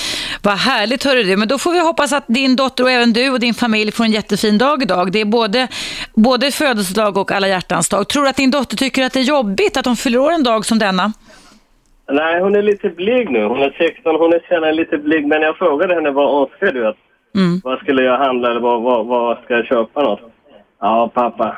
[0.44, 1.38] vad härligt hörru du.
[1.38, 4.04] Men då får vi hoppas att din dotter och även du och din familj får
[4.04, 5.12] en jättefin dag idag.
[5.12, 5.68] Det är både,
[6.14, 8.08] både födelsedag och alla hjärtans dag.
[8.10, 10.44] Tror du att din dotter tycker att det är jobbigt att hon fyller år en
[10.44, 11.14] dag som denna?
[12.12, 13.44] Nej, hon är lite blyg nu.
[13.44, 15.28] Hon är 16, hon är känner lite blyg.
[15.28, 16.98] Men jag frågade henne vad önskar du att
[17.38, 17.62] Mm.
[17.64, 20.22] Vad skulle jag handla eller vad, vad, vad ska jag köpa något?
[20.82, 21.58] Ja, pappa,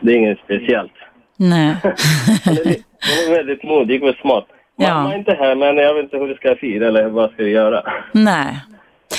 [0.00, 0.92] det är inget speciellt.
[1.36, 1.76] Nej.
[2.44, 4.46] Hon är väldigt modig och smart.
[4.76, 4.94] Ja.
[4.94, 7.42] Mamma är inte här, men jag vet inte hur vi ska fira eller vad ska
[7.42, 7.82] vi göra.
[8.12, 8.60] Nej.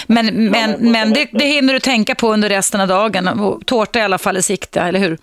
[0.08, 3.60] Men, men, men det, det hinner du tänka på under resten av dagen.
[3.66, 5.18] Tårta i alla fall i sikte, eller hur?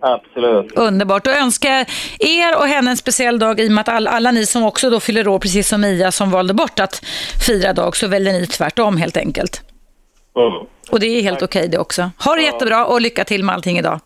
[0.00, 0.72] Absolut.
[0.72, 1.24] Underbart.
[1.24, 1.86] Då önskar jag
[2.18, 4.90] er och henne en speciell dag i och med att alla, alla ni som också
[4.90, 7.04] då fyller år, precis som Mia som valde bort att
[7.46, 9.71] fira dag, så väljer ni tvärtom helt enkelt.
[10.36, 10.66] Mm.
[10.90, 12.10] Och det är helt okej det också.
[12.24, 14.00] Ha det jättebra och lycka till med allting idag.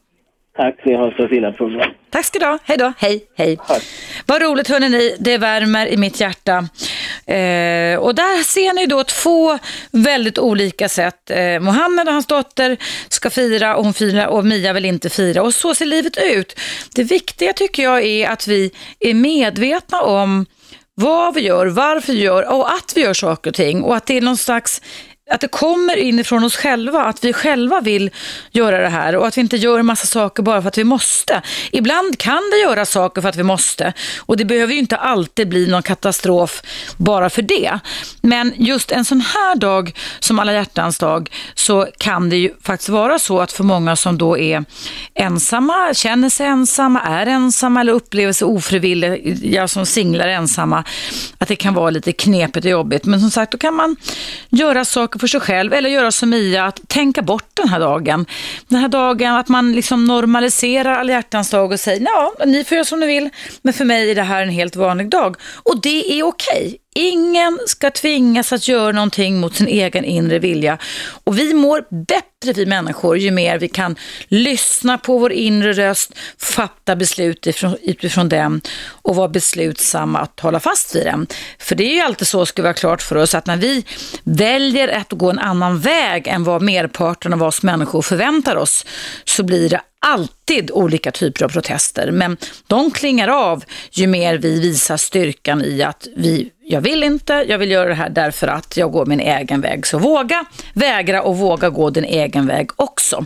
[0.56, 1.90] Tack, ni har så fina program.
[2.10, 2.58] Tack ska du ha.
[2.64, 2.92] Hej då.
[2.98, 3.58] Hej, hej.
[4.26, 5.16] Vad roligt hörni ni.
[5.20, 6.56] Det värmer i mitt hjärta.
[7.26, 9.58] Eh, och där ser ni då två
[9.90, 11.30] väldigt olika sätt.
[11.30, 12.76] Eh, Mohammed och hans dotter
[13.08, 15.42] ska fira och hon firar och Mia vill inte fira.
[15.42, 16.60] Och så ser livet ut.
[16.94, 18.70] Det viktiga tycker jag är att vi
[19.00, 20.46] är medvetna om
[20.94, 23.82] vad vi gör, varför vi gör och att vi gör saker och ting.
[23.82, 24.82] Och att det är någon slags
[25.30, 28.10] att det kommer inifrån oss själva, att vi själva vill
[28.50, 30.84] göra det här och att vi inte gör en massa saker bara för att vi
[30.84, 31.42] måste.
[31.72, 35.48] Ibland kan vi göra saker för att vi måste och det behöver ju inte alltid
[35.48, 36.62] bli någon katastrof
[36.96, 37.78] bara för det.
[38.20, 42.88] Men just en sån här dag som alla hjärtans dag så kan det ju faktiskt
[42.88, 44.64] vara så att för många som då är
[45.14, 50.84] ensamma, känner sig ensamma, är ensamma eller upplever sig ofrivilliga som singlar ensamma,
[51.38, 53.04] att det kan vara lite knepigt och jobbigt.
[53.04, 53.96] Men som sagt, då kan man
[54.50, 58.26] göra saker för sig själv eller göra som Mia, att tänka bort den här dagen.
[58.68, 62.74] Den här dagen, att man liksom normaliserar alla hjärtans dag och säger, ja, ni får
[62.74, 63.30] göra som ni vill,
[63.62, 65.36] men för mig är det här en helt vanlig dag.
[65.62, 66.78] Och det är okej.
[66.94, 70.78] Ingen ska tvingas att göra någonting mot sin egen inre vilja.
[71.24, 73.96] Och vi mår bättre bättre, vi människor, ju mer vi kan
[74.28, 78.60] lyssna på vår inre röst, fatta beslut ifrån, utifrån den
[79.02, 81.26] och vara beslutsamma att hålla fast vid den.
[81.58, 83.84] För det är ju alltid så, ska vi ha klart för oss, att när vi
[84.24, 88.86] väljer att gå en annan väg än vad merparten av oss människor förväntar oss,
[89.24, 94.60] så blir det alltid olika typer av protester, men de klingar av ju mer vi
[94.60, 98.76] visar styrkan i att vi, jag vill inte, jag vill göra det här därför att
[98.76, 99.86] jag går min egen väg.
[99.86, 103.24] Så våga vägra och våga gå din egen väg också.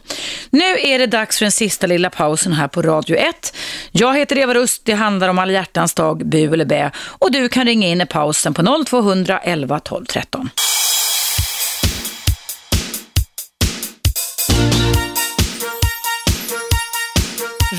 [0.51, 3.57] Nu är det dags för den sista lilla pausen här på Radio 1.
[3.91, 7.49] Jag heter Eva Rust, det handlar om alla hjärtans dag, bu eller bä och du
[7.49, 10.51] kan ringa in i pausen på 0200 11 12 13.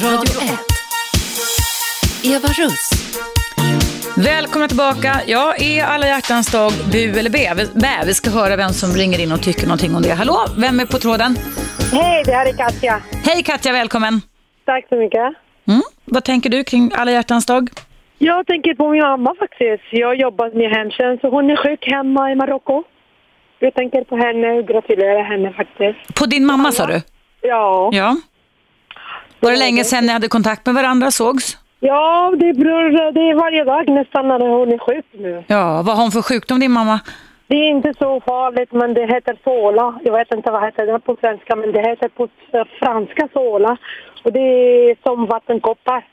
[0.04, 0.60] Radio 1.
[2.24, 2.90] Eva Russ.
[4.18, 5.22] Välkomna tillbaka.
[5.28, 7.56] Ja, är alla hjärtans dag bu eller bä?
[7.74, 8.06] bä?
[8.06, 10.14] Vi ska höra vem som ringer in och tycker någonting om det.
[10.14, 11.36] Hallå, vem är på tråden?
[11.92, 13.02] Hej, det här är Katja.
[13.26, 14.22] Hej Katja, välkommen.
[14.66, 15.28] Tack så mycket.
[15.68, 15.82] Mm.
[16.06, 17.70] Vad tänker du kring alla hjärtans dag?
[18.18, 19.84] Jag tänker på min mamma faktiskt.
[19.92, 22.84] Jag har jobbat med hemtjänst och hon är sjuk hemma i Marocko.
[23.60, 26.20] Jag tänker på henne och gratulerar henne faktiskt.
[26.20, 27.02] På din mamma sa du?
[27.42, 27.90] Ja.
[27.94, 28.16] Ja.
[29.42, 31.58] Var det länge sedan ni hade kontakt med varandra, sågs?
[31.80, 35.44] Ja, det beror, det är varje dag nästan när hon är sjuk nu.
[35.48, 37.00] Ja, vad har hon för sjukdom din mamma?
[37.48, 40.00] Det är inte så farligt, men det heter sola.
[40.04, 42.28] Jag vet inte vad heter det på svenska, men det heter på
[42.80, 43.78] franska sola.
[44.24, 46.06] Och det är som vattenkoppar.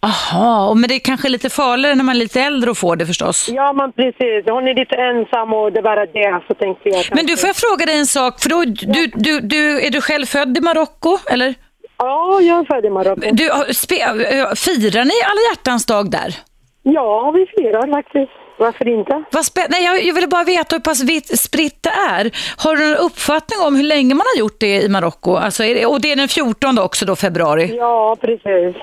[0.00, 3.06] Aha, men det är kanske lite farligare när man är lite äldre och får det
[3.06, 3.48] förstås.
[3.52, 4.44] Ja, men precis.
[4.46, 6.40] Hon är lite ensam och det är bara det.
[6.48, 8.40] Så tänkte jag Men du, får jag fråga dig en sak?
[8.40, 11.54] För då, du, du, du, är du själv född i Marocko, eller?
[11.98, 13.20] Ja, jag är född i Marocko.
[13.32, 13.44] Du,
[14.56, 16.34] firar ni alla hjärtans dag där?
[16.82, 18.32] Ja, vi firar faktiskt.
[18.58, 19.24] Varför inte?
[19.68, 22.30] Nej, jag, jag ville bara veta hur pass vitt spritt det är.
[22.64, 25.34] Har du någon uppfattning om hur länge man har gjort det i Marocko?
[25.36, 27.76] Alltså, och det är den 14 också då, februari?
[27.76, 28.76] Ja, precis.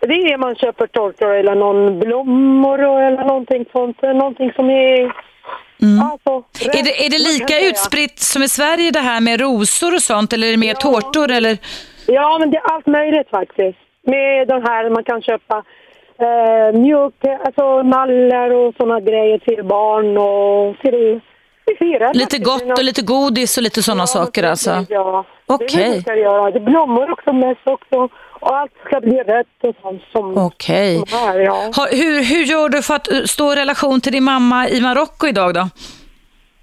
[0.00, 4.02] Det är man köper tårtor eller någon blommor eller någonting sånt.
[4.02, 5.12] Någonting som är...
[6.02, 6.44] Alltså,
[6.78, 10.32] Är det, är det lika utspritt som i Sverige det här med rosor och sånt
[10.32, 11.58] eller är det mer tårtor eller?
[12.06, 13.78] Ja, men det är allt möjligt faktiskt.
[14.02, 15.62] Med den här, man kan köpa
[16.18, 17.14] eh, mjölk,
[17.44, 21.20] alltså nallar och såna grejer till barn och till...
[21.78, 24.84] Firar Lite gott och lite godis och lite sådana saker alltså?
[24.88, 26.50] Ja, det är det vi ska göra.
[26.50, 28.08] Det är blommor också mest också.
[28.40, 31.02] Och allt ska bli rätt och sånt som, Okej.
[31.06, 31.72] som här, ja.
[31.90, 35.26] Hur, hur gör du för att eh, stå i relation till din mamma i Marocko
[35.26, 35.68] idag då?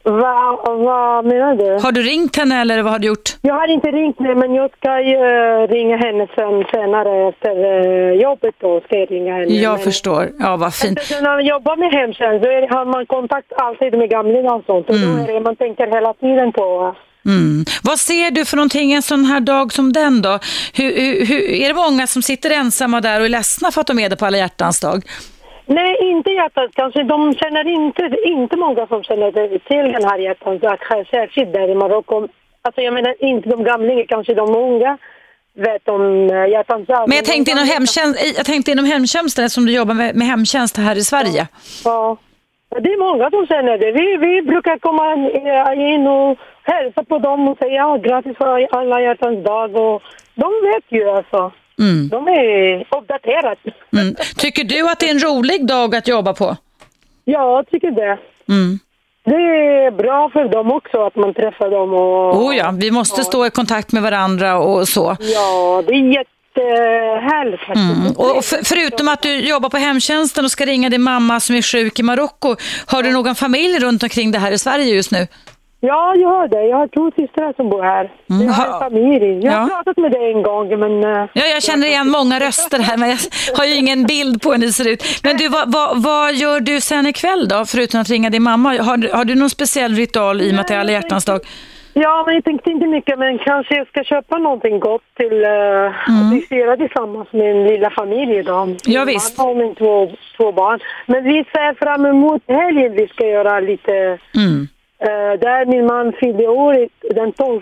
[0.04, 1.84] Va, vad menar du?
[1.84, 3.30] Har du ringt henne eller vad har du gjort?
[3.42, 7.54] Jag har inte ringt henne, men jag ska ju eh, ringa henne sen, senare efter
[7.74, 8.56] eh, jobbet.
[8.62, 9.54] Då ska jag ringa henne.
[9.54, 10.30] Jag men, förstår.
[10.40, 11.00] Ja, vad fint.
[11.00, 14.66] Eftersom när man jobbar med hemtjänst så är, har man kontakt alltid med gamlingar och
[14.66, 14.90] sånt.
[14.90, 15.18] Och Mm.
[15.18, 16.96] då är det man tänker hela tiden på.
[17.26, 17.66] Mm.
[17.84, 20.40] Vad ser du för någonting en sån här dag som den då?
[20.74, 23.88] Hur, hur, hur, är det många som sitter ensamma där och är ledsna för att
[23.88, 25.04] de är det på alla hjärtans dag?
[25.66, 27.04] Nej, inte hjärtat kanske.
[27.04, 30.62] De känner inte, inte många som känner till den här hjärtans
[31.12, 32.28] särskilt där i Marocko.
[32.62, 34.98] Alltså jag menar inte de gamlingar, kanske de unga
[35.54, 37.10] vet om eh, hjärtans dag.
[37.10, 40.78] Men jag tänkte, inom hemtjänst, jag tänkte inom hemtjänsten eftersom du jobbar med, med hemtjänst
[40.78, 41.48] här i Sverige.
[41.86, 42.18] Ja.
[42.70, 43.92] Ja, Det är många som känner det.
[43.92, 45.14] Vi, vi brukar komma
[45.74, 49.76] in och hälsa på dem och säga ja, grattis för alla hjärtans dag.
[49.76, 50.02] Och
[50.36, 51.52] de vet ju alltså.
[51.80, 52.10] Mm.
[52.10, 53.56] De är uppdaterade.
[53.98, 54.16] Mm.
[54.38, 56.58] Tycker du att det är en rolig dag att jobba på?
[57.26, 58.18] Ja, jag tycker det.
[58.54, 58.80] Mm.
[59.26, 59.36] Det
[59.86, 61.94] är bra för dem också att man träffar dem.
[61.94, 65.18] Och, Oh ja, vi måste stå i kontakt med varandra och så.
[65.20, 67.98] Ja, det är jättehärligt faktiskt.
[67.98, 68.12] Mm.
[68.18, 71.56] Och och för, förutom att du jobbar på hemtjänsten och ska ringa din mamma som
[71.56, 72.56] är sjuk i Marocko,
[72.86, 75.28] har du någon familj runt omkring det här i Sverige just nu?
[75.86, 76.64] Ja, jag har det.
[76.68, 78.12] Jag har två systrar som bor här.
[78.30, 79.46] Mm, Jag har ha- en familj.
[79.46, 79.68] Jag har Ja.
[79.68, 81.04] pratat med dig en gång, men...
[81.04, 83.18] eh, Ja, jag känner igen många röster här, men jag
[83.58, 85.04] har ju ingen bild på hur ni ser ut.
[85.24, 88.70] Men du, vad, vad, vad gör du sen ikväll då, förutom att ringa din mamma?
[88.82, 91.26] Har, du- har du någon speciell ritual i och med att det är alla hjärtans
[91.26, 91.40] dag?
[91.96, 95.50] Ja, men jag tänkte inte mycket, men kanske jag ska köpa någonting gott till uh,
[96.10, 96.30] Mm.
[96.34, 98.76] vi firar tillsammans med min lilla familj idag.
[98.86, 99.38] Ja, visst.
[99.38, 100.80] Jag och min två, två barn.
[101.06, 102.94] Men vi ser fram emot helgen.
[102.96, 103.92] Vi ska göra lite...
[104.36, 104.68] Mm.
[105.04, 107.62] Uh, där min man fyllde år i- den 12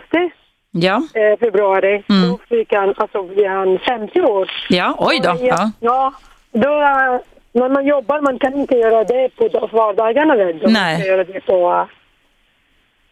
[0.71, 0.95] Ja.
[1.13, 2.03] eh, februari.
[2.09, 2.29] Mm.
[2.29, 4.51] Då fick han, alltså blir han 50 år.
[4.69, 5.35] Ja, oj då.
[5.39, 5.71] Ja.
[5.79, 6.13] Ja,
[6.51, 7.19] då, eh,
[7.53, 10.61] när man jobbar man kan inte göra det på vardagarna väl?
[10.67, 10.97] Nej.
[10.97, 11.85] Man göra det på, eh,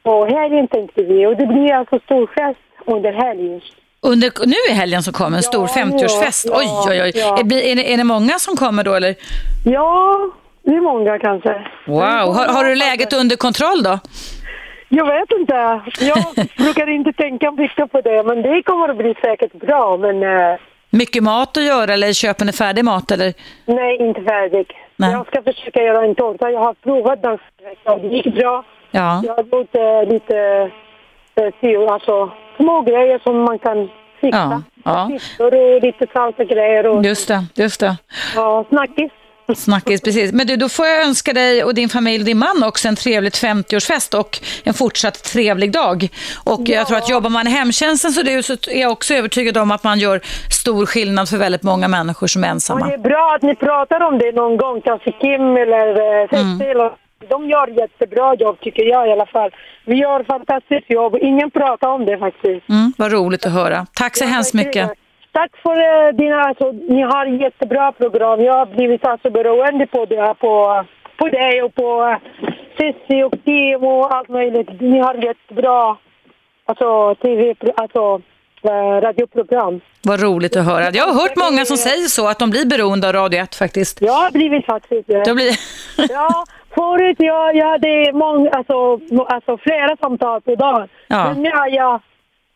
[0.03, 3.61] på helgen tänkte vi och det blir alltså stor fest under helgen.
[4.01, 6.45] Under, nu är helgen som kommer, en stor Ja, 50-årsfest.
[6.49, 7.11] ja, oj, oj, oj.
[7.15, 7.37] ja.
[7.37, 9.15] Är, är, det, är det många som kommer då eller?
[9.65, 10.19] Ja,
[10.69, 11.53] det är många kanske.
[11.87, 12.01] Wow,
[12.35, 13.99] har, har du läget under kontroll då?
[14.89, 15.81] Jag vet inte.
[15.99, 19.97] Jag brukar inte tänka mycket på det, men det kommer att bli säkert bra.
[19.97, 20.55] Men eh,
[20.89, 23.33] Mycket mat att göra eller köper ni färdig mat eller?
[23.65, 24.67] nej, inte färdig.
[24.95, 25.11] Nej.
[25.11, 26.49] Jag ska försöka göra en tårta.
[26.51, 27.37] Jag har provat den
[28.01, 28.63] det gick bra.
[28.91, 29.21] Ja.
[29.25, 30.71] Jag har gjort eh, lite
[31.61, 33.89] sy- alltså, små grejer som man kan
[34.21, 34.63] fixa.
[34.83, 35.09] Ja,
[35.39, 35.45] ja.
[35.45, 37.97] Och lite salta grejer och Just det, just det.
[38.35, 39.11] ja, snackis.
[39.55, 40.31] Snackis, precis.
[40.31, 42.95] Men du, då får jag önska dig och din familj och din man också en
[42.95, 46.07] trevligt 50-årsfest och en fortsatt trevlig dag.
[46.43, 49.57] Och jag tror att jobbar man i hemtjänsten så, det, så är jag också övertygad
[49.57, 50.21] om att man gör
[50.61, 52.87] stor skillnad för väldigt många människor som är Och ensamma.
[52.87, 55.87] det är bra att ni pratar om det någon gång, kanske Kim eller
[56.23, 56.97] eh, och-
[57.29, 59.49] De gör jättebra jobb tycker jag i alla fall.
[59.85, 61.15] Vi gör fantastiskt jobb.
[61.21, 62.69] Ingen pratar om det faktiskt.
[62.69, 63.85] Mm, vad roligt att höra.
[63.93, 64.89] Tack så hemskt mycket.
[65.31, 68.41] Tack för eh, dina, alltså, ni har jättebra program.
[68.41, 70.85] Jag har blivit alltså beroende på det, på,
[71.17, 74.81] på dig och på eh, Cissi och Kim och allt möjligt.
[74.81, 75.97] Ni har jättebra
[76.65, 78.21] alltså, TV, alltså,
[78.63, 79.81] eh, radioprogram.
[80.03, 80.89] Vad roligt att höra.
[80.93, 84.01] Jag har hört många som säger så, att de blir beroende av Radio 1 faktiskt.
[84.01, 85.23] Jag har blivit faktiskt det.
[85.23, 85.53] Det blir...
[86.09, 86.45] ja,
[86.75, 90.89] förut jag, jag hade många, alltså, alltså flera samtal per dag.
[91.07, 91.25] Ja.
[91.25, 92.01] Men nu har jag,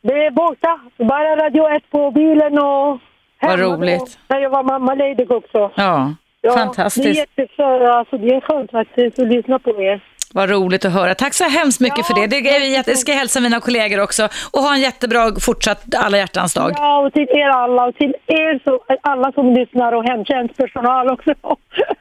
[0.04, 0.80] det är borta.
[0.98, 3.00] Bara Radio 1 på bilen och
[3.42, 4.20] Vad roligt.
[4.28, 5.72] När jag var mammaledig också.
[5.76, 6.14] Ja,
[6.46, 7.40] Ja, Det är, fantastiskt.
[7.40, 10.02] alltså, det är skönt faktiskt att lyssna på er.
[10.34, 11.16] Vad roligt att höra.
[11.16, 12.28] Tack så hemskt mycket för det.
[12.28, 14.30] Det, det ska jag hälsa mina kollegor också.
[14.52, 16.72] Och ha en jättebra fortsatt alla hjärtans dag.
[16.78, 21.34] Ja, och till er alla och till er så, alla som lyssnar och hemtjänstpersonal också.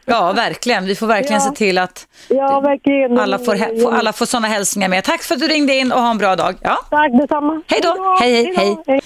[0.05, 0.85] Ja, verkligen.
[0.87, 1.49] Vi får verkligen Ja.
[1.51, 3.19] se till att Ja, verkligen.
[3.19, 5.05] alla får, får, alla får sådana hälsningar med.
[5.05, 6.55] Tack för att du ringde in och ha en bra dag.
[6.63, 6.79] Ja.
[6.91, 7.63] Tack detsamma.
[7.69, 8.17] Hej då.
[8.21, 9.01] Hej, hej, hej.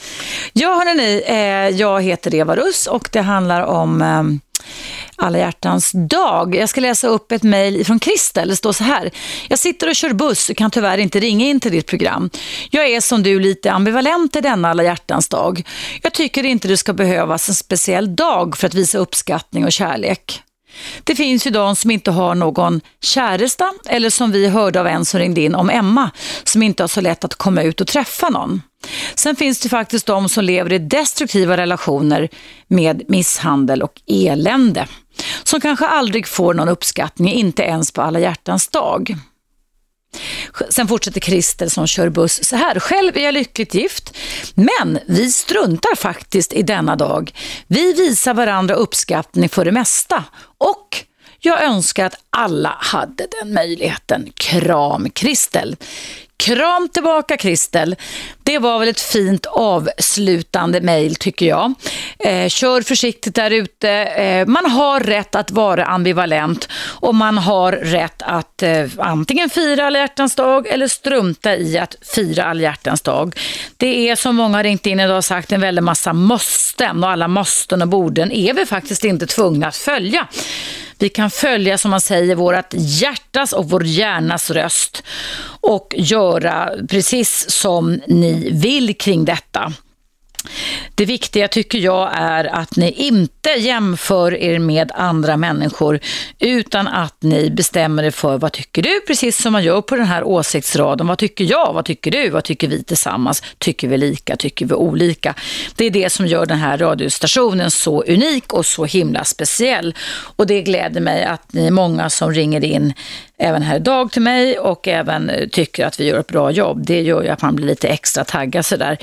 [0.53, 4.23] Ja, hörni, eh, jag heter Eva Russ och det handlar om eh,
[5.17, 6.55] alla hjärtans dag.
[6.55, 8.49] Jag ska läsa upp ett mejl från Kristel.
[8.49, 9.11] Det står så här.
[9.49, 12.31] Jag sitter och kör buss och kan tyvärr inte ringa in till ditt program.
[12.71, 15.63] Jag är som du lite ambivalent i denna alla hjärtans dag.
[16.03, 20.43] Jag tycker inte det ska behövas en speciell dag för att visa uppskattning och kärlek.
[21.05, 25.05] Det finns ju de som inte har någon käresta eller som vi hörde av en
[25.05, 26.11] som ringde in om Emma
[26.45, 28.63] som inte har så lätt att komma ut och träffa någon.
[29.15, 32.29] Sen finns det faktiskt de som lever i destruktiva relationer
[32.69, 34.87] med misshandel och elände.
[35.43, 39.17] Som kanske aldrig får någon uppskattning, inte ens på alla hjärtans dag.
[40.71, 42.81] Sen fortsätter Christer som kör buss så här.
[42.81, 44.17] Själv är jag lyckligt gift,
[44.55, 47.33] men vi struntar faktiskt i denna dag.
[47.67, 50.25] Vi visar varandra uppskattning för det mesta
[50.59, 51.05] och
[51.41, 54.33] jag önskar att alla hade den möjligheten.
[54.35, 55.77] Kram Kristel.
[56.39, 57.97] Kram tillbaka Kristel.
[58.43, 61.75] Det var väl ett fint avslutande mejl tycker jag.
[62.19, 63.91] Eh, kör försiktigt där ute.
[63.91, 66.69] Eh, man har rätt att vara ambivalent
[67.01, 71.97] och man har rätt att eh, antingen fira alla hjärtans dag eller strunta i att
[72.15, 73.39] fira alla hjärtans dag.
[73.77, 77.11] Det är som många har ringt in idag och sagt en väldig massa måsten och
[77.11, 80.29] alla måsten och borden är vi faktiskt inte tvungna att följa.
[80.99, 85.03] Vi kan följa, som man säger, vårt hjärtas och vår hjärnas röst
[85.61, 89.73] och göra precis som ni vill kring detta.
[90.95, 96.01] Det viktiga tycker jag är att ni inte jämför er med andra människor
[96.39, 100.07] utan att ni bestämmer er för vad tycker du, precis som man gör på den
[100.07, 101.07] här åsiktsraden.
[101.07, 101.73] Vad tycker jag?
[101.73, 102.31] Vad tycker du?
[102.31, 103.43] Vad tycker vi tillsammans?
[103.59, 104.37] Tycker vi lika?
[104.37, 105.35] Tycker vi olika?
[105.77, 109.95] Det är det som gör den här radiostationen så unik och så himla speciell.
[110.37, 112.93] Och det gläder mig att ni är många som ringer in
[113.39, 116.87] även här idag till mig och även tycker att vi gör ett bra jobb.
[116.87, 118.99] Det gör ju att man blir lite extra taggad sådär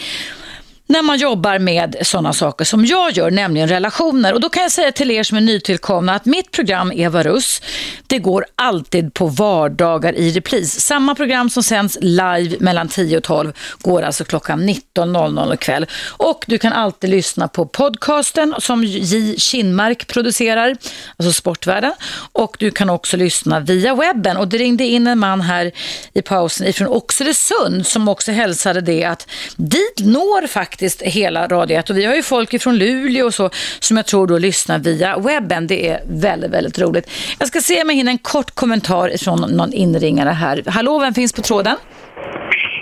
[0.94, 4.34] när man jobbar med sådana saker som jag gör, nämligen relationer.
[4.34, 7.62] Och då kan jag säga till er som är nytillkomna att mitt program Eva Russ,
[8.08, 10.80] det går alltid på vardagar i repris.
[10.82, 15.86] Samma program som sänds live mellan 10 och 12 går alltså klockan 19.00 ikväll.
[16.18, 19.36] Och du kan alltid lyssna på podcasten som J.
[19.38, 20.78] Kinmark producerar,
[21.18, 21.94] alltså Sportvärlden.
[22.32, 24.38] Och du kan också lyssna via webben.
[24.38, 25.72] Och det ringde in en man här
[26.14, 31.78] i pausen ifrån Oxelösund som också hälsade det att dit når faktiskt faktiskt hela Radio
[31.78, 33.50] 1 och vi har ju folk från Luleå och så
[33.80, 35.68] som jag tror då lyssnar via webben.
[35.68, 37.10] Det är väldigt, väldigt roligt.
[37.40, 40.64] Jag ska se om jag hinner en kort kommentar från någon inringare här.
[40.68, 41.78] Hallå, vem finns på tråden?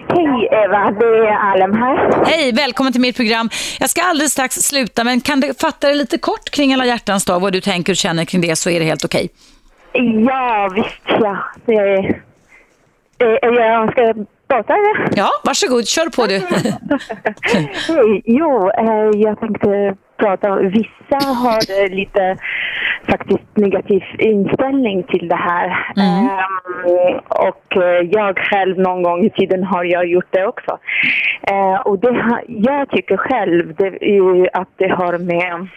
[0.09, 2.25] Hej Eva, det är Alem här.
[2.25, 3.49] Hej, välkommen till mitt program.
[3.79, 7.25] Jag ska alldeles strax sluta, men kan du fatta det lite kort kring alla hjärtans
[7.25, 9.29] dag, vad du tänker och känner kring det så är det helt okej.
[10.27, 11.37] Ja, visst ja.
[11.65, 12.21] Det är,
[13.59, 14.13] jag ska
[14.51, 15.09] prata eller?
[15.15, 16.37] Ja, varsågod, kör på du.
[17.41, 22.37] Hej, jo, eh, jag tänkte prata om, vissa har lite
[23.09, 25.67] faktiskt negativ inställning till det här.
[25.95, 26.25] Mm.
[26.25, 30.71] Um, och eh, jag själv någon gång i tiden har jag gjort det också.
[31.51, 33.89] Uh, och det jag tycker själv det
[34.53, 35.67] att det har med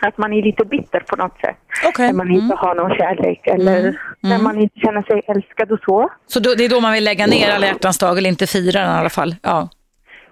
[0.00, 1.56] att man är lite bitter på något sätt.
[1.88, 2.06] Okay.
[2.06, 2.56] När man inte Mm.
[2.58, 3.94] har någon kärlek eller Mm.
[4.20, 4.44] när Mm.
[4.44, 6.08] man inte känner sig älskad och så.
[6.26, 8.80] Så då, det är då man vill lägga ner alla hjärtans dag eller inte fira
[8.80, 9.34] den i alla fall?
[9.42, 9.68] Ja.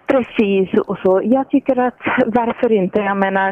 [0.08, 1.20] Precis, och så.
[1.24, 2.98] Jag tycker att varför inte?
[2.98, 3.48] Jag menar,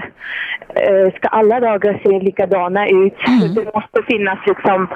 [0.69, 3.15] eh, ska alla dagar se likadana ut?
[3.55, 4.89] Det måste finnas liksom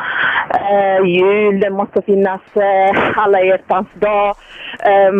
[0.51, 4.37] eh, jul, det måste finnas eh, alla hjärtans dag,
[4.85, 5.13] eh,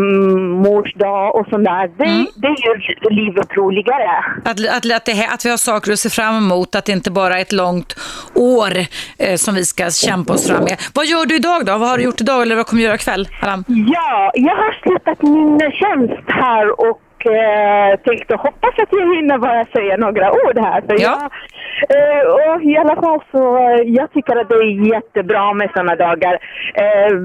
[0.67, 1.89] mors dag och sånt där.
[1.89, 4.25] Det, det gör livet roligare.
[4.45, 7.11] Att, att, att, det, att vi har saker att se fram emot, att det inte
[7.11, 7.97] bara är ett långt
[8.35, 8.73] år
[9.19, 10.77] eh, som vi ska kämpa oss fram med.
[10.95, 11.79] Vad gör du idag då?
[11.79, 13.29] Vad har du gjort idag eller vad kommer du göra ikväll?
[13.43, 13.65] Adam?
[13.69, 19.65] Ja, jag har slutat min tjänst här och eh, tänkte hoppas att jag hinner bara
[19.65, 20.81] säga några ord här.
[20.81, 21.23] För jag,
[21.89, 25.97] eh, och I alla fall så eh, jag tycker att det är jättebra med sådana
[25.97, 26.39] dagar.
[26.75, 27.17] Eh,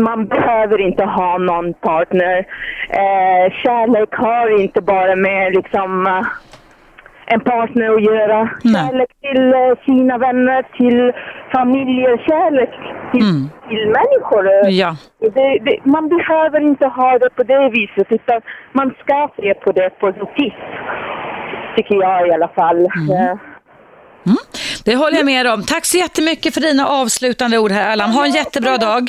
[0.00, 2.38] man behöver inte ha någon partner.
[2.88, 6.22] Eh, kärlek har inte bara med liksom eh,
[7.34, 8.38] en partner att göra.
[8.74, 11.00] Kärlek till eh, sina vänner, till
[11.56, 12.70] familjer, kärlek
[13.12, 14.44] till, till människor.
[14.52, 14.76] Mm.
[14.82, 14.96] Ja.
[15.20, 18.40] Det, det, man behöver inte ha det på det viset utan
[18.72, 20.62] man ska se på det positivt.
[21.76, 22.80] Tycker jag i alla fall.
[22.80, 23.34] Eh,
[24.84, 25.62] Det håller jag med om.
[25.62, 28.10] Tack så jättemycket för dina avslutande ord här Allan.
[28.10, 29.02] Ha en jättebra dag.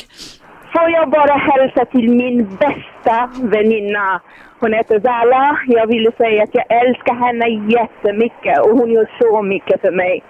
[0.72, 4.20] Får jag bara hälsa till min bästa väninna.
[4.62, 5.58] Hon heter Zala.
[5.66, 7.46] Jag ville säga att jag älskar henne
[7.78, 10.22] jättemycket och hon gör så mycket för mig.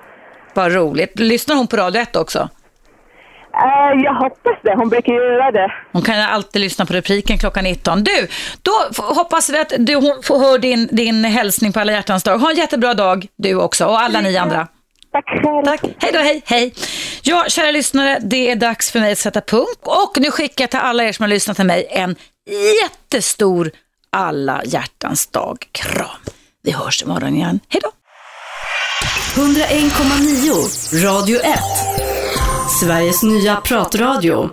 [0.54, 1.18] Vad roligt.
[1.18, 2.38] Lyssnar hon på Radio 1 också?
[3.54, 4.74] Eh, jag hoppas det.
[4.76, 5.72] Hon brukar göra det.
[5.92, 8.04] Hon kan alltid lyssna på repliken klockan 19.
[8.04, 8.28] Du,
[8.62, 8.72] då
[9.02, 12.38] hoppas vi att du får hör din, din hälsning på alla hjärtans dag.
[12.38, 14.68] Ha en jättebra dag du också och alla ni andra.
[15.12, 15.64] Tack själv.
[15.64, 15.80] Tack.
[15.98, 16.74] Hej då, hej, hej.
[17.22, 19.80] Ja, kära lyssnare, det är dags för mig att sätta punkt.
[19.82, 22.16] Och nu skickar jag till alla er som har lyssnat till mig en
[22.82, 23.70] jättestor
[24.16, 25.68] alla hjärtans dag.
[25.72, 26.06] Kram.
[26.62, 27.60] Vi hörs imorgon igen.
[27.68, 27.90] Hej då.
[29.42, 31.58] 101,9 Radio 1.
[32.80, 34.50] Sveriges nya pratradio.